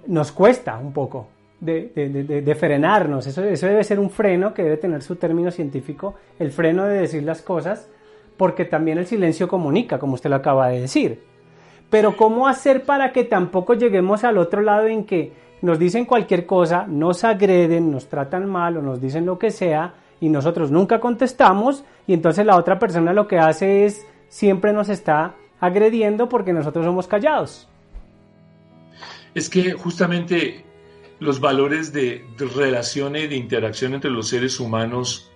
Nos 0.07 0.31
cuesta 0.31 0.77
un 0.77 0.93
poco 0.93 1.27
de, 1.59 2.57
frenarnos, 2.57 3.27
eso, 3.27 3.43
eso 3.43 3.67
debe 3.67 3.83
ser 3.83 3.99
un 3.99 4.09
freno 4.09 4.53
que 4.53 4.63
debe 4.63 4.77
tener 4.77 5.01
su 5.01 5.17
término 5.17 5.51
científico, 5.51 6.15
el 6.39 6.51
freno 6.51 6.85
de 6.85 6.99
decir 6.99 7.23
las 7.23 7.41
cosas, 7.41 7.89
porque 8.37 8.63
también 8.63 8.97
el 8.97 9.05
silencio 9.05 9.49
comunica, 9.49 9.99
como 9.99 10.13
usted 10.13 10.29
lo 10.29 10.37
acaba 10.37 10.69
de 10.69 10.79
decir. 10.79 11.21
Pero 11.89 12.15
¿cómo 12.15 12.47
hacer 12.47 12.83
para 12.83 13.11
que 13.11 13.25
tampoco 13.25 13.73
lleguemos 13.73 14.23
al 14.23 14.37
otro 14.37 14.61
lado 14.61 14.87
en 14.87 15.03
que 15.03 15.33
nos 15.65 15.79
dicen 15.79 16.05
cualquier 16.05 16.45
cosa, 16.45 16.85
nos 16.87 17.23
agreden, 17.23 17.91
nos 17.91 18.07
tratan 18.07 18.47
mal 18.47 18.77
o 18.77 18.81
nos 18.81 19.01
dicen 19.01 19.25
lo 19.25 19.39
que 19.39 19.49
sea, 19.49 19.95
y 20.19 20.29
nosotros 20.29 20.71
nunca 20.71 20.99
contestamos 20.99 21.83
y 22.07 22.13
entonces 22.13 22.45
la 22.45 22.55
otra 22.55 22.79
persona 22.79 23.13
lo 23.13 23.27
que 23.27 23.39
hace 23.39 23.85
es 23.85 24.05
siempre 24.29 24.73
nos 24.73 24.89
está 24.89 25.35
agrediendo 25.59 26.29
porque 26.29 26.53
nosotros 26.53 26.85
somos 26.85 27.07
callados. 27.07 27.67
Es 29.33 29.49
que 29.49 29.73
justamente 29.73 30.63
los 31.19 31.39
valores 31.39 31.91
de, 31.91 32.23
relación 32.55 33.15
y 33.15 33.27
de 33.27 33.35
interacción 33.35 33.93
entre 33.95 34.11
los 34.11 34.29
seres 34.29 34.59
humanos 34.59 35.31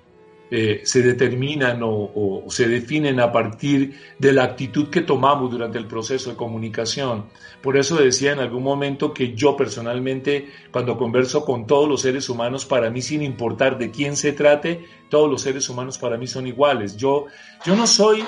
eh, 0.52 0.82
se 0.84 1.04
determinan 1.04 1.82
o, 1.84 2.44
se 2.50 2.68
definen 2.68 3.20
a 3.20 3.32
partir 3.32 4.00
de 4.18 4.34
la 4.34 4.46
actitud 4.46 4.90
que 4.90 5.02
tomamos 5.02 5.52
durante 5.52 5.78
el 5.78 5.86
proceso 5.86 6.32
de 6.32 6.36
comunicación. 6.36 7.26
Por 7.62 7.78
eso 7.78 7.98
decía 7.98 8.32
en 8.32 8.40
algún 8.40 8.64
momento 8.64 9.14
que 9.14 9.36
yo 9.36 9.56
personalmente, 9.56 10.50
cuando 10.72 10.98
converso 10.98 11.46
con 11.46 11.68
todos 11.68 11.88
los 11.88 12.02
seres 12.02 12.30
humanos, 12.30 12.66
para 12.66 12.90
mí 12.90 13.02
sin 13.02 13.22
importar 13.22 13.78
de 13.78 13.92
quién 13.92 14.16
se 14.16 14.32
trate, 14.32 14.86
todos 15.10 15.30
los 15.30 15.42
seres 15.42 15.70
humanos 15.70 16.00
para 16.00 16.18
mí 16.18 16.26
son 16.26 16.48
iguales. 16.48 16.98
Yo, 16.98 17.28
yo 17.64 17.76
no 17.76 17.86
soy, 17.86 18.24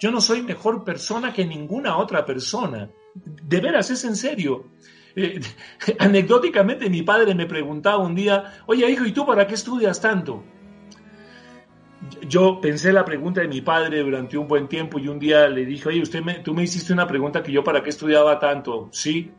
yo 0.00 0.10
no 0.10 0.22
soy 0.22 0.42
mejor 0.42 0.82
persona 0.82 1.32
que 1.32 1.44
ninguna 1.44 1.98
otra 1.98 2.24
persona. 2.24 2.88
De 3.14 3.60
veras, 3.60 3.90
es 3.90 4.02
en 4.04 4.16
serio. 4.16 4.68
Eh, 5.14 5.40
anecdóticamente 5.98 6.88
mi 6.88 7.02
padre 7.02 7.34
me 7.34 7.44
preguntaba 7.44 7.98
un 7.98 8.14
día, 8.14 8.62
oye 8.66 8.88
hijo, 8.90 9.04
¿y 9.04 9.12
tú 9.12 9.26
para 9.26 9.46
qué 9.46 9.54
estudias 9.54 10.00
tanto? 10.00 10.42
Yo 12.28 12.60
pensé 12.60 12.92
la 12.92 13.04
pregunta 13.04 13.40
de 13.40 13.48
mi 13.48 13.60
padre 13.60 14.02
durante 14.02 14.36
un 14.36 14.48
buen 14.48 14.68
tiempo 14.68 14.98
y 14.98 15.08
un 15.08 15.18
día 15.18 15.48
le 15.48 15.64
dije, 15.64 15.88
oye, 15.88 16.02
usted 16.02 16.22
me, 16.22 16.34
tú 16.34 16.54
me 16.54 16.62
hiciste 16.62 16.92
una 16.92 17.06
pregunta 17.06 17.42
que 17.42 17.52
yo 17.52 17.64
para 17.64 17.82
qué 17.82 17.90
estudiaba 17.90 18.38
tanto. 18.38 18.88
Sí, 18.92 19.30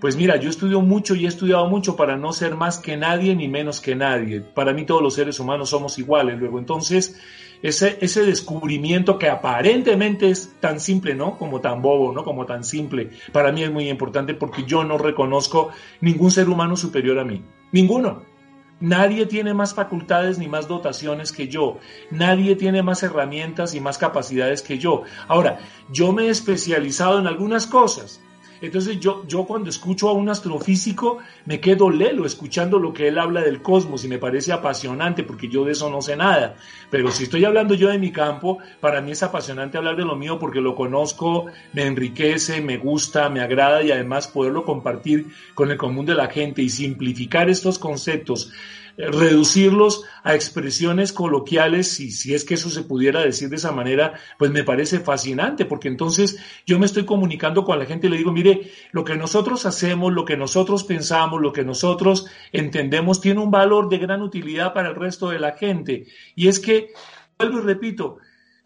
pues 0.00 0.16
mira, 0.16 0.36
yo 0.36 0.50
estudio 0.50 0.80
mucho 0.80 1.14
y 1.14 1.24
he 1.24 1.28
estudiado 1.28 1.66
mucho 1.66 1.96
para 1.96 2.16
no 2.16 2.32
ser 2.32 2.56
más 2.56 2.78
que 2.78 2.96
nadie 2.96 3.34
ni 3.34 3.48
menos 3.48 3.80
que 3.80 3.94
nadie. 3.94 4.40
Para 4.40 4.72
mí 4.72 4.84
todos 4.84 5.02
los 5.02 5.14
seres 5.14 5.40
humanos 5.40 5.70
somos 5.70 5.98
iguales. 5.98 6.38
Luego, 6.38 6.58
entonces, 6.58 7.18
ese, 7.62 7.96
ese 8.02 8.24
descubrimiento 8.24 9.18
que 9.18 9.30
aparentemente 9.30 10.28
es 10.28 10.54
tan 10.60 10.80
simple, 10.80 11.14
¿no? 11.14 11.38
Como 11.38 11.60
tan 11.60 11.80
bobo, 11.80 12.12
¿no? 12.12 12.22
Como 12.22 12.44
tan 12.44 12.64
simple, 12.64 13.10
para 13.32 13.50
mí 13.52 13.62
es 13.62 13.72
muy 13.72 13.88
importante 13.88 14.34
porque 14.34 14.64
yo 14.64 14.84
no 14.84 14.98
reconozco 14.98 15.70
ningún 16.02 16.30
ser 16.30 16.50
humano 16.50 16.76
superior 16.76 17.18
a 17.18 17.24
mí. 17.24 17.42
Ninguno. 17.72 18.33
Nadie 18.80 19.26
tiene 19.26 19.54
más 19.54 19.74
facultades 19.74 20.38
ni 20.38 20.48
más 20.48 20.66
dotaciones 20.68 21.32
que 21.32 21.48
yo. 21.48 21.78
Nadie 22.10 22.56
tiene 22.56 22.82
más 22.82 23.02
herramientas 23.02 23.74
y 23.74 23.80
más 23.80 23.98
capacidades 23.98 24.62
que 24.62 24.78
yo. 24.78 25.04
Ahora, 25.28 25.60
yo 25.90 26.12
me 26.12 26.24
he 26.24 26.28
especializado 26.30 27.18
en 27.18 27.26
algunas 27.26 27.66
cosas. 27.66 28.20
Entonces 28.60 28.98
yo, 29.00 29.24
yo 29.26 29.44
cuando 29.44 29.70
escucho 29.70 30.08
a 30.08 30.12
un 30.12 30.28
astrofísico 30.28 31.18
me 31.46 31.60
quedo 31.60 31.90
lelo 31.90 32.26
escuchando 32.26 32.78
lo 32.78 32.92
que 32.92 33.08
él 33.08 33.18
habla 33.18 33.42
del 33.42 33.62
cosmos 33.62 34.04
y 34.04 34.08
me 34.08 34.18
parece 34.18 34.52
apasionante 34.52 35.22
porque 35.22 35.48
yo 35.48 35.64
de 35.64 35.72
eso 35.72 35.90
no 35.90 36.00
sé 36.00 36.16
nada. 36.16 36.56
Pero 36.90 37.10
si 37.10 37.24
estoy 37.24 37.44
hablando 37.44 37.74
yo 37.74 37.88
de 37.88 37.98
mi 37.98 38.12
campo, 38.12 38.58
para 38.80 39.00
mí 39.00 39.12
es 39.12 39.22
apasionante 39.22 39.78
hablar 39.78 39.96
de 39.96 40.04
lo 40.04 40.16
mío 40.16 40.38
porque 40.38 40.60
lo 40.60 40.74
conozco, 40.74 41.46
me 41.72 41.86
enriquece, 41.86 42.60
me 42.60 42.78
gusta, 42.78 43.28
me 43.28 43.40
agrada 43.40 43.82
y 43.82 43.90
además 43.90 44.28
poderlo 44.28 44.64
compartir 44.64 45.26
con 45.54 45.70
el 45.70 45.76
común 45.76 46.06
de 46.06 46.14
la 46.14 46.28
gente 46.28 46.62
y 46.62 46.68
simplificar 46.68 47.48
estos 47.50 47.78
conceptos 47.78 48.52
reducirlos 48.96 50.04
a 50.22 50.34
expresiones 50.34 51.12
coloquiales, 51.12 51.98
y 52.00 52.10
si 52.10 52.34
es 52.34 52.44
que 52.44 52.54
eso 52.54 52.70
se 52.70 52.82
pudiera 52.82 53.20
decir 53.20 53.48
de 53.48 53.56
esa 53.56 53.72
manera, 53.72 54.14
pues 54.38 54.50
me 54.50 54.64
parece 54.64 55.00
fascinante, 55.00 55.64
porque 55.64 55.88
entonces 55.88 56.38
yo 56.66 56.78
me 56.78 56.86
estoy 56.86 57.04
comunicando 57.04 57.64
con 57.64 57.78
la 57.78 57.86
gente 57.86 58.06
y 58.06 58.10
le 58.10 58.16
digo, 58.16 58.32
mire, 58.32 58.70
lo 58.92 59.04
que 59.04 59.16
nosotros 59.16 59.66
hacemos, 59.66 60.12
lo 60.12 60.24
que 60.24 60.36
nosotros 60.36 60.84
pensamos, 60.84 61.40
lo 61.40 61.52
que 61.52 61.64
nosotros 61.64 62.26
entendemos, 62.52 63.20
tiene 63.20 63.40
un 63.40 63.50
valor 63.50 63.88
de 63.88 63.98
gran 63.98 64.22
utilidad 64.22 64.72
para 64.72 64.90
el 64.90 64.94
resto 64.94 65.30
de 65.30 65.38
la 65.38 65.52
gente. 65.52 66.06
Y 66.34 66.48
es 66.48 66.60
que, 66.60 66.92
vuelvo 67.38 67.58
y 67.58 67.62
repito, 67.62 68.18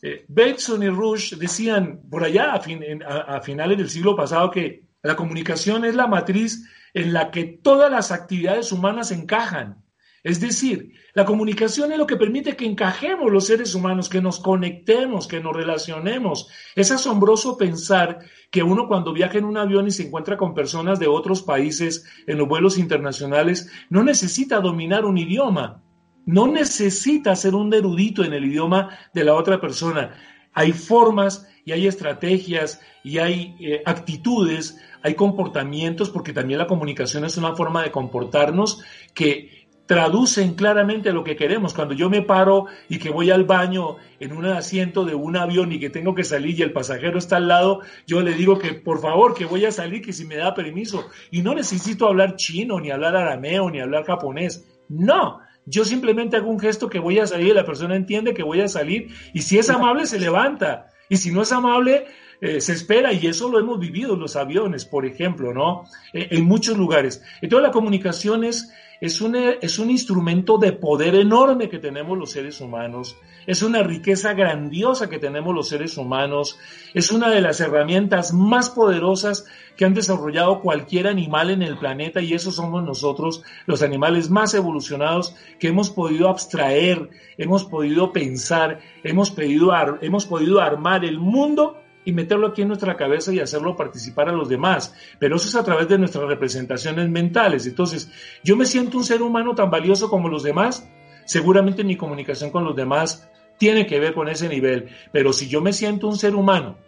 eh, 0.03 0.27
y 0.29 0.89
Rush 0.89 1.35
decían 1.35 2.03
por 2.09 2.23
allá 2.23 2.53
a, 2.53 2.57
a 2.57 3.41
finales 3.41 3.79
del 3.79 3.91
siglo 3.91 4.15
pasado 4.15 4.51
que 4.51 4.85
la 5.03 5.17
comunicación 5.17 5.85
es 5.85 5.95
la 5.95 6.07
matriz 6.07 6.69
en 6.95 7.13
la 7.13 7.31
que 7.31 7.45
todas 7.45 7.91
las 7.91 8.13
actividades 8.13 8.71
humanas 8.73 9.11
encajan 9.11 9.83
Es 10.25 10.41
decir, 10.41 10.93
la 11.15 11.25
comunicación 11.25 11.93
es 11.93 11.99
lo 11.99 12.07
que 12.07 12.17
permite 12.17 12.57
que 12.57 12.67
encajemos 12.67 13.31
los 13.31 13.47
seres 13.47 13.75
humanos, 13.75 14.09
que 14.09 14.21
nos 14.21 14.41
conectemos, 14.41 15.29
que 15.29 15.41
nos 15.41 15.55
relacionemos. 15.55 16.49
Es 16.75 16.91
asombroso 16.91 17.57
pensar 17.57 18.19
que 18.51 18.63
uno 18.63 18.89
cuando 18.89 19.13
viaja 19.13 19.39
en 19.39 19.45
un 19.45 19.57
avión 19.57 19.87
y 19.87 19.91
se 19.91 20.07
encuentra 20.07 20.37
con 20.37 20.55
personas 20.55 20.99
de 20.99 21.07
otros 21.07 21.43
países 21.43 22.05
en 22.27 22.39
los 22.39 22.49
vuelos 22.49 22.79
internacionales, 22.79 23.71
no 23.91 24.03
necesita 24.03 24.61
dominar 24.61 25.05
un 25.05 25.19
idioma, 25.19 25.83
no 26.27 26.47
necesita 26.47 27.35
ser 27.37 27.55
un 27.55 27.73
erudito 27.73 28.25
en 28.25 28.33
el 28.33 28.45
idioma 28.45 28.99
de 29.15 29.25
la 29.25 29.35
otra 29.35 29.61
persona. 29.61 30.15
Hay 30.53 30.73
formas 30.73 31.49
y 31.65 31.73
hay 31.73 31.87
estrategias 31.87 32.81
y 33.05 33.19
hay 33.19 33.57
eh, 33.61 33.83
actitudes, 33.87 34.79
hay 35.03 35.15
comportamientos, 35.15 36.11
porque 36.11 36.33
también 36.33 36.59
la 36.59 36.67
comunicación 36.67 37.25
es 37.25 37.37
una 37.37 37.55
forma 37.55 37.83
de 37.83 37.91
comportarnos 37.91 38.83
que 39.15 39.58
traducen 39.89 40.55
claramente 40.55 41.15
lo 41.15 41.25
que 41.25 41.35
queremos. 41.35 41.73
Cuando 41.73 41.95
yo 41.95 42.11
me 42.11 42.21
paro 42.21 42.67
y 42.91 42.99
que 42.99 43.09
voy 43.09 43.31
al 43.31 43.45
baño 43.45 43.97
en 44.21 44.33
un 44.33 44.45
asiento 44.45 45.07
de 45.07 45.15
un 45.15 45.35
avión 45.35 45.73
y 45.73 45.81
que 45.81 45.89
tengo 45.89 46.15
que 46.15 46.25
salir 46.25 46.59
y 46.59 46.63
el 46.63 46.73
pasajero 46.73 47.19
está 47.19 47.39
al 47.39 47.49
lado, 47.49 47.81
yo 48.07 48.21
le 48.21 48.35
digo 48.35 48.59
que 48.59 48.75
por 48.75 49.01
favor 49.01 49.33
que 49.33 49.47
voy 49.47 49.65
a 49.65 49.73
salir, 49.73 50.03
que 50.03 50.13
si 50.13 50.27
me 50.27 50.37
da 50.37 50.53
permiso. 50.53 51.09
Y 51.31 51.41
no 51.41 51.55
necesito 51.55 52.07
hablar 52.07 52.37
chino, 52.37 52.79
ni 52.79 52.91
hablar 52.91 53.17
arameo, 53.17 53.71
ni 53.71 53.81
hablar 53.81 54.05
japonés. 54.05 54.69
No, 54.91 55.41
yo 55.65 55.87
simplemente 55.87 56.37
hago 56.37 56.51
un 56.51 56.61
gesto 56.61 56.91
que 56.91 56.99
voy 56.99 57.19
a 57.19 57.27
salir 57.27 57.49
y 57.49 57.55
la 57.55 57.65
persona 57.65 57.97
entiende 57.97 58.35
que 58.35 58.43
voy 58.43 58.61
a 58.61 58.69
salir 58.69 59.09
y 59.33 59.41
si 59.41 59.59
es 59.59 59.71
amable 59.71 60.05
se 60.05 60.21
levanta. 60.21 60.91
Y 61.09 61.17
si 61.17 61.33
no 61.33 61.41
es 61.41 61.51
amable, 61.51 62.05
eh, 62.43 62.61
se 62.61 62.75
espera, 62.75 63.15
y 63.15 63.27
eso 63.27 63.49
lo 63.49 63.59
hemos 63.59 63.81
vivido 63.81 64.13
en 64.13 64.21
los 64.21 64.37
aviones, 64.37 64.85
por 64.85 65.07
ejemplo, 65.07 65.55
¿no? 65.55 65.85
Eh, 66.13 66.29
en 66.33 66.45
muchos 66.45 66.77
lugares. 66.77 67.23
Entonces 67.41 67.67
la 67.67 67.73
comunicación 67.73 68.45
es 68.45 68.71
es 69.01 69.21
un, 69.21 69.37
es 69.37 69.79
un 69.79 69.91
instrumento 69.91 70.59
de 70.59 70.73
poder 70.73 71.15
enorme 71.15 71.69
que 71.69 71.79
tenemos 71.79 72.19
los 72.19 72.33
seres 72.33 72.61
humanos, 72.61 73.17
es 73.47 73.63
una 73.63 73.83
riqueza 73.83 74.35
grandiosa 74.35 75.09
que 75.09 75.19
tenemos 75.19 75.55
los 75.55 75.69
seres 75.69 75.97
humanos, 75.97 76.59
es 76.95 77.11
una 77.13 77.31
de 77.31 77.41
las 77.41 77.61
herramientas 77.61 78.33
más 78.33 78.71
poderosas 78.71 79.47
que 79.77 79.85
han 79.85 79.95
desarrollado 79.95 80.61
cualquier 80.61 81.07
animal 81.07 81.51
en 81.51 81.63
el 81.63 81.79
planeta 81.79 82.21
y 82.21 82.35
eso 82.35 82.51
somos 82.51 82.83
nosotros, 82.83 83.43
los 83.67 83.83
animales 83.83 84.29
más 84.29 84.53
evolucionados 84.55 85.37
que 85.61 85.69
hemos 85.69 85.91
podido 85.91 86.29
abstraer, 86.29 87.09
hemos 87.39 87.65
podido 87.65 88.13
pensar, 88.13 88.81
hemos 89.05 89.31
podido, 89.31 89.73
hemos 90.03 90.27
podido 90.27 90.61
armar 90.61 91.05
el 91.05 91.19
mundo 91.19 91.77
y 92.09 92.13
meterlo 92.13 92.47
aquí 92.47 92.63
en 92.63 92.69
nuestra 92.69 92.97
cabeza 92.97 93.35
y 93.35 93.39
hacerlo 93.39 93.77
participar 93.77 94.31
a 94.31 94.33
los 94.33 94.49
demás. 94.49 94.95
Pero 95.19 95.37
eso 95.37 95.47
es 95.47 95.55
a 95.57 95.63
través 95.63 95.89
de 95.89 95.99
nuestras 95.99 96.27
representaciones 96.27 97.07
mentales. 97.11 97.67
Entonces, 97.67 98.11
yo 98.43 98.57
me 98.57 98.65
siento 98.65 98.97
un 98.97 99.05
ser 99.05 99.21
humano 99.21 99.55
tan 99.55 99.71
valioso 99.71 100.09
como 100.09 100.31
los 100.31 100.43
demás. 100.43 100.89
Seguramente 101.27 101.85
mi 101.85 101.97
comunicación 101.97 102.49
con 102.49 102.65
los 102.65 102.75
demás 102.75 103.29
tiene 103.59 103.87
que 103.87 104.01
ver 104.01 104.15
con 104.15 104.27
ese 104.27 104.49
nivel. 104.49 104.89
Pero 105.13 105.35
si 105.35 105.49
yo 105.49 105.61
me 105.61 105.75
siento 105.75 106.09
un 106.09 106.17
ser 106.17 106.35
humano 106.35 106.79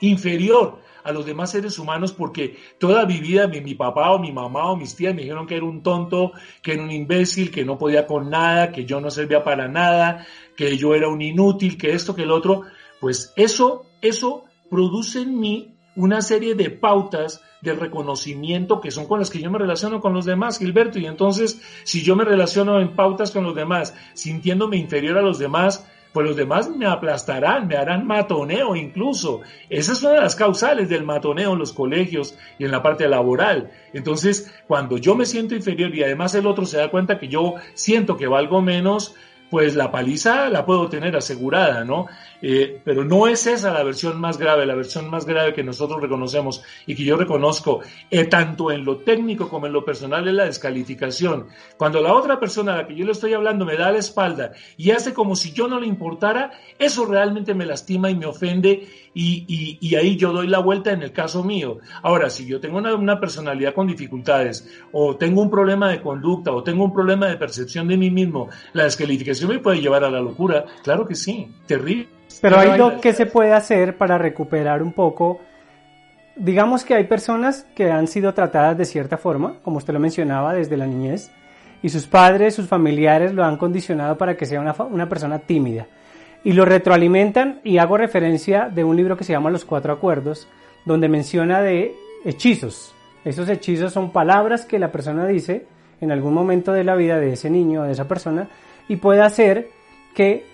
inferior 0.00 0.80
a 1.02 1.12
los 1.12 1.24
demás 1.24 1.50
seres 1.50 1.78
humanos 1.78 2.12
porque 2.12 2.58
toda 2.78 3.06
mi 3.06 3.20
vida 3.20 3.48
mi, 3.48 3.74
papá 3.74 4.12
o 4.12 4.18
mi 4.18 4.32
mamá 4.32 4.70
o 4.70 4.76
mis 4.76 4.94
tías 4.94 5.14
me 5.14 5.22
dijeron 5.22 5.46
que 5.46 5.56
era 5.56 5.64
un 5.64 5.82
tonto, 5.82 6.32
que 6.60 6.74
era 6.74 6.82
un 6.82 6.90
imbécil, 6.90 7.50
que 7.50 7.64
no 7.64 7.78
podía 7.78 8.06
con 8.06 8.28
nada, 8.28 8.70
que 8.70 8.84
yo 8.84 9.00
no 9.00 9.10
servía 9.10 9.42
para 9.42 9.66
nada, 9.66 10.26
que 10.54 10.76
yo 10.76 10.94
era 10.94 11.08
un 11.08 11.22
inútil, 11.22 11.78
que 11.78 11.92
esto, 11.92 12.14
que 12.14 12.24
el 12.24 12.30
otro, 12.30 12.64
pues 13.02 13.32
eso 13.34 13.84
eso 14.00 14.44
produce 14.70 15.22
en 15.22 15.40
mí 15.40 15.74
una 15.96 16.22
serie 16.22 16.54
de 16.54 16.70
pautas 16.70 17.42
de 17.60 17.74
reconocimiento 17.74 18.80
que 18.80 18.92
son 18.92 19.06
con 19.06 19.18
las 19.18 19.28
que 19.28 19.40
yo 19.40 19.50
me 19.50 19.58
relaciono 19.58 20.00
con 20.00 20.14
los 20.14 20.24
demás, 20.24 20.60
Gilberto. 20.60 21.00
Y 21.00 21.06
entonces, 21.06 21.60
si 21.82 22.02
yo 22.02 22.14
me 22.14 22.24
relaciono 22.24 22.80
en 22.80 22.94
pautas 22.94 23.32
con 23.32 23.42
los 23.42 23.56
demás, 23.56 23.92
sintiéndome 24.14 24.76
inferior 24.76 25.18
a 25.18 25.22
los 25.22 25.40
demás, 25.40 25.84
pues 26.12 26.24
los 26.24 26.36
demás 26.36 26.70
me 26.70 26.86
aplastarán, 26.86 27.66
me 27.66 27.76
harán 27.76 28.06
matoneo 28.06 28.76
incluso. 28.76 29.40
Esas 29.68 29.98
son 29.98 30.14
las 30.14 30.36
causales 30.36 30.88
del 30.88 31.02
matoneo 31.02 31.54
en 31.54 31.58
los 31.58 31.72
colegios 31.72 32.38
y 32.56 32.64
en 32.66 32.70
la 32.70 32.84
parte 32.84 33.08
laboral. 33.08 33.72
Entonces, 33.92 34.54
cuando 34.68 34.96
yo 34.96 35.16
me 35.16 35.26
siento 35.26 35.56
inferior 35.56 35.92
y 35.92 36.04
además 36.04 36.36
el 36.36 36.46
otro 36.46 36.66
se 36.66 36.78
da 36.78 36.88
cuenta 36.88 37.18
que 37.18 37.26
yo 37.26 37.54
siento 37.74 38.16
que 38.16 38.28
valgo 38.28 38.62
menos, 38.62 39.16
pues 39.52 39.76
la 39.76 39.90
paliza 39.90 40.48
la 40.48 40.64
puedo 40.64 40.88
tener 40.88 41.14
asegurada, 41.14 41.84
¿no? 41.84 42.06
Eh, 42.42 42.80
pero 42.84 43.04
no 43.04 43.28
es 43.28 43.46
esa 43.46 43.72
la 43.72 43.84
versión 43.84 44.20
más 44.20 44.36
grave, 44.36 44.66
la 44.66 44.74
versión 44.74 45.08
más 45.08 45.24
grave 45.24 45.54
que 45.54 45.62
nosotros 45.62 46.02
reconocemos 46.02 46.62
y 46.86 46.96
que 46.96 47.04
yo 47.04 47.16
reconozco 47.16 47.80
eh, 48.10 48.24
tanto 48.24 48.72
en 48.72 48.84
lo 48.84 48.98
técnico 48.98 49.48
como 49.48 49.68
en 49.68 49.72
lo 49.72 49.84
personal 49.84 50.26
es 50.26 50.34
la 50.34 50.44
descalificación. 50.46 51.46
Cuando 51.76 52.00
la 52.00 52.12
otra 52.12 52.40
persona 52.40 52.74
a 52.74 52.76
la 52.78 52.86
que 52.88 52.96
yo 52.96 53.06
le 53.06 53.12
estoy 53.12 53.32
hablando 53.32 53.64
me 53.64 53.76
da 53.76 53.92
la 53.92 53.98
espalda 53.98 54.52
y 54.76 54.90
hace 54.90 55.14
como 55.14 55.36
si 55.36 55.52
yo 55.52 55.68
no 55.68 55.78
le 55.78 55.86
importara, 55.86 56.50
eso 56.78 57.06
realmente 57.06 57.54
me 57.54 57.64
lastima 57.64 58.10
y 58.10 58.16
me 58.16 58.26
ofende 58.26 58.88
y, 59.14 59.78
y, 59.80 59.94
ahí 59.94 60.16
yo 60.16 60.32
doy 60.32 60.46
la 60.46 60.60
vuelta 60.60 60.90
en 60.90 61.02
el 61.02 61.12
caso 61.12 61.44
mío. 61.44 61.78
Ahora, 62.02 62.30
si 62.30 62.46
yo 62.46 62.60
tengo 62.60 62.78
una, 62.78 62.94
una 62.94 63.20
personalidad 63.20 63.74
con 63.74 63.86
dificultades 63.86 64.66
o 64.90 65.16
tengo 65.16 65.42
un 65.42 65.50
problema 65.50 65.90
de 65.90 66.00
conducta 66.00 66.50
o 66.50 66.62
tengo 66.62 66.84
un 66.84 66.94
problema 66.94 67.26
de 67.26 67.36
percepción 67.36 67.88
de 67.88 67.98
mí 67.98 68.10
mismo, 68.10 68.48
la 68.72 68.84
descalificación 68.84 69.50
me 69.50 69.58
puede 69.58 69.82
llevar 69.82 70.04
a 70.04 70.10
la 70.10 70.20
locura. 70.20 70.64
Claro 70.82 71.06
que 71.06 71.14
sí, 71.14 71.48
terrible. 71.66 72.08
Pero 72.40 72.58
hay 72.58 72.78
lo 72.78 73.00
que 73.00 73.12
se 73.12 73.26
puede 73.26 73.52
hacer 73.52 73.96
para 73.96 74.18
recuperar 74.18 74.82
un 74.82 74.92
poco. 74.92 75.40
Digamos 76.36 76.84
que 76.84 76.94
hay 76.94 77.04
personas 77.04 77.66
que 77.74 77.90
han 77.90 78.06
sido 78.06 78.32
tratadas 78.32 78.78
de 78.78 78.84
cierta 78.84 79.18
forma, 79.18 79.56
como 79.62 79.78
usted 79.78 79.92
lo 79.92 80.00
mencionaba, 80.00 80.54
desde 80.54 80.76
la 80.76 80.86
niñez, 80.86 81.30
y 81.82 81.88
sus 81.88 82.06
padres, 82.06 82.54
sus 82.54 82.68
familiares 82.68 83.34
lo 83.34 83.44
han 83.44 83.56
condicionado 83.56 84.16
para 84.16 84.36
que 84.36 84.46
sea 84.46 84.60
una, 84.60 84.74
una 84.90 85.08
persona 85.08 85.40
tímida. 85.40 85.86
Y 86.44 86.52
lo 86.52 86.64
retroalimentan, 86.64 87.60
y 87.64 87.78
hago 87.78 87.96
referencia 87.96 88.68
de 88.68 88.82
un 88.82 88.96
libro 88.96 89.16
que 89.16 89.24
se 89.24 89.32
llama 89.32 89.50
Los 89.50 89.64
Cuatro 89.64 89.92
Acuerdos, 89.92 90.48
donde 90.84 91.08
menciona 91.08 91.60
de 91.60 91.94
hechizos. 92.24 92.94
Esos 93.24 93.48
hechizos 93.48 93.92
son 93.92 94.10
palabras 94.10 94.64
que 94.64 94.78
la 94.78 94.90
persona 94.90 95.26
dice 95.26 95.66
en 96.00 96.10
algún 96.10 96.34
momento 96.34 96.72
de 96.72 96.84
la 96.84 96.96
vida 96.96 97.18
de 97.18 97.32
ese 97.32 97.48
niño 97.48 97.82
o 97.82 97.84
de 97.84 97.92
esa 97.92 98.08
persona 98.08 98.48
y 98.88 98.96
puede 98.96 99.22
hacer 99.22 99.68
que 100.14 100.44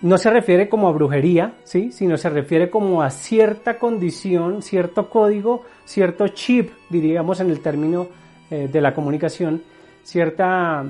no 0.00 0.16
se 0.16 0.30
refiere 0.30 0.68
como 0.68 0.88
a 0.88 0.92
brujería, 0.92 1.54
¿sí? 1.64 1.90
sino 1.90 2.16
se 2.16 2.30
refiere 2.30 2.70
como 2.70 3.02
a 3.02 3.10
cierta 3.10 3.78
condición, 3.78 4.62
cierto 4.62 5.10
código, 5.10 5.62
cierto 5.84 6.28
chip, 6.28 6.70
diríamos 6.88 7.40
en 7.40 7.50
el 7.50 7.60
término 7.60 8.08
eh, 8.50 8.68
de 8.70 8.80
la 8.80 8.94
comunicación, 8.94 9.62
cierta 10.04 10.84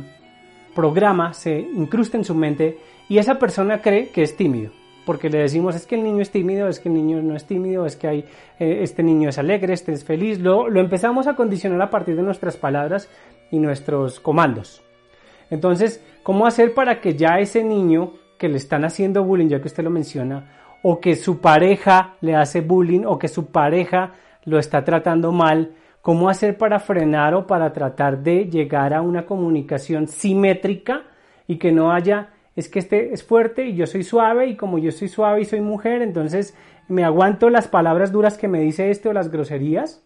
programa 0.75 1.33
se 1.33 1.59
incrusta 1.59 2.17
en 2.17 2.25
su 2.25 2.35
mente 2.35 2.79
y 3.09 3.19
esa 3.19 3.39
persona 3.39 3.81
cree 3.81 4.11
que 4.11 4.23
es 4.23 4.37
tímido. 4.37 4.73
Porque 5.07 5.31
le 5.31 5.39
decimos 5.39 5.75
es 5.75 5.87
que 5.87 5.95
el 5.95 6.05
niño 6.05 6.21
es 6.21 6.31
tímido, 6.31 6.69
es 6.69 6.81
que 6.81 6.91
el 6.91 6.95
niño 6.95 7.23
no 7.23 7.35
es 7.35 7.47
tímido, 7.47 7.87
es 7.87 7.97
que 7.97 8.09
hay, 8.09 8.19
eh, 8.59 8.81
este 8.83 9.03
niño 9.03 9.31
es 9.31 9.39
alegre, 9.39 9.73
este 9.73 9.93
es 9.93 10.05
feliz. 10.05 10.39
Lo, 10.39 10.69
lo 10.69 10.81
empezamos 10.81 11.27
a 11.27 11.35
condicionar 11.35 11.81
a 11.81 11.89
partir 11.89 12.15
de 12.15 12.23
nuestras 12.23 12.59
palabras 12.59 13.09
y 13.51 13.59
nuestros 13.59 14.21
comandos. 14.21 14.83
Entonces, 15.49 16.05
¿cómo 16.23 16.47
hacer 16.47 16.75
para 16.75 17.01
que 17.01 17.17
ya 17.17 17.39
ese 17.39 17.65
niño 17.65 18.13
que 18.39 18.49
le 18.49 18.57
están 18.57 18.84
haciendo 18.84 19.24
bullying, 19.24 19.49
ya 19.49 19.61
que 19.61 19.68
usted 19.68 19.84
lo 19.84 19.91
menciona, 19.91 20.47
o 20.82 21.01
que 21.01 21.16
su 21.16 21.41
pareja 21.41 22.14
le 22.20 22.34
hace 22.34 22.61
bullying, 22.61 23.05
o 23.05 23.18
que 23.18 23.28
su 23.28 23.47
pareja 23.47 24.12
lo 24.45 24.59
está 24.59 24.84
tratando 24.84 25.32
mal, 25.32 25.72
¿cómo 26.01 26.28
hacer 26.28 26.57
para 26.57 26.78
frenar 26.78 27.34
o 27.34 27.47
para 27.47 27.72
tratar 27.72 28.22
de 28.22 28.47
llegar 28.47 28.95
a 28.95 29.03
una 29.03 29.26
comunicación 29.26 30.07
simétrica 30.07 31.03
y 31.47 31.57
que 31.57 31.72
no 31.72 31.93
haya, 31.93 32.30
es 32.57 32.68
que 32.68 32.78
este 32.78 33.12
es 33.12 33.22
fuerte 33.24 33.66
y 33.66 33.74
yo 33.74 33.86
soy 33.86 34.05
suave 34.05 34.47
y 34.47 34.57
como 34.57 34.78
yo 34.78 34.91
soy 34.93 35.09
suave 35.09 35.43
y 35.43 35.45
soy 35.45 35.61
mujer, 35.61 36.03
entonces 36.03 36.57
me 36.86 37.05
aguanto 37.05 37.51
las 37.51 37.68
palabras 37.68 38.12
duras 38.12 38.39
que 38.39 38.49
me 38.49 38.61
dice 38.61 38.91
este 38.91 39.09
o 39.09 39.12
las 39.12 39.30
groserías 39.30 40.03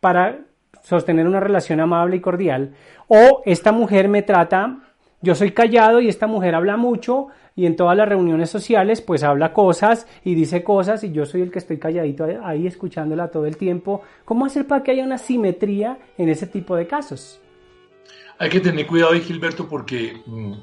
para 0.00 0.40
sostener 0.82 1.26
una 1.26 1.40
relación 1.40 1.80
amable 1.80 2.16
y 2.16 2.20
cordial, 2.20 2.74
o 3.08 3.42
esta 3.44 3.72
mujer 3.72 4.08
me 4.08 4.22
trata 4.22 4.78
yo 5.22 5.36
soy 5.36 5.52
callado 5.52 6.00
y 6.00 6.08
esta 6.08 6.26
mujer 6.26 6.56
habla 6.56 6.76
mucho 6.76 7.28
y 7.54 7.66
en 7.66 7.76
todas 7.76 7.96
las 7.96 8.08
reuniones 8.08 8.50
sociales 8.50 9.00
pues 9.00 9.22
habla 9.22 9.52
cosas 9.52 10.06
y 10.24 10.34
dice 10.34 10.62
cosas 10.62 11.04
y 11.04 11.12
yo 11.12 11.26
soy 11.26 11.42
el 11.42 11.50
que 11.50 11.58
estoy 11.58 11.78
calladito 11.78 12.26
ahí 12.44 12.66
escuchándola 12.66 13.28
todo 13.28 13.46
el 13.46 13.56
tiempo. 13.56 14.02
¿Cómo 14.24 14.46
hacer 14.46 14.66
para 14.66 14.82
que 14.82 14.92
haya 14.92 15.04
una 15.04 15.18
simetría 15.18 15.98
en 16.18 16.28
ese 16.28 16.46
tipo 16.46 16.76
de 16.76 16.86
casos? 16.86 17.40
Hay 18.38 18.50
que 18.50 18.60
tener 18.60 18.86
cuidado 18.86 19.12
Gilberto, 19.12 19.68
porque 19.68 20.20
mm, 20.26 20.54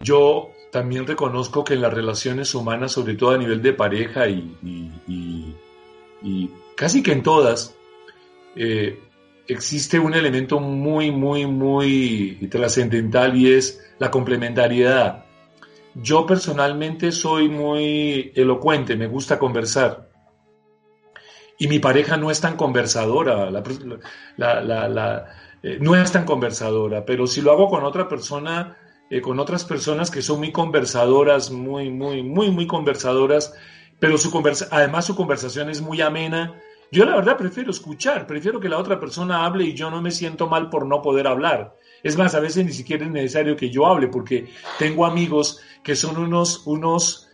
yo 0.00 0.50
también 0.72 1.06
reconozco 1.06 1.62
que 1.62 1.74
en 1.74 1.82
las 1.82 1.94
relaciones 1.94 2.54
humanas, 2.54 2.92
sobre 2.92 3.14
todo 3.14 3.30
a 3.30 3.38
nivel 3.38 3.62
de 3.62 3.72
pareja 3.72 4.26
y, 4.28 5.54
casi 6.74 7.02
que 7.02 7.12
en 7.12 7.22
todas, 7.22 7.76
eh, 8.56 8.98
existe 9.46 9.98
un 9.98 10.14
elemento 10.14 10.58
muy, 10.58 11.12
muy, 11.12 11.46
muy 11.46 12.48
trascendental 12.50 13.36
y 13.36 13.52
es 13.52 13.80
la 13.98 14.10
complementariedad. 14.10 15.23
Yo 15.94 16.26
personalmente 16.26 17.12
soy 17.12 17.48
muy 17.48 18.32
elocuente, 18.34 18.96
me 18.96 19.06
gusta 19.06 19.38
conversar. 19.38 20.10
Y 21.58 21.68
mi 21.68 21.78
pareja 21.78 22.16
no 22.16 22.30
es 22.30 22.40
tan 22.40 22.56
conversadora. 22.56 23.48
eh, 25.62 25.78
no 25.80 25.96
es 25.96 26.12
tan 26.12 26.24
conversadora, 26.24 27.04
pero 27.04 27.26
si 27.26 27.40
lo 27.40 27.52
hago 27.52 27.68
con 27.68 27.84
otra 27.84 28.08
persona, 28.08 28.76
eh, 29.08 29.20
con 29.20 29.38
otras 29.38 29.64
personas 29.64 30.10
que 30.10 30.22
son 30.22 30.38
muy 30.38 30.50
conversadoras, 30.50 31.50
muy, 31.50 31.90
muy, 31.90 32.22
muy, 32.22 32.50
muy 32.50 32.66
conversadoras, 32.66 33.54
pero 34.00 34.18
su 34.18 34.30
conversa 34.30 34.68
además 34.70 35.04
su 35.04 35.14
conversación 35.14 35.70
es 35.70 35.80
muy 35.80 36.00
amena, 36.00 36.60
yo 36.90 37.04
la 37.04 37.16
verdad 37.16 37.36
prefiero 37.36 37.70
escuchar, 37.70 38.26
prefiero 38.26 38.60
que 38.60 38.68
la 38.68 38.78
otra 38.78 39.00
persona 39.00 39.44
hable 39.44 39.64
y 39.64 39.74
yo 39.74 39.90
no 39.90 40.02
me 40.02 40.10
siento 40.10 40.48
mal 40.48 40.70
por 40.70 40.86
no 40.86 41.02
poder 41.02 41.26
hablar. 41.26 41.74
Es 42.04 42.18
más, 42.18 42.34
a 42.34 42.40
veces 42.40 42.64
ni 42.66 42.72
siquiera 42.72 43.06
es 43.06 43.10
necesario 43.10 43.56
que 43.56 43.70
yo 43.70 43.86
hable 43.86 44.08
porque 44.08 44.50
tengo 44.78 45.06
amigos 45.06 45.60
que 45.82 45.96
son 45.96 46.18
unos, 46.18 46.62
unos, 46.66 47.28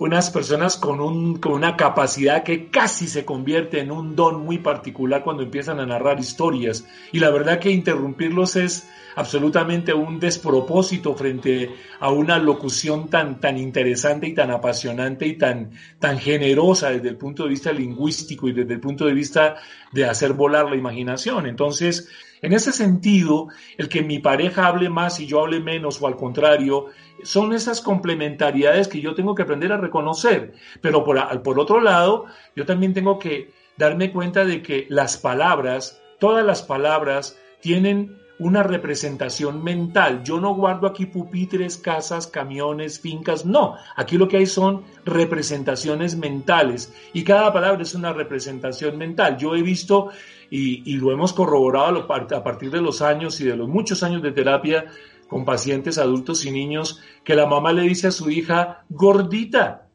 unas 0.00 0.30
personas 0.30 0.76
con, 0.76 1.00
un, 1.00 1.38
con 1.38 1.52
una 1.52 1.76
capacidad 1.76 2.42
que 2.42 2.70
casi 2.70 3.06
se 3.06 3.24
convierte 3.24 3.78
en 3.78 3.92
un 3.92 4.16
don 4.16 4.44
muy 4.44 4.58
particular 4.58 5.22
cuando 5.22 5.44
empiezan 5.44 5.78
a 5.78 5.86
narrar 5.86 6.18
historias. 6.18 6.84
Y 7.12 7.20
la 7.20 7.30
verdad 7.30 7.60
que 7.60 7.70
interrumpirlos 7.70 8.56
es 8.56 8.88
absolutamente 9.16 9.94
un 9.94 10.18
despropósito 10.18 11.14
frente 11.14 11.70
a 12.00 12.10
una 12.10 12.38
locución 12.38 13.08
tan, 13.08 13.40
tan 13.40 13.58
interesante 13.58 14.26
y 14.26 14.34
tan 14.34 14.50
apasionante 14.50 15.26
y 15.26 15.38
tan, 15.38 15.70
tan 15.98 16.18
generosa 16.18 16.90
desde 16.90 17.08
el 17.08 17.16
punto 17.16 17.44
de 17.44 17.50
vista 17.50 17.72
lingüístico 17.72 18.48
y 18.48 18.52
desde 18.52 18.74
el 18.74 18.80
punto 18.80 19.06
de 19.06 19.14
vista 19.14 19.56
de 19.92 20.04
hacer 20.04 20.32
volar 20.32 20.68
la 20.68 20.76
imaginación. 20.76 21.46
Entonces, 21.46 22.08
en 22.42 22.52
ese 22.52 22.72
sentido, 22.72 23.48
el 23.78 23.88
que 23.88 24.02
mi 24.02 24.18
pareja 24.18 24.66
hable 24.66 24.90
más 24.90 25.18
y 25.20 25.26
yo 25.26 25.40
hable 25.40 25.60
menos 25.60 26.02
o 26.02 26.06
al 26.06 26.16
contrario, 26.16 26.86
son 27.22 27.54
esas 27.54 27.80
complementariedades 27.80 28.88
que 28.88 29.00
yo 29.00 29.14
tengo 29.14 29.34
que 29.34 29.42
aprender 29.42 29.72
a 29.72 29.78
reconocer. 29.78 30.52
Pero 30.80 31.04
por, 31.04 31.42
por 31.42 31.58
otro 31.58 31.80
lado, 31.80 32.26
yo 32.54 32.66
también 32.66 32.92
tengo 32.92 33.18
que 33.18 33.50
darme 33.78 34.12
cuenta 34.12 34.44
de 34.44 34.60
que 34.60 34.86
las 34.90 35.16
palabras, 35.16 36.02
todas 36.18 36.44
las 36.44 36.62
palabras, 36.62 37.38
tienen 37.60 38.18
una 38.44 38.62
representación 38.62 39.64
mental. 39.64 40.22
Yo 40.22 40.38
no 40.38 40.54
guardo 40.54 40.86
aquí 40.86 41.06
pupitres, 41.06 41.78
casas, 41.78 42.26
camiones, 42.26 43.00
fincas, 43.00 43.46
no. 43.46 43.76
Aquí 43.96 44.18
lo 44.18 44.28
que 44.28 44.36
hay 44.36 44.44
son 44.44 44.84
representaciones 45.06 46.14
mentales 46.18 46.92
y 47.14 47.24
cada 47.24 47.50
palabra 47.54 47.82
es 47.82 47.94
una 47.94 48.12
representación 48.12 48.98
mental. 48.98 49.38
Yo 49.38 49.56
he 49.56 49.62
visto 49.62 50.10
y, 50.50 50.96
lo 50.98 51.10
hemos 51.10 51.32
corroborado 51.32 52.06
a 52.06 52.44
partir 52.44 52.70
de 52.70 52.82
los 52.82 53.00
años 53.00 53.40
y 53.40 53.44
de 53.44 53.56
los 53.56 53.66
muchos 53.66 54.02
años 54.02 54.22
de 54.22 54.32
terapia 54.32 54.84
con 55.26 55.46
pacientes 55.46 55.96
adultos 55.96 56.44
y 56.44 56.50
niños, 56.50 57.00
que 57.24 57.34
la 57.34 57.46
mamá 57.46 57.72
le 57.72 57.80
dice 57.82 58.08
a 58.08 58.10
su 58.10 58.30
hija 58.30 58.84
gordita, 58.90 59.88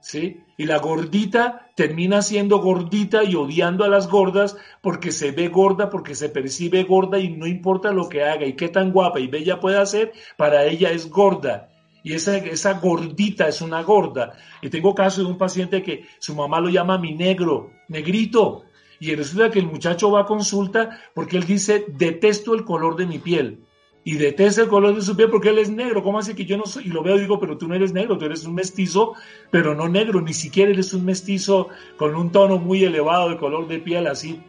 ¿sí? 0.00 0.40
Y 0.60 0.66
la 0.66 0.76
gordita 0.76 1.70
termina 1.74 2.20
siendo 2.20 2.58
gordita 2.58 3.24
y 3.24 3.34
odiando 3.34 3.82
a 3.82 3.88
las 3.88 4.10
gordas 4.10 4.58
porque 4.82 5.10
se 5.10 5.30
ve 5.30 5.48
gorda, 5.48 5.88
porque 5.88 6.14
se 6.14 6.28
percibe 6.28 6.82
gorda 6.82 7.18
y 7.18 7.30
no 7.30 7.46
importa 7.46 7.92
lo 7.92 8.10
que 8.10 8.24
haga 8.24 8.44
y 8.44 8.52
qué 8.56 8.68
tan 8.68 8.92
guapa 8.92 9.20
y 9.20 9.26
bella 9.26 9.58
pueda 9.58 9.86
ser, 9.86 10.12
para 10.36 10.66
ella 10.66 10.90
es 10.90 11.08
gorda. 11.08 11.70
Y 12.02 12.12
esa, 12.12 12.36
esa 12.36 12.74
gordita 12.74 13.48
es 13.48 13.62
una 13.62 13.82
gorda. 13.82 14.34
Y 14.60 14.68
tengo 14.68 14.94
caso 14.94 15.22
de 15.22 15.28
un 15.28 15.38
paciente 15.38 15.82
que 15.82 16.04
su 16.18 16.34
mamá 16.34 16.60
lo 16.60 16.68
llama 16.68 16.98
mi 16.98 17.14
negro, 17.14 17.70
negrito, 17.88 18.64
y 18.98 19.14
resulta 19.14 19.50
que 19.50 19.60
el 19.60 19.66
muchacho 19.66 20.10
va 20.10 20.20
a 20.20 20.26
consulta 20.26 21.00
porque 21.14 21.38
él 21.38 21.44
dice, 21.44 21.86
detesto 21.88 22.52
el 22.52 22.66
color 22.66 22.96
de 22.96 23.06
mi 23.06 23.18
piel. 23.18 23.64
Y 24.02 24.14
detesta 24.14 24.62
el 24.62 24.68
color 24.68 24.94
de 24.94 25.02
su 25.02 25.14
piel 25.14 25.28
porque 25.28 25.50
él 25.50 25.58
es 25.58 25.68
negro. 25.68 26.02
¿Cómo 26.02 26.18
hace 26.18 26.34
que 26.34 26.46
yo 26.46 26.56
no 26.56 26.64
soy? 26.64 26.86
Y 26.86 26.88
lo 26.88 27.02
veo 27.02 27.16
y 27.16 27.20
digo, 27.20 27.38
pero 27.38 27.58
tú 27.58 27.68
no 27.68 27.74
eres 27.74 27.92
negro, 27.92 28.16
tú 28.16 28.24
eres 28.24 28.44
un 28.44 28.54
mestizo, 28.54 29.12
pero 29.50 29.74
no 29.74 29.88
negro, 29.88 30.22
ni 30.22 30.32
siquiera 30.32 30.70
eres 30.70 30.94
un 30.94 31.04
mestizo 31.04 31.68
con 31.98 32.14
un 32.14 32.32
tono 32.32 32.58
muy 32.58 32.82
elevado 32.82 33.28
de 33.28 33.36
color 33.36 33.68
de 33.68 33.78
piel, 33.78 34.06
así, 34.06 34.40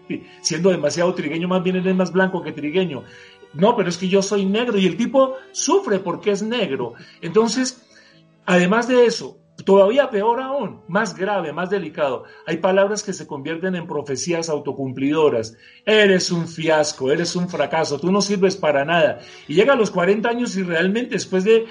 siendo 0.42 0.70
demasiado 0.70 1.14
trigueño, 1.14 1.50
más 1.50 1.64
bien 1.64 1.76
eres 1.76 1.96
más 1.96 2.14
blanco 2.14 2.42
que 2.42 2.54
trigueño. 2.54 3.04
No, 3.54 3.76
pero 3.76 3.90
es 3.90 3.98
que 3.98 4.08
yo 4.08 4.22
soy 4.22 4.46
negro 4.46 4.78
y 4.78 4.88
el 4.88 4.96
tipo 4.96 5.36
sufre 5.52 6.00
porque 6.00 6.32
es 6.32 6.42
negro. 6.42 6.94
Entonces, 7.22 7.86
además 8.46 8.88
de 8.88 9.06
eso, 9.06 9.38
Todavía 9.66 10.10
peor 10.10 10.42
aún, 10.42 10.82
más 10.88 11.16
grave, 11.16 11.54
más 11.54 11.70
delicado, 11.70 12.24
hay 12.46 12.58
palabras 12.58 13.04
que 13.04 13.14
se 13.14 13.28
convierten 13.28 13.76
en 13.76 13.88
profecías 13.88 14.50
autocumplidoras. 14.50 15.58
Eres 15.86 16.32
un 16.32 16.48
fiasco, 16.48 17.12
eres 17.12 17.36
un 17.36 17.50
fracaso, 17.50 18.00
tú 18.00 18.12
no 18.12 18.22
sirves 18.22 18.56
para 18.56 18.86
nada. 18.86 19.20
Y 19.48 19.56
llega 19.56 19.74
a 19.74 19.78
los 19.78 19.92
40 19.92 20.30
años 20.30 20.56
y 20.56 20.64
realmente 20.64 21.16
después 21.16 21.44
de 21.44 21.66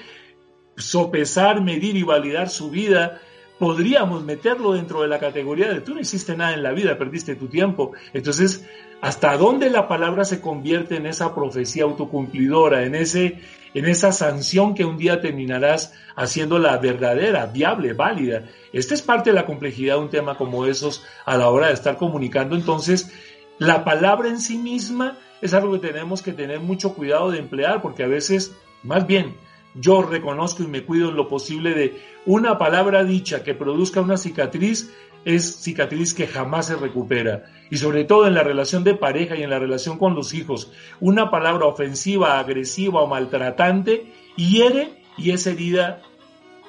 sopesar, 0.77 1.61
medir 1.61 1.95
y 1.95 2.03
validar 2.03 2.49
su 2.49 2.69
vida, 2.69 3.19
podríamos 3.59 4.23
meterlo 4.23 4.73
dentro 4.73 5.01
de 5.01 5.07
la 5.07 5.19
categoría 5.19 5.71
de 5.71 5.81
tú 5.81 5.93
no 5.93 5.99
hiciste 5.99 6.35
nada 6.35 6.53
en 6.53 6.63
la 6.63 6.71
vida, 6.71 6.97
perdiste 6.97 7.35
tu 7.35 7.47
tiempo. 7.47 7.91
Entonces, 8.13 8.65
¿hasta 9.01 9.37
dónde 9.37 9.69
la 9.69 9.87
palabra 9.87 10.23
se 10.23 10.41
convierte 10.41 10.95
en 10.95 11.05
esa 11.05 11.35
profecía 11.35 11.83
autocumplidora, 11.83 12.83
en 12.85 12.95
ese 12.95 13.39
en 13.73 13.85
esa 13.85 14.11
sanción 14.11 14.73
que 14.73 14.85
un 14.85 14.97
día 14.97 15.21
terminarás 15.21 15.93
haciendo 16.15 16.59
la 16.59 16.77
verdadera, 16.77 17.45
viable, 17.45 17.93
válida. 17.93 18.45
Esta 18.73 18.93
es 18.93 19.01
parte 19.01 19.29
de 19.29 19.35
la 19.35 19.45
complejidad 19.45 19.95
de 19.95 20.01
un 20.01 20.09
tema 20.09 20.37
como 20.37 20.65
esos 20.65 21.03
a 21.25 21.37
la 21.37 21.49
hora 21.49 21.67
de 21.67 21.73
estar 21.73 21.97
comunicando. 21.97 22.55
Entonces, 22.55 23.11
la 23.57 23.83
palabra 23.83 24.29
en 24.29 24.39
sí 24.39 24.57
misma 24.57 25.17
es 25.41 25.53
algo 25.53 25.73
que 25.73 25.87
tenemos 25.87 26.21
que 26.21 26.33
tener 26.33 26.59
mucho 26.59 26.93
cuidado 26.93 27.31
de 27.31 27.39
emplear 27.39 27.81
porque 27.81 28.03
a 28.03 28.07
veces, 28.07 28.55
más 28.83 29.07
bien, 29.07 29.35
yo 29.75 30.01
reconozco 30.01 30.63
y 30.63 30.67
me 30.67 30.83
cuido 30.83 31.09
en 31.09 31.15
lo 31.15 31.27
posible 31.27 31.73
de 31.73 32.01
una 32.25 32.57
palabra 32.57 33.03
dicha 33.03 33.43
que 33.43 33.53
produzca 33.53 34.01
una 34.01 34.17
cicatriz 34.17 34.91
es 35.25 35.61
cicatriz 35.61 36.13
que 36.13 36.27
jamás 36.27 36.67
se 36.67 36.75
recupera. 36.75 37.43
Y 37.69 37.77
sobre 37.77 38.03
todo 38.03 38.27
en 38.27 38.33
la 38.33 38.43
relación 38.43 38.83
de 38.83 38.95
pareja 38.95 39.35
y 39.35 39.43
en 39.43 39.49
la 39.49 39.59
relación 39.59 39.97
con 39.97 40.15
los 40.15 40.33
hijos. 40.33 40.71
Una 40.99 41.31
palabra 41.31 41.65
ofensiva, 41.65 42.39
agresiva 42.39 43.01
o 43.01 43.07
maltratante 43.07 44.11
hiere 44.35 45.03
y 45.17 45.31
es 45.31 45.47
herida 45.47 46.01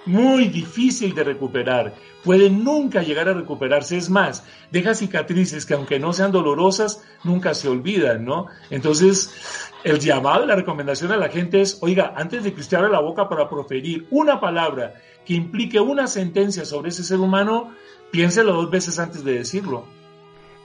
muy 0.05 0.49
difícil 0.49 1.15
de 1.15 1.25
recuperar. 1.25 1.95
Puede 2.25 2.51
nunca 2.51 3.03
llegar 3.03 3.29
a 3.29 3.35
recuperarse. 3.35 3.97
Es 3.97 4.11
más, 4.11 4.45
deja 4.71 4.95
cicatrices 4.95 5.67
que 5.67 5.75
aunque 5.75 5.99
no 5.99 6.13
sean 6.13 6.33
dolorosas, 6.33 7.05
nunca 7.25 7.55
se 7.55 7.69
olvidan, 7.69 8.25
¿no? 8.25 8.47
Entonces, 8.71 9.71
el 9.85 9.99
llamado 9.99 10.47
la 10.47 10.57
recomendación 10.57 11.13
a 11.13 11.17
la 11.17 11.29
gente 11.29 11.61
es, 11.61 11.79
oiga, 11.83 12.15
antes 12.17 12.45
de 12.45 12.53
que 12.53 12.61
usted 12.61 12.77
abra 12.77 12.91
la 12.91 13.01
boca 13.01 13.29
para 13.29 13.49
proferir 13.49 14.07
una 14.11 14.41
palabra 14.41 14.95
que 15.25 15.35
implique 15.35 15.81
una 15.81 16.07
sentencia 16.07 16.65
sobre 16.65 16.91
ese 16.91 17.05
ser 17.05 17.19
humano, 17.19 17.75
piénselo 18.13 18.53
dos 18.53 18.71
veces 18.71 19.01
antes 19.01 19.25
de 19.25 19.39
decirlo. 19.39 19.85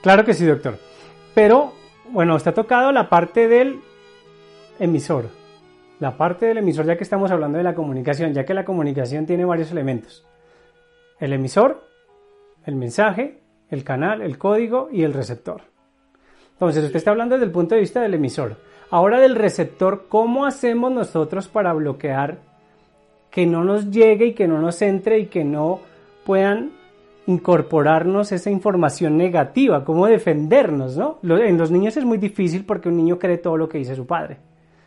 Claro 0.02 0.24
que 0.24 0.34
sí, 0.34 0.46
doctor. 0.46 0.78
Pero, 1.34 1.72
bueno, 2.10 2.36
ha 2.36 2.52
tocado 2.52 2.92
la 2.92 3.08
parte 3.08 3.48
del 3.48 3.80
emisor. 4.78 5.30
La 5.98 6.16
parte 6.16 6.46
del 6.46 6.58
emisor, 6.58 6.86
ya 6.86 6.96
que 6.96 7.02
estamos 7.02 7.32
hablando 7.32 7.58
de 7.58 7.64
la 7.64 7.74
comunicación, 7.74 8.32
ya 8.32 8.44
que 8.44 8.54
la 8.54 8.64
comunicación 8.64 9.26
tiene 9.26 9.44
varios 9.44 9.72
elementos. 9.72 10.24
El 11.18 11.32
emisor, 11.32 11.82
el 12.64 12.76
mensaje, 12.76 13.40
el 13.70 13.82
canal, 13.82 14.22
el 14.22 14.38
código 14.38 14.88
y 14.92 15.02
el 15.02 15.12
receptor. 15.12 15.62
Entonces, 16.52 16.84
usted 16.84 16.96
está 16.96 17.10
hablando 17.10 17.34
desde 17.34 17.46
el 17.46 17.52
punto 17.52 17.74
de 17.74 17.80
vista 17.80 18.00
del 18.00 18.14
emisor. 18.14 18.56
Ahora 18.90 19.18
del 19.20 19.34
receptor, 19.34 20.06
¿cómo 20.08 20.46
hacemos 20.46 20.92
nosotros 20.92 21.48
para 21.48 21.72
bloquear 21.72 22.38
que 23.30 23.46
no 23.46 23.64
nos 23.64 23.90
llegue 23.90 24.26
y 24.26 24.34
que 24.34 24.48
no 24.48 24.60
nos 24.60 24.80
entre 24.82 25.18
y 25.18 25.26
que 25.26 25.44
no 25.44 25.80
puedan 26.24 26.77
incorporarnos 27.28 28.32
esa 28.32 28.50
información 28.50 29.18
negativa, 29.18 29.84
cómo 29.84 30.06
defendernos, 30.06 30.96
¿no? 30.96 31.18
En 31.22 31.58
los 31.58 31.70
niños 31.70 31.94
es 31.98 32.04
muy 32.06 32.16
difícil 32.16 32.64
porque 32.64 32.88
un 32.88 32.96
niño 32.96 33.18
cree 33.18 33.36
todo 33.36 33.58
lo 33.58 33.68
que 33.68 33.76
dice 33.76 33.94
su 33.94 34.06
padre. 34.06 34.38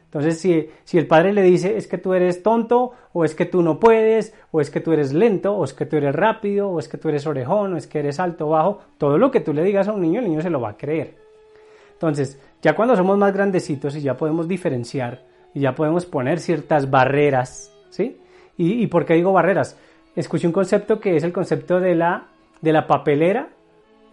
Entonces, 0.05 0.39
si, 0.39 0.67
si, 0.83 0.97
el 0.97 1.05
padre 1.05 1.33
le 1.33 1.43
dice 1.43 1.77
es 1.77 1.85
que 1.85 1.99
tú 1.99 2.15
eres 2.15 2.41
tonto, 2.41 2.93
o 3.13 3.23
es 3.23 3.35
que 3.35 3.45
tú 3.45 3.61
no 3.61 3.79
puedes, 3.79 4.33
o 4.49 4.59
es 4.59 4.71
que 4.71 4.79
tú 4.81 4.91
eres 4.91 5.13
lento, 5.13 5.53
o 5.53 5.63
es 5.63 5.73
que 5.73 5.85
tú 5.85 5.97
eres 5.97 6.15
rápido, 6.15 6.67
o 6.67 6.79
es 6.79 6.87
que 6.87 6.97
tú 6.97 7.09
eres 7.09 7.27
orejón, 7.27 7.75
o 7.75 7.77
es 7.77 7.85
que 7.85 7.99
eres 7.99 8.19
alto 8.19 8.47
o 8.47 8.49
bajo, 8.49 8.79
todo 8.97 9.19
lo 9.19 9.29
que 9.29 9.41
tú 9.41 9.53
le 9.53 9.63
digas 9.63 9.87
a 9.87 9.93
un 9.93 10.01
niño, 10.01 10.19
el 10.19 10.27
niño 10.27 10.41
se 10.41 10.49
lo 10.49 10.59
va 10.59 10.71
a 10.71 10.77
creer. 10.77 11.15
Entonces, 11.93 12.41
ya 12.63 12.75
cuando 12.75 12.95
somos 12.95 13.19
más 13.19 13.33
grandecitos 13.33 13.95
y 13.95 14.01
ya 14.01 14.17
podemos 14.17 14.47
diferenciar, 14.47 15.23
y 15.53 15.59
ya 15.59 15.75
podemos 15.75 16.07
poner 16.07 16.39
ciertas 16.39 16.89
barreras, 16.89 17.71
¿sí? 17.91 18.17
¿Y, 18.57 18.81
y 18.81 18.87
por 18.87 19.05
qué 19.05 19.13
digo 19.13 19.31
barreras? 19.31 19.77
Escuché 20.15 20.47
un 20.47 20.53
concepto 20.53 20.99
que 20.99 21.15
es 21.15 21.23
el 21.23 21.31
concepto 21.31 21.79
de 21.79 21.95
la 21.95 22.30
de 22.61 22.73
la 22.73 22.87
papelera 22.87 23.49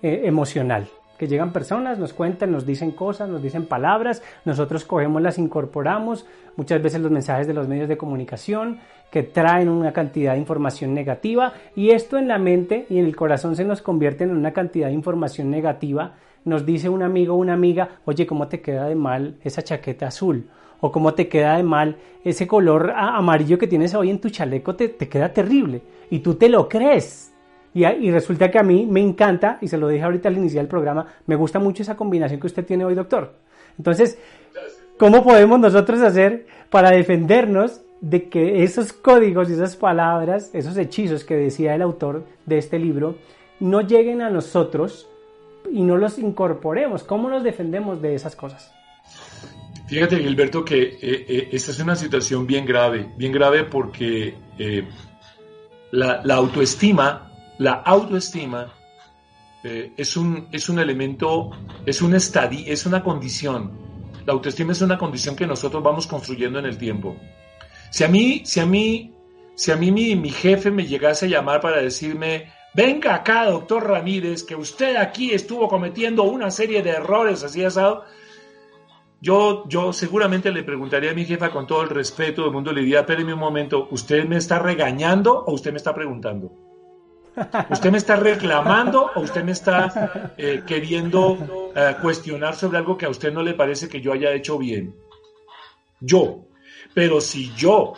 eh, 0.03 0.23
emocional, 0.25 0.89
que 1.19 1.27
llegan 1.27 1.53
personas, 1.53 1.99
nos 1.99 2.13
cuentan, 2.13 2.53
nos 2.53 2.65
dicen 2.65 2.93
cosas, 2.93 3.29
nos 3.29 3.43
dicen 3.43 3.67
palabras, 3.67 4.23
nosotros 4.45 4.85
cogemos, 4.85 5.21
las 5.21 5.39
incorporamos, 5.39 6.27
muchas 6.57 6.81
veces 6.81 7.01
los 7.01 7.11
mensajes 7.11 7.47
de 7.47 7.55
los 7.55 7.69
medios 7.69 7.89
de 7.89 7.97
comunicación 7.97 8.79
que 9.11 9.23
traen 9.23 9.69
una 9.69 9.93
cantidad 9.93 10.35
de 10.35 10.39
información 10.39 10.95
negativa 10.95 11.55
y 11.75 11.91
esto 11.91 12.19
en 12.19 12.29
la 12.29 12.39
mente 12.39 12.87
y 12.89 12.99
en 12.99 13.07
el 13.07 13.17
corazón 13.17 13.57
se 13.57 13.65
nos 13.65 13.83
convierte 13.83 14.25
en 14.25 14.31
una 14.31 14.53
cantidad 14.53 14.89
de 14.89 14.95
información 14.95 15.51
negativa. 15.51 16.15
Nos 16.45 16.65
dice 16.65 16.89
un 16.89 17.03
amigo 17.03 17.35
o 17.35 17.39
una 17.39 17.55
amiga, 17.55 17.89
oye, 18.05 18.27
¿cómo 18.27 18.49
te 18.49 18.61
queda 18.61 18.87
de 18.87 18.95
mal 18.95 19.37
esa 19.43 19.63
chaqueta 19.63 20.07
azul? 20.07 20.49
O 20.81 20.93
cómo 20.93 21.15
te 21.15 21.29
queda 21.29 21.57
de 21.57 21.65
mal 21.65 21.97
ese 22.25 22.47
color 22.47 22.93
amarillo 22.95 23.59
que 23.59 23.67
tienes 23.67 23.95
hoy 23.95 24.11
en 24.11 24.21
tu 24.21 24.31
chaleco, 24.31 24.77
te, 24.77 24.89
te 24.89 25.09
queda 25.09 25.33
terrible. 25.33 25.83
Y 26.11 26.21
tú 26.21 26.35
te 26.35 26.49
lo 26.49 26.69
crees 26.69 27.28
Y, 27.79 27.85
y, 27.85 28.11
resulta 28.11 28.51
que 28.51 28.59
a 28.59 28.63
mí 28.63 28.87
me 28.87 29.01
encanta, 29.01 29.59
y 29.61 29.69
se 29.69 29.79
lo 29.79 29.89
dije 29.89 30.03
ahorita 30.03 30.29
al 30.29 30.37
iniciar 30.37 30.63
el 30.63 30.69
programa, 30.69 31.07
me 31.27 31.37
gusta 31.37 31.59
mucho 31.59 31.83
esa 31.83 31.97
combinación 31.97 32.41
que 32.41 32.47
usted 32.49 32.65
tiene 32.65 32.85
hoy, 32.85 32.95
doctor. 32.95 33.35
Entonces, 33.77 34.19
¿cómo 34.97 35.23
podemos 35.23 35.61
nosotros 35.61 36.01
hacer 36.01 36.47
para 36.71 36.91
defendernos 36.91 37.83
de 38.01 38.29
que 38.29 38.65
esos 38.65 38.93
códigos 38.93 39.49
y 39.49 39.53
esas 39.53 39.77
palabras, 39.77 40.51
esos 40.55 40.77
hechizos 40.77 41.25
que 41.25 41.37
decía 41.37 41.75
el 41.75 41.83
autor 41.83 42.25
de 42.47 42.59
este 42.59 42.79
libro, 42.79 43.17
no 43.61 43.81
lleguen 43.81 44.23
a 44.23 44.31
nosotros 44.31 45.09
y 45.71 45.83
no 45.83 45.97
los 45.97 46.19
incorporemos? 46.19 47.05
¿Cómo 47.05 47.29
nos 47.31 47.45
defendemos 47.45 48.03
de 48.03 48.15
esas 48.15 48.35
cosas? 48.35 48.73
Fíjate, 49.87 50.19
Gilberto, 50.19 50.65
que 50.65 50.83
eh, 50.83 50.99
eh, 51.01 51.49
esta 51.53 51.71
es 51.71 51.79
una 51.79 51.97
situación 51.97 52.47
bien 52.47 52.67
grave, 52.67 53.11
bien 53.17 53.33
grave 53.33 53.65
porque 53.65 54.35
eh, 54.59 54.85
la, 55.93 56.23
autoestima, 56.35 57.28
la 57.59 57.73
autoestima 57.73 58.73
es, 59.63 60.17
un, 60.17 60.49
es 60.53 60.69
un 60.69 60.79
elemento, 60.79 61.51
es 61.85 62.01
un 62.01 62.15
estadio, 62.15 62.61
es 62.67 62.87
una 62.87 63.03
condición. 63.03 63.73
La 64.25 64.33
autoestima 64.33 64.73
es 64.73 64.81
una 64.81 64.99
condición 64.99 65.35
que 65.35 65.47
nosotros 65.47 65.83
vamos 65.83 66.07
construyendo 66.07 66.59
en 66.59 66.67
el 66.67 66.79
tiempo. 66.79 67.17
Si 67.91 68.05
a 68.05 68.09
mí, 68.09 68.43
si 68.45 68.61
a 68.61 68.67
mí, 68.67 69.13
si 69.55 69.73
a 69.73 69.77
mí 69.77 69.91
mi, 69.91 70.15
mi 70.15 70.31
jefe 70.31 70.71
me 70.71 70.87
llegase 70.87 71.27
a 71.27 71.29
llamar 71.29 71.61
para 71.61 71.81
decirme, 71.81 72.53
venga 72.75 73.15
acá, 73.15 73.47
doctor 73.47 73.89
Ramírez, 73.89 74.45
que 74.45 74.55
usted 74.55 74.97
aquí 74.97 75.33
estuvo 75.33 75.69
cometiendo 75.69 76.25
una 76.25 76.51
serie 76.51 76.83
de 76.83 76.91
errores 76.91 77.43
así 77.43 77.65
asado, 77.65 78.05
yo, 79.21 79.65
yo 79.69 79.93
seguramente 79.93 80.53
le 80.53 80.63
preguntaría 80.63 81.11
a 81.11 81.15
mi 81.15 81.25
jefa 81.25 81.51
con 81.51 81.67
todo 81.67 81.83
el 81.83 81.89
respeto 81.89 82.43
del 82.43 82.53
mundo, 82.53 82.73
le 82.73 82.83
diría, 82.83 83.01
espéreme 83.01 83.35
un 83.35 83.41
momento, 83.41 83.89
¿usted 83.91 84.27
me 84.27 84.37
está 84.37 84.61
regañando 84.61 85.43
o 85.45 85.55
usted 85.55 85.73
me 85.73 85.79
está 85.79 85.93
preguntando? 85.93 86.53
¿Usted 87.71 87.91
me 87.91 87.99
está 87.99 88.17
reclamando 88.17 89.11
o 89.15 89.21
usted 89.21 89.45
me 89.45 89.53
está 89.53 90.33
eh, 90.37 90.63
queriendo 90.67 91.71
eh, 91.75 91.97
cuestionar 92.03 92.55
sobre 92.55 92.79
algo 92.79 92.97
que 92.97 93.07
a 93.07 93.11
usted 93.11 93.33
no 93.33 93.43
le 93.43 93.55
parece 93.55 93.89
que 93.89 94.01
yo 94.01 94.13
haya 94.13 94.33
hecho 94.33 94.59
bien? 94.59 94.95
Yo. 96.01 96.45
Pero 96.95 97.21
si 97.21 97.53
yo, 97.55 97.95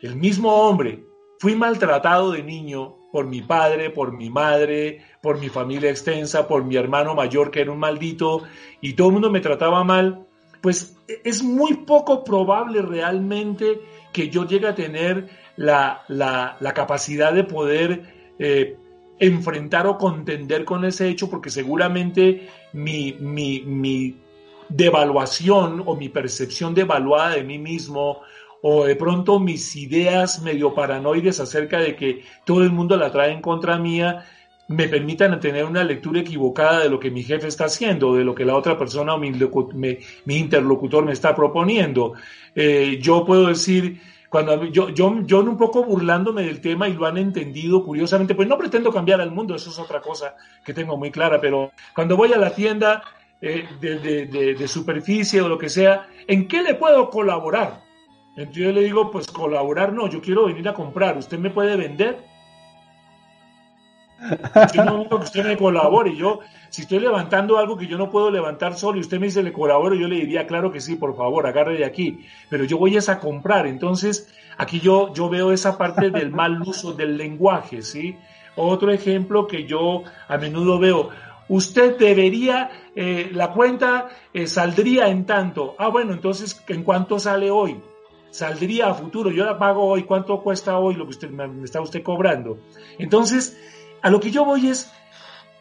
el 0.00 0.16
mismo 0.16 0.52
hombre, 0.52 1.04
fui 1.38 1.54
maltratado 1.54 2.32
de 2.32 2.42
niño 2.42 2.96
por 3.12 3.26
mi 3.26 3.42
padre, 3.42 3.90
por 3.90 4.12
mi 4.12 4.30
madre, 4.30 5.04
por 5.20 5.38
mi 5.38 5.48
familia 5.48 5.90
extensa, 5.90 6.48
por 6.48 6.64
mi 6.64 6.76
hermano 6.76 7.14
mayor 7.14 7.50
que 7.50 7.60
era 7.60 7.70
un 7.70 7.78
maldito 7.78 8.44
y 8.80 8.94
todo 8.94 9.08
el 9.08 9.12
mundo 9.14 9.30
me 9.30 9.40
trataba 9.40 9.84
mal, 9.84 10.26
pues 10.62 10.96
es 11.24 11.42
muy 11.42 11.74
poco 11.74 12.24
probable 12.24 12.80
realmente 12.80 13.80
que 14.12 14.28
yo 14.28 14.46
llegue 14.46 14.68
a 14.68 14.74
tener 14.74 15.28
la, 15.56 16.04
capacidad 16.74 17.32
de 17.32 17.44
poder 17.44 18.21
eh, 18.44 18.76
enfrentar 19.20 19.86
o 19.86 19.96
contender 19.96 20.64
con 20.64 20.84
ese 20.84 21.08
hecho, 21.08 21.30
porque 21.30 21.48
seguramente 21.48 22.48
mi, 22.72 23.12
mi, 23.20 23.60
mi 23.60 24.16
devaluación 24.68 25.84
o 25.86 25.94
mi 25.94 26.08
percepción 26.08 26.74
devaluada 26.74 27.36
de 27.36 27.44
mí 27.44 27.58
mismo 27.58 28.20
o 28.62 28.84
de 28.84 28.96
pronto 28.96 29.38
mis 29.38 29.76
ideas 29.76 30.42
medio 30.42 30.74
paranoides 30.74 31.38
acerca 31.38 31.78
de 31.78 31.94
que 31.94 32.24
todo 32.44 32.64
el 32.64 32.72
mundo 32.72 32.96
la 32.96 33.12
trae 33.12 33.30
en 33.30 33.40
contra 33.40 33.78
mía, 33.78 34.24
me 34.66 34.88
permitan 34.88 35.38
tener 35.38 35.64
una 35.64 35.84
lectura 35.84 36.20
equivocada 36.20 36.80
de 36.80 36.88
lo 36.88 36.98
que 36.98 37.12
mi 37.12 37.22
jefe 37.22 37.46
está 37.46 37.66
haciendo, 37.66 38.16
de 38.16 38.24
lo 38.24 38.34
que 38.34 38.44
la 38.44 38.56
otra 38.56 38.76
persona 38.76 39.14
o 39.14 39.18
mi, 39.18 39.30
interlocutor 40.26 41.04
me 41.04 41.12
está 41.12 41.34
proponiendo. 41.34 42.14
Eh, 42.56 42.98
yo 43.00 43.24
puedo 43.24 43.46
decir, 43.46 44.00
cuando 44.32 44.64
yo, 44.64 44.88
yo, 44.88 45.20
yo 45.26 45.40
un 45.40 45.58
poco 45.58 45.84
burlándome 45.84 46.44
del 46.44 46.62
tema 46.62 46.88
y 46.88 46.94
lo 46.94 47.04
han 47.04 47.18
entendido 47.18 47.84
curiosamente, 47.84 48.34
pues 48.34 48.48
no 48.48 48.56
pretendo 48.56 48.90
cambiar 48.90 49.20
al 49.20 49.30
mundo, 49.30 49.54
eso 49.54 49.68
es 49.68 49.78
otra 49.78 50.00
cosa 50.00 50.34
que 50.64 50.72
tengo 50.72 50.96
muy 50.96 51.10
clara, 51.10 51.38
pero 51.38 51.70
cuando 51.94 52.16
voy 52.16 52.32
a 52.32 52.38
la 52.38 52.54
tienda 52.54 53.02
eh, 53.42 53.68
de, 53.78 54.26
de 54.54 54.68
superficie 54.68 55.42
o 55.42 55.48
lo 55.50 55.58
que 55.58 55.68
sea, 55.68 56.08
¿en 56.26 56.48
qué 56.48 56.62
le 56.62 56.74
puedo 56.76 57.10
colaborar? 57.10 57.82
Entonces 58.34 58.64
yo 58.64 58.72
le 58.72 58.80
digo, 58.80 59.10
pues 59.10 59.26
colaborar 59.26 59.92
no, 59.92 60.08
yo 60.08 60.22
quiero 60.22 60.46
venir 60.46 60.66
a 60.66 60.72
comprar, 60.72 61.18
¿usted 61.18 61.38
me 61.38 61.50
puede 61.50 61.76
vender? 61.76 62.31
Yo 64.74 64.84
no 64.84 65.08
que 65.08 65.14
usted 65.16 65.44
me 65.44 65.56
colabore. 65.56 66.14
Yo, 66.16 66.40
si 66.70 66.82
estoy 66.82 67.00
levantando 67.00 67.58
algo 67.58 67.76
que 67.76 67.86
yo 67.86 67.98
no 67.98 68.10
puedo 68.10 68.30
levantar 68.30 68.74
solo 68.74 68.98
y 68.98 69.00
usted 69.00 69.18
me 69.18 69.26
dice 69.26 69.42
le 69.42 69.52
colaboro, 69.52 69.94
yo 69.94 70.08
le 70.08 70.16
diría, 70.16 70.46
claro 70.46 70.70
que 70.70 70.80
sí, 70.80 70.96
por 70.96 71.16
favor, 71.16 71.46
agarre 71.46 71.76
de 71.76 71.84
aquí. 71.84 72.24
Pero 72.48 72.64
yo 72.64 72.78
voy 72.78 72.96
a 72.96 73.18
comprar. 73.18 73.66
Entonces, 73.66 74.32
aquí 74.56 74.80
yo, 74.80 75.12
yo 75.12 75.28
veo 75.28 75.52
esa 75.52 75.76
parte 75.76 76.10
del 76.10 76.30
mal 76.40 76.60
uso 76.62 76.92
del 76.92 77.16
lenguaje, 77.16 77.82
¿sí? 77.82 78.16
Otro 78.56 78.92
ejemplo 78.92 79.46
que 79.46 79.64
yo 79.64 80.02
a 80.28 80.36
menudo 80.36 80.78
veo, 80.78 81.08
usted 81.48 81.96
debería, 81.96 82.70
eh, 82.94 83.30
la 83.32 83.52
cuenta 83.52 84.08
eh, 84.32 84.46
saldría 84.46 85.08
en 85.08 85.24
tanto. 85.24 85.74
Ah, 85.78 85.88
bueno, 85.88 86.12
entonces, 86.12 86.62
¿en 86.68 86.82
cuánto 86.82 87.18
sale 87.18 87.50
hoy? 87.50 87.80
saldría 88.32 88.88
a 88.88 88.94
futuro, 88.94 89.30
yo 89.30 89.44
la 89.44 89.58
pago 89.58 89.84
hoy, 89.84 90.04
¿cuánto 90.04 90.40
cuesta 90.42 90.78
hoy 90.78 90.94
lo 90.94 91.04
que 91.04 91.10
usted 91.10 91.30
me 91.30 91.64
está 91.64 91.82
usted 91.82 92.02
cobrando? 92.02 92.58
Entonces, 92.98 93.58
a 94.02 94.10
lo 94.10 94.20
que 94.20 94.30
yo 94.30 94.44
voy 94.44 94.68
es, 94.68 94.92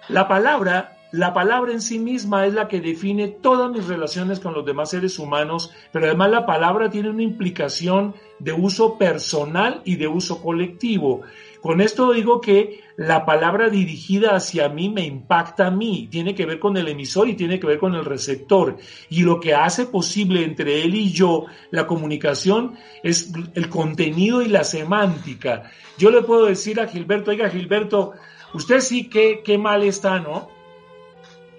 la 0.08 0.28
palabra, 0.28 0.98
la 1.12 1.34
palabra 1.34 1.74
en 1.74 1.82
sí 1.82 2.00
misma 2.00 2.46
es 2.46 2.54
la 2.54 2.70
que 2.70 2.80
define 2.80 3.28
todas 3.28 3.70
mis 3.70 3.86
relaciones 3.86 4.40
con 4.40 4.54
los 4.54 4.66
demás 4.66 4.92
seres 4.92 5.20
humanos, 5.20 5.74
pero 5.92 6.06
además 6.06 6.32
la 6.32 6.46
palabra 6.46 6.90
tiene 6.90 7.10
una 7.10 7.24
implicación 7.24 8.16
de 8.40 8.54
uso 8.54 8.98
personal 8.98 9.82
y 9.84 9.98
de 9.98 10.08
uso 10.08 10.42
colectivo. 10.42 11.22
Con 11.62 11.82
esto 11.82 12.14
digo 12.14 12.40
que 12.40 12.80
la 12.96 13.26
palabra 13.26 13.70
dirigida 13.70 14.36
hacia 14.36 14.70
mí 14.70 14.90
me 14.90 15.06
impacta 15.06 15.68
a 15.68 15.72
mí, 15.72 16.08
tiene 16.10 16.34
que 16.34 16.46
ver 16.46 16.60
con 16.60 16.78
el 16.78 16.88
emisor 16.88 17.28
y 17.28 17.36
tiene 17.36 17.60
que 17.60 17.68
ver 17.68 17.78
con 17.78 17.94
el 17.94 18.06
receptor. 18.06 18.78
Y 19.10 19.24
lo 19.24 19.40
que 19.40 19.54
hace 19.54 19.86
posible 19.86 20.44
entre 20.44 20.82
él 20.82 20.96
y 20.96 21.12
yo 21.12 21.46
la 21.72 21.88
comunicación 21.88 22.78
es 23.04 23.34
el 23.54 23.70
contenido 23.70 24.42
y 24.42 24.48
la 24.48 24.64
semántica. 24.64 25.70
Yo 25.98 26.10
le 26.10 26.22
puedo 26.22 26.46
decir 26.46 26.80
a 26.80 26.88
Gilberto, 26.88 27.32
oiga 27.32 27.50
Gilberto, 27.50 28.14
usted 28.54 28.80
sí 28.80 29.10
que 29.10 29.42
qué 29.44 29.58
mal 29.58 29.84
está, 29.84 30.20
¿no? 30.20 30.61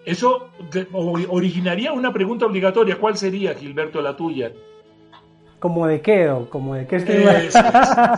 Eso 0.04 0.50
originaría 0.92 1.92
una 1.92 2.12
pregunta 2.12 2.46
obligatoria. 2.46 2.98
¿Cuál 2.98 3.16
sería, 3.16 3.54
Gilberto, 3.54 4.02
la 4.02 4.16
tuya? 4.16 4.52
como 5.62 5.86
de 5.86 6.00
qué, 6.00 6.28
o 6.28 6.50
como 6.50 6.74
de 6.74 6.88
qué 6.88 6.96
estoy 6.96 7.22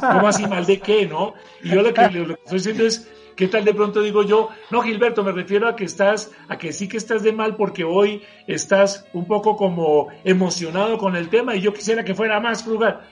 ¿Cómo 0.01 0.29
así 0.29 0.47
mal 0.47 0.65
de 0.65 0.81
qué, 0.81 1.07
no? 1.07 1.35
Y 1.63 1.69
yo 1.69 1.83
lo 1.83 1.93
que, 1.93 2.05
estoy 2.07 2.35
diciendo 2.53 2.87
es, 2.87 3.07
¿qué 3.37 3.49
tal 3.49 3.67
de 3.67 3.75
pronto 3.75 4.01
digo 4.01 4.23
yo? 4.23 4.49
No, 4.71 4.81
Gilberto, 4.81 5.23
me 5.23 5.31
refiero 5.31 5.69
a 5.69 5.77
que 5.77 5.85
estás, 5.85 6.33
a 6.49 6.57
que 6.57 6.73
sí 6.73 6.89
que 6.89 6.97
estás 6.97 7.23
de 7.23 7.33
mal 7.33 7.57
porque 7.57 7.85
hoy 7.85 8.23
estás 8.47 9.07
un 9.13 9.27
poco 9.27 9.59
como 9.59 10.09
emocionado 10.25 10.97
con 10.97 11.17
el 11.17 11.29
tema 11.29 11.55
y 11.55 11.61
yo 11.61 11.75
quisiera 11.75 12.03
que 12.03 12.15
fuera 12.15 12.41
más 12.41 12.65
frugal. 12.65 13.03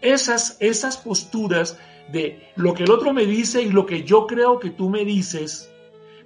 Esas, 0.00 0.58
esas 0.60 0.98
posturas 0.98 1.76
de 2.12 2.52
lo 2.54 2.72
que 2.72 2.84
el 2.84 2.90
otro 2.92 3.12
me 3.12 3.26
dice 3.26 3.62
y 3.62 3.70
lo 3.70 3.84
que 3.84 4.04
yo 4.04 4.28
creo 4.28 4.60
que 4.60 4.70
tú 4.70 4.90
me 4.90 5.04
dices, 5.04 5.74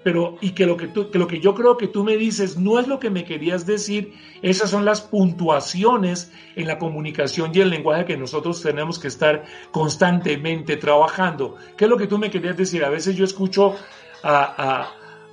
pero 0.02 0.36
y 0.40 0.50
que 0.52 0.66
lo 0.66 0.76
que, 0.76 0.88
tú, 0.88 1.10
que 1.10 1.18
lo 1.18 1.26
que 1.26 1.40
yo 1.40 1.54
creo 1.54 1.76
que 1.76 1.86
tú 1.86 2.04
me 2.04 2.16
dices 2.16 2.58
no 2.58 2.78
es 2.78 2.88
lo 2.88 2.98
que 2.98 3.10
me 3.10 3.24
querías 3.24 3.66
decir, 3.66 4.14
esas 4.42 4.70
son 4.70 4.84
las 4.84 5.02
puntuaciones 5.02 6.32
en 6.56 6.66
la 6.66 6.78
comunicación 6.78 7.50
y 7.54 7.60
el 7.60 7.70
lenguaje 7.70 8.04
que 8.04 8.16
nosotros 8.16 8.62
tenemos 8.62 8.98
que 8.98 9.08
estar 9.08 9.44
constantemente 9.70 10.76
trabajando. 10.76 11.56
¿Qué 11.76 11.84
es 11.84 11.90
lo 11.90 11.98
que 11.98 12.06
tú 12.06 12.18
me 12.18 12.30
querías 12.30 12.56
decir? 12.56 12.84
A 12.84 12.88
veces 12.88 13.16
yo 13.16 13.24
escucho 13.24 13.76
a, 14.22 14.88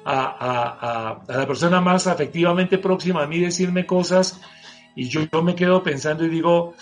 a, 0.06 1.22
a 1.28 1.38
la 1.38 1.48
persona 1.48 1.82
más 1.82 2.08
afectivamente 2.08 2.78
próxima 2.78 3.24
a 3.24 3.28
mí 3.28 3.40
decirme 3.40 3.86
cosas 3.86 4.42
y 4.96 5.10
yo, 5.10 5.22
yo 5.32 5.44
me 5.44 5.56
quedo 5.56 5.84
pensando 5.84 6.26
y 6.26 6.30
digo, 6.30 6.74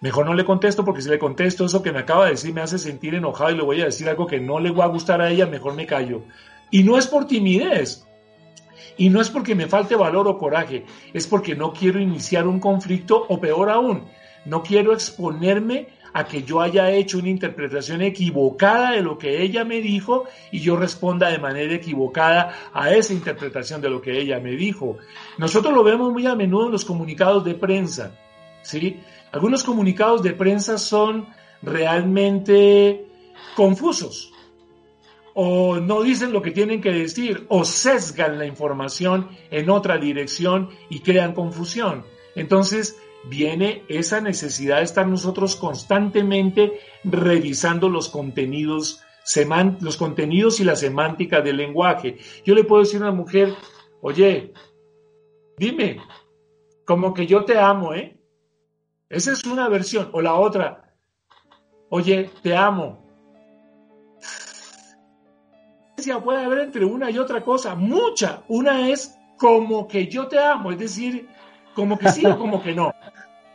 mejor 0.00 0.26
no 0.26 0.34
le 0.34 0.44
contesto 0.44 0.84
porque 0.84 1.02
si 1.02 1.08
le 1.08 1.18
contesto 1.18 1.64
eso 1.64 1.82
que 1.82 1.92
me 1.92 2.00
acaba 2.00 2.26
de 2.26 2.32
decir 2.32 2.54
me 2.54 2.60
hace 2.60 2.78
sentir 2.78 3.14
enojado 3.14 3.50
y 3.50 3.56
le 3.56 3.62
voy 3.62 3.80
a 3.80 3.86
decir 3.86 4.08
algo 4.08 4.26
que 4.26 4.40
no 4.40 4.60
le 4.60 4.70
va 4.70 4.84
a 4.84 4.88
gustar 4.88 5.20
a 5.20 5.30
ella, 5.30 5.46
mejor 5.46 5.74
me 5.74 5.86
callo. 5.86 6.22
Y 6.70 6.82
no 6.82 6.98
es 6.98 7.06
por 7.06 7.26
timidez. 7.26 8.06
Y 8.96 9.10
no 9.10 9.20
es 9.20 9.30
porque 9.30 9.54
me 9.54 9.66
falte 9.66 9.94
valor 9.94 10.26
o 10.28 10.38
coraje, 10.38 10.84
es 11.12 11.26
porque 11.26 11.54
no 11.54 11.72
quiero 11.72 12.00
iniciar 12.00 12.46
un 12.46 12.60
conflicto 12.60 13.26
o 13.28 13.38
peor 13.38 13.68
aún, 13.68 14.04
no 14.46 14.62
quiero 14.62 14.94
exponerme 14.94 15.88
a 16.14 16.24
que 16.24 16.44
yo 16.44 16.62
haya 16.62 16.90
hecho 16.90 17.18
una 17.18 17.28
interpretación 17.28 18.00
equivocada 18.00 18.92
de 18.92 19.02
lo 19.02 19.18
que 19.18 19.42
ella 19.42 19.66
me 19.66 19.82
dijo 19.82 20.24
y 20.50 20.60
yo 20.60 20.76
responda 20.76 21.28
de 21.28 21.38
manera 21.38 21.74
equivocada 21.74 22.54
a 22.72 22.90
esa 22.90 23.12
interpretación 23.12 23.82
de 23.82 23.90
lo 23.90 24.00
que 24.00 24.18
ella 24.18 24.40
me 24.40 24.52
dijo. 24.52 24.96
Nosotros 25.36 25.74
lo 25.74 25.84
vemos 25.84 26.10
muy 26.10 26.26
a 26.26 26.34
menudo 26.34 26.66
en 26.66 26.72
los 26.72 26.86
comunicados 26.86 27.44
de 27.44 27.54
prensa, 27.54 28.12
¿sí? 28.62 29.00
Algunos 29.30 29.62
comunicados 29.62 30.22
de 30.22 30.32
prensa 30.32 30.78
son 30.78 31.26
realmente 31.60 33.04
confusos 33.54 34.32
o 35.38 35.80
no 35.80 36.02
dicen 36.02 36.32
lo 36.32 36.40
que 36.40 36.50
tienen 36.50 36.80
que 36.80 36.90
decir, 36.90 37.44
o 37.50 37.62
sesgan 37.62 38.38
la 38.38 38.46
información 38.46 39.28
en 39.50 39.68
otra 39.68 39.98
dirección 39.98 40.70
y 40.88 41.00
crean 41.00 41.34
confusión. 41.34 42.04
Entonces 42.34 42.98
viene 43.28 43.82
esa 43.88 44.22
necesidad 44.22 44.78
de 44.78 44.84
estar 44.84 45.06
nosotros 45.06 45.56
constantemente 45.56 46.80
revisando 47.04 47.90
los 47.90 48.08
contenidos 48.08 49.02
los 49.80 49.96
contenidos 49.98 50.60
y 50.60 50.64
la 50.64 50.76
semántica 50.76 51.42
del 51.42 51.58
lenguaje. 51.58 52.16
Yo 52.44 52.54
le 52.54 52.64
puedo 52.64 52.82
decir 52.82 53.02
a 53.02 53.08
una 53.08 53.12
mujer, 53.12 53.54
oye, 54.00 54.54
dime, 55.58 56.00
como 56.86 57.12
que 57.12 57.26
yo 57.26 57.44
te 57.44 57.58
amo, 57.58 57.92
¿eh? 57.92 58.18
Esa 59.10 59.32
es 59.32 59.44
una 59.44 59.68
versión. 59.68 60.08
O 60.12 60.22
la 60.22 60.36
otra, 60.36 60.94
oye, 61.90 62.30
te 62.42 62.56
amo. 62.56 63.05
Puede 66.22 66.44
haber 66.44 66.60
entre 66.60 66.84
una 66.84 67.10
y 67.10 67.18
otra 67.18 67.42
cosa, 67.42 67.74
mucha. 67.74 68.42
Una 68.48 68.90
es 68.90 69.18
como 69.36 69.86
que 69.88 70.06
yo 70.06 70.28
te 70.28 70.38
amo, 70.38 70.70
es 70.70 70.78
decir, 70.78 71.28
como 71.74 71.98
que 71.98 72.08
sí 72.10 72.24
o 72.24 72.38
como 72.38 72.62
que 72.62 72.74
no. 72.74 72.94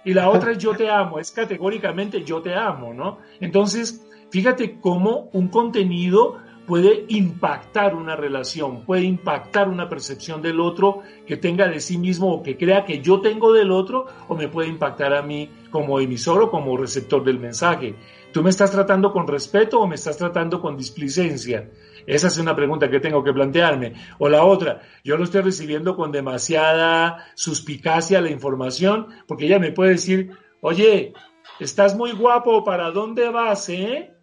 Y 0.04 0.14
la 0.14 0.30
otra 0.30 0.52
es 0.52 0.58
yo 0.58 0.76
te 0.76 0.90
amo, 0.90 1.20
es 1.20 1.32
categóricamente 1.32 2.24
yo 2.24 2.42
te 2.42 2.54
amo, 2.54 2.94
¿no? 2.94 3.20
Entonces, 3.40 4.06
fíjate 4.30 4.80
cómo 4.80 5.30
un 5.34 5.48
contenido 5.48 6.40
puede 6.66 7.06
impactar 7.10 7.96
una 7.96 8.16
relación, 8.16 8.86
puede 8.86 9.04
impactar 9.04 9.68
una 9.70 9.90
percepción 9.90 10.42
del 10.42 10.60
otro 10.60 11.02
que 11.26 11.38
tenga 11.38 11.68
de 11.68 11.80
sí 11.80 11.98
mismo 11.98 12.32
o 12.32 12.44
que 12.44 12.58
crea 12.58 12.86
que 12.86 13.02
yo 13.02 13.22
tengo 13.22 13.52
del 13.54 13.72
otro 13.72 14.06
o 14.28 14.36
me 14.36 14.48
puede 14.48 14.70
impactar 14.70 15.14
a 15.14 15.22
mí 15.22 15.50
como 15.70 16.00
emisor 16.00 16.44
o 16.44 16.52
como 16.52 16.78
receptor 16.78 17.24
del 17.24 17.40
mensaje. 17.40 17.96
¿Tú 18.32 18.44
me 18.44 18.50
estás 18.50 18.72
tratando 18.72 19.12
con 19.12 19.28
respeto 19.28 19.82
o 19.82 19.88
me 19.88 19.96
estás 19.96 20.18
tratando 20.18 20.62
con 20.62 20.78
displicencia? 20.78 21.68
Esa 22.06 22.28
es 22.28 22.38
una 22.38 22.56
pregunta 22.56 22.90
que 22.90 23.00
tengo 23.00 23.24
que 23.24 23.34
plantearme. 23.34 23.94
O 24.20 24.30
la 24.30 24.44
otra, 24.44 24.82
yo 25.04 25.18
lo 25.18 25.24
estoy 25.24 25.42
recibiendo 25.42 25.96
con 25.96 26.12
demasiada 26.12 27.26
suspicacia 27.36 28.22
la 28.22 28.30
información, 28.30 29.08
porque 29.28 29.46
ella 29.46 29.60
me 29.60 29.72
puede 29.72 29.92
decir, 29.92 30.32
oye, 30.62 31.14
estás 31.60 31.96
muy 31.96 32.12
guapo, 32.12 32.64
¿para 32.64 32.92
dónde 32.92 33.30
vas, 33.30 33.70
eh? 33.70 34.14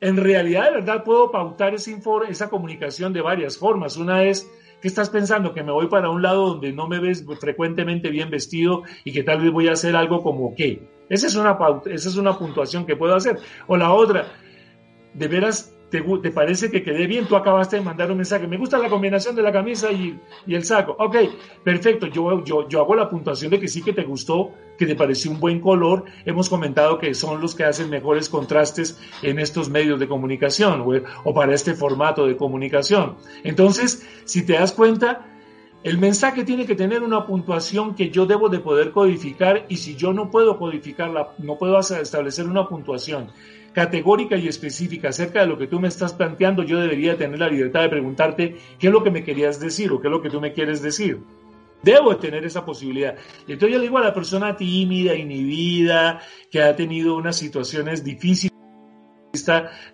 En 0.00 0.16
realidad, 0.16 0.64
de 0.64 0.70
verdad, 0.72 1.04
puedo 1.04 1.30
pautar 1.30 1.74
esa, 1.74 1.92
esa 2.28 2.50
comunicación 2.50 3.12
de 3.12 3.20
varias 3.20 3.56
formas. 3.56 3.96
Una 3.96 4.24
es, 4.24 4.50
¿qué 4.80 4.88
estás 4.88 5.10
pensando? 5.10 5.54
Que 5.54 5.62
me 5.62 5.70
voy 5.70 5.86
para 5.86 6.10
un 6.10 6.22
lado 6.22 6.48
donde 6.48 6.72
no 6.72 6.88
me 6.88 6.98
ves 6.98 7.24
frecuentemente 7.40 8.10
bien 8.10 8.28
vestido 8.28 8.82
y 9.04 9.12
que 9.12 9.22
tal 9.22 9.40
vez 9.40 9.52
voy 9.52 9.68
a 9.68 9.72
hacer 9.72 9.94
algo 9.94 10.20
como 10.22 10.56
qué. 10.56 10.88
Esa 11.08 11.28
es 11.28 11.36
una, 11.36 11.56
esa 11.86 12.08
es 12.08 12.16
una 12.16 12.36
puntuación 12.36 12.84
que 12.84 12.96
puedo 12.96 13.14
hacer. 13.14 13.38
O 13.68 13.76
la 13.76 13.92
otra, 13.92 14.26
de 15.14 15.28
veras 15.28 15.72
¿Te, 15.92 16.30
parece 16.30 16.70
que 16.70 16.82
quedé 16.82 17.06
bien? 17.06 17.26
Tú 17.26 17.36
acabaste 17.36 17.76
de 17.76 17.82
mandar 17.82 18.10
un 18.10 18.16
mensaje. 18.16 18.46
Me 18.46 18.56
gusta 18.56 18.78
la 18.78 18.88
combinación 18.88 19.36
de 19.36 19.42
la 19.42 19.52
camisa 19.52 19.92
y, 19.92 20.18
el 20.48 20.64
saco. 20.64 20.96
Ok, 20.98 21.16
perfecto. 21.62 22.06
Yo, 22.06 22.42
yo, 22.42 22.66
yo 22.66 22.80
hago 22.80 22.94
la 22.94 23.10
puntuación 23.10 23.50
de 23.50 23.60
que 23.60 23.68
sí 23.68 23.82
que 23.82 23.92
te 23.92 24.02
gustó, 24.02 24.52
que 24.78 24.86
te 24.86 24.96
pareció 24.96 25.30
un 25.30 25.38
buen 25.38 25.60
color. 25.60 26.06
Hemos 26.24 26.48
comentado 26.48 26.98
que 26.98 27.12
son 27.12 27.42
los 27.42 27.54
que 27.54 27.64
hacen 27.64 27.90
mejores 27.90 28.30
contrastes 28.30 28.98
en 29.20 29.38
estos 29.38 29.68
medios 29.68 30.00
de 30.00 30.08
comunicación 30.08 30.80
o, 30.80 30.92
o 31.24 31.34
para 31.34 31.54
este 31.54 31.74
formato 31.74 32.26
de 32.26 32.38
comunicación. 32.38 33.16
Entonces, 33.44 34.08
si 34.24 34.46
te 34.46 34.54
das 34.54 34.72
cuenta, 34.72 35.26
el 35.84 35.98
mensaje 35.98 36.44
tiene 36.44 36.64
que 36.64 36.74
tener 36.74 37.02
una 37.02 37.26
puntuación 37.26 37.94
que 37.94 38.08
yo 38.08 38.24
debo 38.24 38.48
de 38.48 38.60
poder 38.60 38.92
codificar 38.92 39.66
y 39.68 39.76
si 39.76 39.94
yo 39.94 40.14
no 40.14 40.30
puedo 40.30 40.56
codificarla, 40.56 41.34
no 41.36 41.58
puedo 41.58 41.78
establecer 41.78 42.46
una 42.46 42.66
puntuación 42.66 43.30
categórica 43.72 44.36
y 44.36 44.48
específica 44.48 45.08
acerca 45.08 45.40
de 45.40 45.46
lo 45.46 45.58
que 45.58 45.66
tú 45.66 45.80
me 45.80 45.88
estás 45.88 46.12
planteando, 46.12 46.62
yo 46.62 46.80
debería 46.80 47.16
tener 47.16 47.38
la 47.38 47.48
libertad 47.48 47.82
de 47.82 47.88
preguntarte 47.88 48.56
qué 48.78 48.86
es 48.86 48.92
lo 48.92 49.02
que 49.02 49.10
me 49.10 49.24
querías 49.24 49.60
decir 49.60 49.92
o 49.92 50.00
qué 50.00 50.08
es 50.08 50.12
lo 50.12 50.22
que 50.22 50.30
tú 50.30 50.40
me 50.40 50.52
quieres 50.52 50.82
decir. 50.82 51.20
Debo 51.82 52.16
tener 52.16 52.44
esa 52.44 52.64
posibilidad. 52.64 53.16
Entonces 53.40 53.70
yo 53.70 53.78
le 53.78 53.84
digo 53.84 53.98
a 53.98 54.02
la 54.02 54.14
persona 54.14 54.56
tímida, 54.56 55.14
inhibida, 55.14 56.20
que 56.50 56.62
ha 56.62 56.76
tenido 56.76 57.16
unas 57.16 57.36
situaciones 57.36 58.04
difíciles 58.04 58.51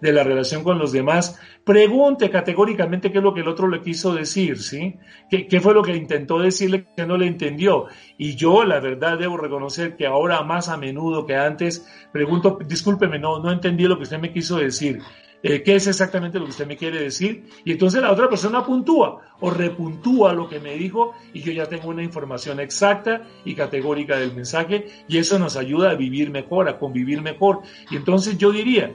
de 0.00 0.12
la 0.12 0.24
relación 0.24 0.64
con 0.64 0.78
los 0.78 0.90
demás, 0.90 1.40
pregunte 1.64 2.28
categóricamente 2.28 3.12
qué 3.12 3.18
es 3.18 3.24
lo 3.24 3.32
que 3.32 3.40
el 3.40 3.48
otro 3.48 3.68
le 3.68 3.80
quiso 3.80 4.12
decir, 4.12 4.58
¿sí? 4.58 4.96
¿Qué, 5.30 5.46
qué 5.46 5.60
fue 5.60 5.74
lo 5.74 5.82
que 5.82 5.94
intentó 5.94 6.40
decirle 6.40 6.88
que 6.96 7.06
no 7.06 7.16
le 7.16 7.26
entendió? 7.26 7.86
Y 8.16 8.34
yo, 8.34 8.64
la 8.64 8.80
verdad, 8.80 9.16
debo 9.16 9.36
reconocer 9.36 9.96
que 9.96 10.06
ahora 10.06 10.42
más 10.42 10.68
a 10.68 10.76
menudo 10.76 11.24
que 11.24 11.36
antes, 11.36 11.86
pregunto, 12.12 12.58
discúlpeme, 12.66 13.18
no, 13.18 13.38
no 13.38 13.52
entendí 13.52 13.84
lo 13.84 13.96
que 13.96 14.02
usted 14.02 14.18
me 14.18 14.32
quiso 14.32 14.56
decir. 14.56 15.00
Eh, 15.40 15.62
qué 15.62 15.76
es 15.76 15.86
exactamente 15.86 16.36
lo 16.40 16.46
que 16.46 16.50
usted 16.50 16.66
me 16.66 16.76
quiere 16.76 17.00
decir 17.00 17.44
y 17.64 17.70
entonces 17.70 18.02
la 18.02 18.10
otra 18.10 18.28
persona 18.28 18.64
puntúa 18.64 19.20
o 19.38 19.50
repuntúa 19.50 20.32
lo 20.32 20.48
que 20.48 20.58
me 20.58 20.74
dijo 20.74 21.12
y 21.32 21.42
yo 21.42 21.52
ya 21.52 21.66
tengo 21.66 21.90
una 21.90 22.02
información 22.02 22.58
exacta 22.58 23.22
y 23.44 23.54
categórica 23.54 24.18
del 24.18 24.34
mensaje 24.34 24.86
y 25.06 25.18
eso 25.18 25.38
nos 25.38 25.56
ayuda 25.56 25.90
a 25.90 25.94
vivir 25.94 26.32
mejor, 26.32 26.68
a 26.68 26.80
convivir 26.80 27.22
mejor. 27.22 27.60
Y 27.88 27.94
entonces 27.94 28.36
yo 28.36 28.50
diría, 28.50 28.92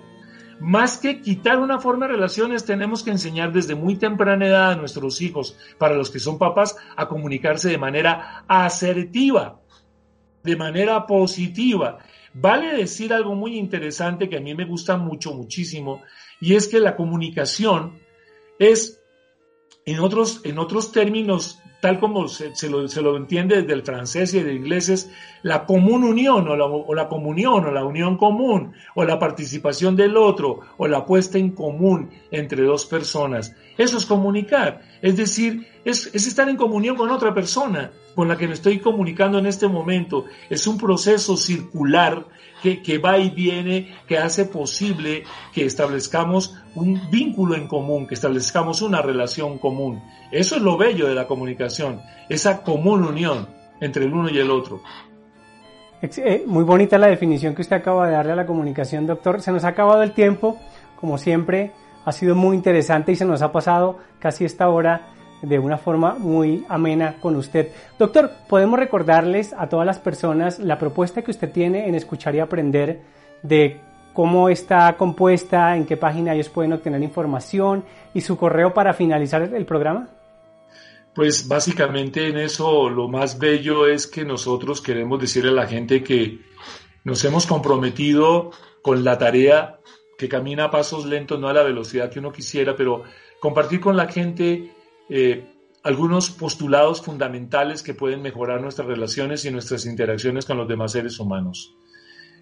más 0.64 0.98
que 0.98 1.20
quitar 1.20 1.60
una 1.60 1.78
forma 1.78 2.08
de 2.08 2.14
relaciones, 2.14 2.64
tenemos 2.64 3.04
que 3.04 3.12
enseñar 3.12 3.52
desde 3.52 3.76
muy 3.76 3.98
temprana 3.98 4.48
edad 4.48 4.72
a 4.72 4.76
nuestros 4.78 5.22
hijos, 5.22 5.58
para 5.78 5.94
los 5.94 6.10
que 6.10 6.20
son 6.20 6.38
papás, 6.38 6.78
a 6.96 7.10
comunicarse 7.10 7.70
de 7.70 7.78
manera 7.78 8.46
asertiva, 8.48 9.60
de 10.42 10.56
manera 10.56 11.06
positiva. 11.06 11.98
Vale 12.34 12.78
decir 12.78 13.12
algo 13.12 13.36
muy 13.36 13.58
interesante 13.58 14.30
que 14.30 14.38
a 14.38 14.40
mí 14.42 14.56
me 14.56 14.64
gusta 14.64 14.96
mucho, 14.96 15.34
muchísimo, 15.34 16.02
y 16.40 16.56
es 16.56 16.70
que 16.70 16.80
la 16.80 16.96
comunicación 16.96 18.00
es, 18.58 19.03
en 19.86 20.00
otros, 20.00 20.42
en 20.44 20.60
otros 20.60 20.92
términos 20.92 21.62
tal 21.84 22.00
como 22.00 22.30
se, 22.30 22.70
lo, 22.70 23.18
entiende 23.18 23.62
desde 23.62 23.74
el 23.74 23.84
francés 23.84 24.34
y 24.34 24.42
del 24.42 24.56
inglés, 24.56 24.88
es 24.88 25.12
la 25.42 25.66
común 25.66 26.06
unión 26.06 26.48
o 26.48 26.56
la, 26.56 26.64
o 26.64 26.96
la, 26.96 27.10
comunión 27.10 27.66
o 27.66 27.72
la 27.72 27.84
unión 27.84 28.16
común 28.16 28.72
o 28.96 29.04
la 29.04 29.20
participación 29.20 29.98
del 29.98 30.16
otro 30.16 30.62
o 30.78 30.88
la 30.88 31.06
puesta 31.06 31.38
en 31.38 31.52
común 31.52 32.10
entre 32.32 32.64
dos 32.64 32.86
personas. 32.86 33.54
Eso 33.78 33.98
es 33.98 34.06
comunicar, 34.06 34.82
es 35.02 35.18
decir, 35.18 35.68
es, 35.84 36.10
es 36.14 36.28
estar 36.28 36.48
en 36.48 36.58
comunión 36.58 36.96
con 36.96 37.10
otra 37.10 37.34
persona 37.34 37.92
con 38.16 38.28
la 38.28 38.38
que 38.38 38.48
me 38.48 38.54
estoy 38.54 38.80
comunicando 38.80 39.40
en 39.40 39.48
este 39.48 39.68
momento. 39.68 40.26
Es 40.50 40.68
un 40.68 40.78
proceso 40.78 41.36
circular 41.38 42.26
que, 42.62 42.98
va 42.98 43.18
y 43.18 43.30
viene, 43.30 43.94
que 44.08 44.18
hace 44.18 44.46
posible 44.46 45.24
que 45.54 45.66
establezcamos 45.66 46.56
un 46.76 47.10
vínculo 47.12 47.56
en 47.56 47.68
común, 47.68 48.08
que 48.08 48.14
establezcamos 48.14 48.82
una 48.82 49.02
relación 49.02 49.58
común. 49.58 50.02
Eso 50.32 50.56
es 50.56 50.62
lo 50.62 50.78
bello 50.78 51.08
de 51.08 51.16
la 51.16 51.28
comunicación, 51.28 52.02
esa 52.30 52.64
común 52.64 53.04
unión 53.04 53.50
entre 53.82 54.06
el 54.06 54.14
uno 54.14 54.30
y 54.30 54.38
el 54.38 54.50
otro. 54.50 54.82
Eh, 56.02 56.44
muy 56.46 56.64
bonita 56.64 56.98
la 56.98 57.08
definición 57.08 57.54
que 57.54 57.62
usted 57.62 57.78
acaba 57.78 58.08
de 58.08 58.14
darle 58.14 58.34
a 58.34 58.36
la 58.36 58.46
comunicación, 58.46 59.08
doctor. 59.08 59.42
Se 59.42 59.52
nos 59.52 59.64
ha 59.64 59.70
acabado 59.70 60.04
el 60.04 60.12
tiempo, 60.12 60.58
como 61.00 61.18
siempre, 61.18 61.72
ha 62.06 62.12
sido 62.12 62.36
muy 62.36 62.56
interesante 62.56 63.12
y 63.12 63.16
se 63.16 63.26
nos 63.26 63.42
ha 63.42 63.52
pasado 63.52 64.00
casi 64.20 64.46
esta 64.46 64.70
hora 64.70 65.14
de 65.42 65.60
una 65.60 65.78
forma 65.78 66.16
muy 66.16 66.66
amena 66.70 67.16
con 67.20 67.36
usted. 67.36 67.70
Doctor, 68.00 68.32
podemos 68.48 68.80
recordarles 68.80 69.54
a 69.54 69.68
todas 69.68 69.86
las 69.86 70.00
personas 70.00 70.60
la 70.60 70.80
propuesta 70.80 71.22
que 71.22 71.32
usted 71.32 71.52
tiene 71.52 71.88
en 71.88 71.96
escuchar 71.96 72.34
y 72.36 72.40
aprender 72.40 73.02
de 73.44 73.80
cómo 74.14 74.48
está 74.48 74.96
compuesta, 74.96 75.76
en 75.76 75.86
qué 75.86 75.98
página 75.98 76.34
ellos 76.34 76.50
pueden 76.50 76.74
obtener 76.74 77.02
información 77.04 77.84
y 78.14 78.22
su 78.22 78.38
correo 78.38 78.74
para 78.74 78.94
finalizar 78.94 79.42
el 79.42 79.66
programa. 79.66 80.08
Pues 81.14 81.48
básicamente 81.48 82.28
en 82.30 82.38
eso 82.38 82.90
lo 82.90 83.08
más 83.08 83.38
bello 83.38 83.86
es 83.88 84.08
que 84.08 84.26
nosotros 84.26 84.82
queremos 84.82 85.20
decirle 85.20 85.52
a 85.52 85.54
la 85.54 85.68
gente 85.68 86.04
que 86.04 86.40
nos 87.04 87.24
hemos 87.26 87.46
comprometido 87.46 88.52
con 88.82 89.04
la 89.04 89.18
tarea 89.18 89.80
que 90.24 90.30
camina 90.30 90.64
a 90.64 90.72
pasos 90.72 91.06
lentos, 91.06 91.38
no 91.38 91.50
a 91.50 91.54
la 91.54 91.64
velocidad 91.64 92.10
que 92.10 92.20
uno 92.20 92.32
quisiera, 92.32 92.78
pero 92.78 93.04
compartir 93.42 93.82
con 93.82 93.98
la 93.98 94.08
gente 94.08 94.72
eh, 95.10 95.44
algunos 95.84 96.30
postulados 96.30 97.02
fundamentales 97.02 97.84
que 97.84 97.94
pueden 97.94 98.22
mejorar 98.22 98.62
nuestras 98.62 98.88
relaciones 98.88 99.44
y 99.44 99.52
nuestras 99.52 99.86
interacciones 99.86 100.46
con 100.46 100.56
los 100.56 100.66
demás 100.66 100.94
seres 100.94 101.20
humanos. 101.20 101.76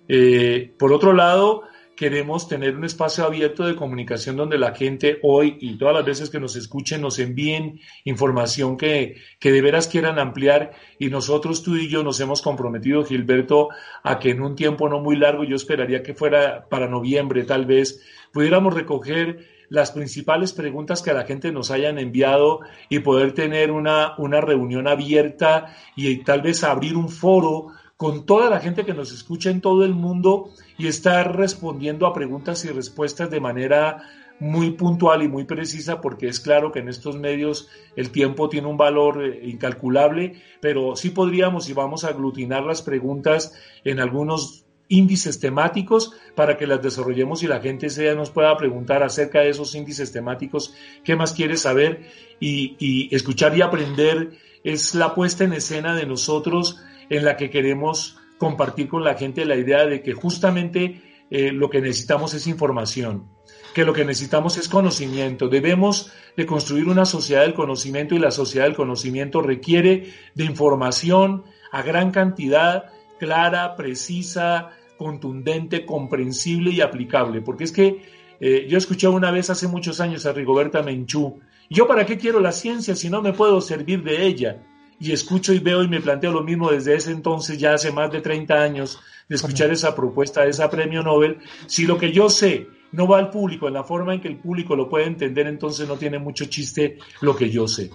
Eh, 0.08 0.76
por 0.78 0.94
otro 0.94 1.12
lado, 1.12 1.64
queremos 2.02 2.48
tener 2.48 2.76
un 2.76 2.84
espacio 2.84 3.26
abierto 3.26 3.64
de 3.64 3.76
comunicación 3.76 4.36
donde 4.36 4.58
la 4.58 4.74
gente 4.74 5.20
hoy 5.22 5.58
y 5.62 5.78
todas 5.78 5.94
las 5.94 6.04
veces 6.04 6.32
que 6.32 6.40
nos 6.40 6.56
escuchen 6.56 7.00
nos 7.00 7.20
envíen 7.20 7.80
información 8.06 8.76
que, 8.76 9.18
que 9.40 9.52
de 9.52 9.62
veras 9.62 9.88
quieran 9.88 10.18
ampliar. 10.18 10.72
Y 10.98 11.12
nosotros, 11.12 11.62
tú 11.62 11.76
y 11.76 11.90
yo, 11.90 12.02
nos 12.02 12.20
hemos 12.20 12.42
comprometido, 12.42 13.06
Gilberto, 13.06 13.70
a 14.02 14.18
que 14.18 14.32
en 14.32 14.42
un 14.42 14.56
tiempo 14.56 14.90
no 14.90 15.00
muy 15.00 15.16
largo, 15.16 15.44
yo 15.44 15.56
esperaría 15.56 16.02
que 16.02 16.16
fuera 16.16 16.68
para 16.70 16.88
noviembre 16.88 17.44
tal 17.44 17.68
vez, 17.68 18.02
pudiéramos 18.34 18.74
recoger 18.74 19.46
las 19.70 19.92
principales 19.92 20.54
preguntas 20.54 21.04
que 21.04 21.14
la 21.14 21.26
gente 21.26 21.52
nos 21.52 21.70
hayan 21.70 22.00
enviado 22.00 22.62
y 22.90 22.98
poder 22.98 23.34
tener 23.34 23.70
una, 23.70 24.16
una 24.18 24.42
reunión 24.42 24.88
abierta 24.88 25.78
y 25.96 26.24
tal 26.24 26.42
vez 26.42 26.64
abrir 26.64 26.98
un 26.98 27.10
foro 27.10 27.68
con 28.02 28.26
toda 28.26 28.50
la 28.50 28.60
gente 28.60 28.84
que 28.84 28.96
nos 28.96 29.12
escucha 29.12 29.52
en 29.52 29.62
todo 29.62 29.86
el 29.86 29.94
mundo 29.94 30.50
y 30.82 30.88
estar 30.88 31.38
respondiendo 31.38 32.08
a 32.08 32.14
preguntas 32.14 32.66
y 32.66 32.70
respuestas 32.70 33.30
de 33.30 33.40
manera 33.40 34.02
muy 34.40 34.72
puntual 34.72 35.22
y 35.22 35.28
muy 35.28 35.44
precisa 35.44 36.02
porque 36.02 36.28
es 36.28 36.40
claro 36.40 36.72
que 36.72 36.80
en 36.80 36.90
estos 36.90 37.18
medios 37.18 37.70
el 37.96 38.10
tiempo 38.10 38.50
tiene 38.50 38.68
un 38.68 38.78
valor 38.78 39.24
eh, 39.24 39.42
incalculable, 39.44 40.42
pero 40.60 40.96
sí 40.96 41.12
podríamos 41.12 41.70
y 41.70 41.74
vamos 41.74 42.04
a 42.04 42.08
aglutinar 42.08 42.64
las 42.64 42.82
preguntas 42.82 43.54
en 43.84 44.00
algunos 44.00 44.66
índices 44.88 45.40
temáticos 45.40 46.16
para 46.34 46.58
que 46.58 46.66
las 46.66 46.82
desarrollemos 46.82 47.44
y 47.44 47.48
la 47.48 47.62
gente 47.62 47.92
sea, 47.92 48.16
nos 48.16 48.32
pueda 48.32 48.58
preguntar 48.58 49.04
acerca 49.04 49.42
de 49.42 49.50
esos 49.50 49.76
índices 49.76 50.12
temáticos, 50.12 50.74
qué 51.04 51.16
más 51.16 51.34
quiere 51.34 51.58
saber 51.58 52.08
y, 52.40 52.76
y 52.80 53.16
escuchar 53.16 53.56
y 53.56 53.62
aprender. 53.62 54.32
Es 54.64 54.96
la 54.96 55.14
puesta 55.14 55.44
en 55.44 55.54
escena 55.54 55.96
de 55.96 56.08
nosotros 56.08 56.82
en 57.12 57.24
la 57.24 57.38
que 57.38 57.52
queremos 57.52 58.18
compartir 58.42 58.90
con 58.90 59.04
la 59.04 59.14
gente 59.14 59.46
la 59.46 59.56
idea 59.56 59.86
de 59.86 60.02
que 60.02 60.14
justamente 60.14 61.00
eh, 61.30 61.52
lo 61.52 61.70
que 61.70 61.80
necesitamos 61.80 62.34
es 62.34 62.48
información, 62.48 63.28
que 63.76 63.86
lo 63.86 63.94
que 63.94 64.04
necesitamos 64.04 64.58
es 64.58 64.68
conocimiento. 64.68 65.48
Debemos 65.48 66.12
de 66.36 66.48
construir 66.48 66.88
una 66.88 67.06
sociedad 67.06 67.44
del 67.44 67.54
conocimiento 67.54 68.16
y 68.16 68.18
la 68.18 68.32
sociedad 68.32 68.66
del 68.66 68.76
conocimiento 68.76 69.44
requiere 69.44 70.12
de 70.34 70.44
información 70.44 71.44
a 71.72 71.84
gran 71.84 72.10
cantidad, 72.10 72.86
clara, 73.20 73.76
precisa, 73.76 74.72
contundente, 74.98 75.86
comprensible 75.86 76.72
y 76.72 76.82
aplicable. 76.82 77.42
Porque 77.42 77.66
es 77.66 77.72
que 77.72 78.02
eh, 78.40 78.66
yo 78.68 78.80
escuché 78.80 79.08
una 79.08 79.30
vez 79.30 79.52
hace 79.52 79.68
muchos 79.68 80.02
años 80.02 80.26
a 80.26 80.34
Rigoberta 80.34 80.82
Menchú, 80.82 81.42
¿yo 81.70 81.88
para 81.88 82.08
qué 82.08 82.18
quiero 82.18 82.40
la 82.40 82.54
ciencia 82.54 82.96
si 82.96 83.08
no 83.08 83.22
me 83.22 83.34
puedo 83.34 83.62
servir 83.62 84.02
de 84.02 84.26
ella? 84.26 84.64
Y 85.02 85.12
escucho 85.12 85.52
y 85.52 85.58
veo 85.58 85.82
y 85.82 85.88
me 85.88 86.00
planteo 86.00 86.32
lo 86.32 86.44
mismo 86.44 86.70
desde 86.70 86.94
ese 86.94 87.12
entonces, 87.12 87.58
ya 87.58 87.74
hace 87.74 87.92
más 87.92 88.12
de 88.12 88.22
30 88.22 88.54
años, 88.54 89.02
de 89.28 89.36
escuchar 89.36 89.72
esa 89.72 89.96
propuesta 89.96 90.44
de 90.44 90.52
esa 90.52 90.70
premio 90.70 91.02
Nobel. 91.02 91.40
Si 91.66 91.88
lo 91.88 91.98
que 91.98 92.12
yo 92.12 92.30
sé 92.30 92.68
no 92.92 93.08
va 93.08 93.18
al 93.18 93.32
público 93.32 93.68
en 93.68 93.74
la 93.74 93.84
forma 93.84 94.14
en 94.14 94.22
que 94.22 94.28
el 94.28 94.38
público 94.38 94.76
lo 94.76 94.88
puede 94.88 95.06
entender, 95.06 95.48
entonces 95.48 95.88
no 95.88 95.98
tiene 95.98 96.20
mucho 96.20 96.46
chiste 96.46 97.00
lo 97.22 97.36
que 97.36 97.50
yo 97.50 97.68
sé. 97.68 97.90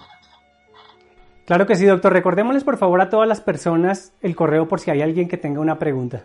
Claro 1.45 1.65
que 1.65 1.77
sí, 1.77 1.87
doctor. 1.87 2.13
Recordémosles 2.13 2.65
por 2.65 2.77
favor 2.77 3.01
a 3.01 3.09
todas 3.09 3.29
las 3.29 3.41
personas 3.41 4.13
el 4.21 4.35
correo 4.35 4.67
por 4.67 4.81
si 4.81 4.91
hay 4.91 5.01
alguien 5.01 5.29
que 5.29 5.37
tenga 5.37 5.61
una 5.61 5.79
pregunta. 5.79 6.25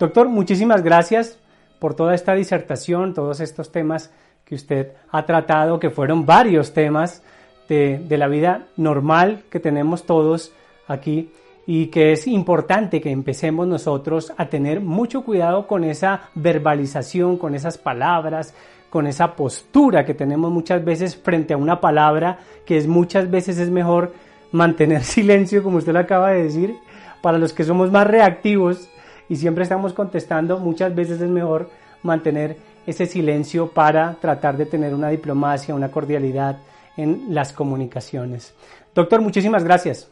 Doctor, 0.00 0.30
muchísimas 0.30 0.82
gracias 0.82 1.38
por 1.78 1.94
toda 1.94 2.14
esta 2.14 2.34
disertación, 2.34 3.12
todos 3.12 3.40
estos 3.40 3.70
temas 3.70 4.14
que 4.46 4.54
usted 4.54 4.92
ha 5.10 5.26
tratado, 5.26 5.80
que 5.80 5.90
fueron 5.90 6.24
varios 6.24 6.72
temas 6.72 7.22
de, 7.68 8.06
la 8.10 8.28
vida 8.28 8.68
normal 8.76 9.42
que 9.50 9.58
tenemos 9.58 10.06
todos 10.06 10.52
aquí 10.86 11.30
y 11.66 11.88
que 11.88 12.12
es 12.12 12.28
importante 12.28 13.00
que 13.00 13.10
empecemos 13.10 13.66
nosotros 13.66 14.32
a 14.36 14.46
tener 14.46 14.80
mucho 14.80 15.22
cuidado 15.22 15.66
con 15.66 15.82
esa 15.82 16.30
verbalización, 16.36 17.38
con 17.38 17.56
esas 17.56 17.76
palabras, 17.76 18.54
con 18.88 19.08
esa 19.08 19.34
postura 19.34 20.04
que 20.04 20.14
tenemos 20.14 20.52
muchas 20.52 20.84
veces 20.84 21.16
frente 21.16 21.54
a 21.54 21.56
una 21.56 21.80
palabra 21.80 22.38
que 22.64 22.76
es 22.76 22.86
muchas 22.86 23.28
veces 23.28 23.58
es 23.58 23.68
mejor 23.68 24.12
mantener 24.52 25.02
silencio, 25.02 25.64
como 25.64 25.78
usted 25.78 25.92
lo 25.92 25.98
acaba 25.98 26.30
de 26.30 26.44
decir, 26.44 26.76
para 27.20 27.38
los 27.38 27.52
que 27.52 27.64
somos 27.64 27.90
más 27.90 28.06
reactivos 28.06 28.88
y 29.28 29.34
siempre 29.34 29.64
estamos 29.64 29.92
contestando, 29.92 30.60
muchas 30.60 30.94
veces 30.94 31.20
es 31.20 31.28
mejor 31.28 31.68
mantener 32.04 32.75
ese 32.86 33.06
silencio 33.06 33.68
para 33.68 34.14
tratar 34.20 34.56
de 34.56 34.66
tener 34.66 34.94
una 34.94 35.08
diplomacia, 35.08 35.74
una 35.74 35.90
cordialidad 35.90 36.58
en 36.96 37.26
las 37.28 37.52
comunicaciones. 37.52 38.54
Doctor, 38.94 39.20
muchísimas 39.20 39.64
gracias. 39.64 40.10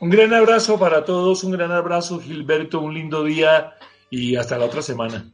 Un 0.00 0.10
gran 0.10 0.32
abrazo 0.34 0.78
para 0.78 1.04
todos, 1.04 1.44
un 1.44 1.52
gran 1.52 1.72
abrazo 1.72 2.20
Gilberto, 2.20 2.80
un 2.80 2.94
lindo 2.94 3.24
día 3.24 3.74
y 4.10 4.36
hasta 4.36 4.58
la 4.58 4.66
otra 4.66 4.82
semana. 4.82 5.30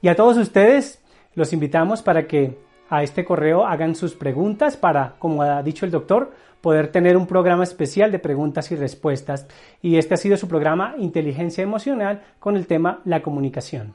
Y 0.00 0.08
a 0.08 0.16
todos 0.16 0.36
ustedes 0.36 1.02
los 1.34 1.52
invitamos 1.52 2.02
para 2.02 2.26
que 2.26 2.58
a 2.88 3.02
este 3.02 3.24
correo 3.24 3.66
hagan 3.66 3.94
sus 3.94 4.14
preguntas 4.14 4.76
para, 4.76 5.16
como 5.18 5.42
ha 5.42 5.62
dicho 5.62 5.84
el 5.84 5.90
doctor, 5.90 6.32
poder 6.60 6.88
tener 6.88 7.16
un 7.16 7.26
programa 7.26 7.64
especial 7.64 8.12
de 8.12 8.18
preguntas 8.18 8.70
y 8.70 8.76
respuestas. 8.76 9.46
Y 9.82 9.96
este 9.96 10.14
ha 10.14 10.16
sido 10.16 10.36
su 10.36 10.48
programa 10.48 10.94
Inteligencia 10.98 11.62
Emocional 11.62 12.22
con 12.38 12.56
el 12.56 12.66
tema 12.66 13.00
la 13.04 13.22
comunicación. 13.22 13.94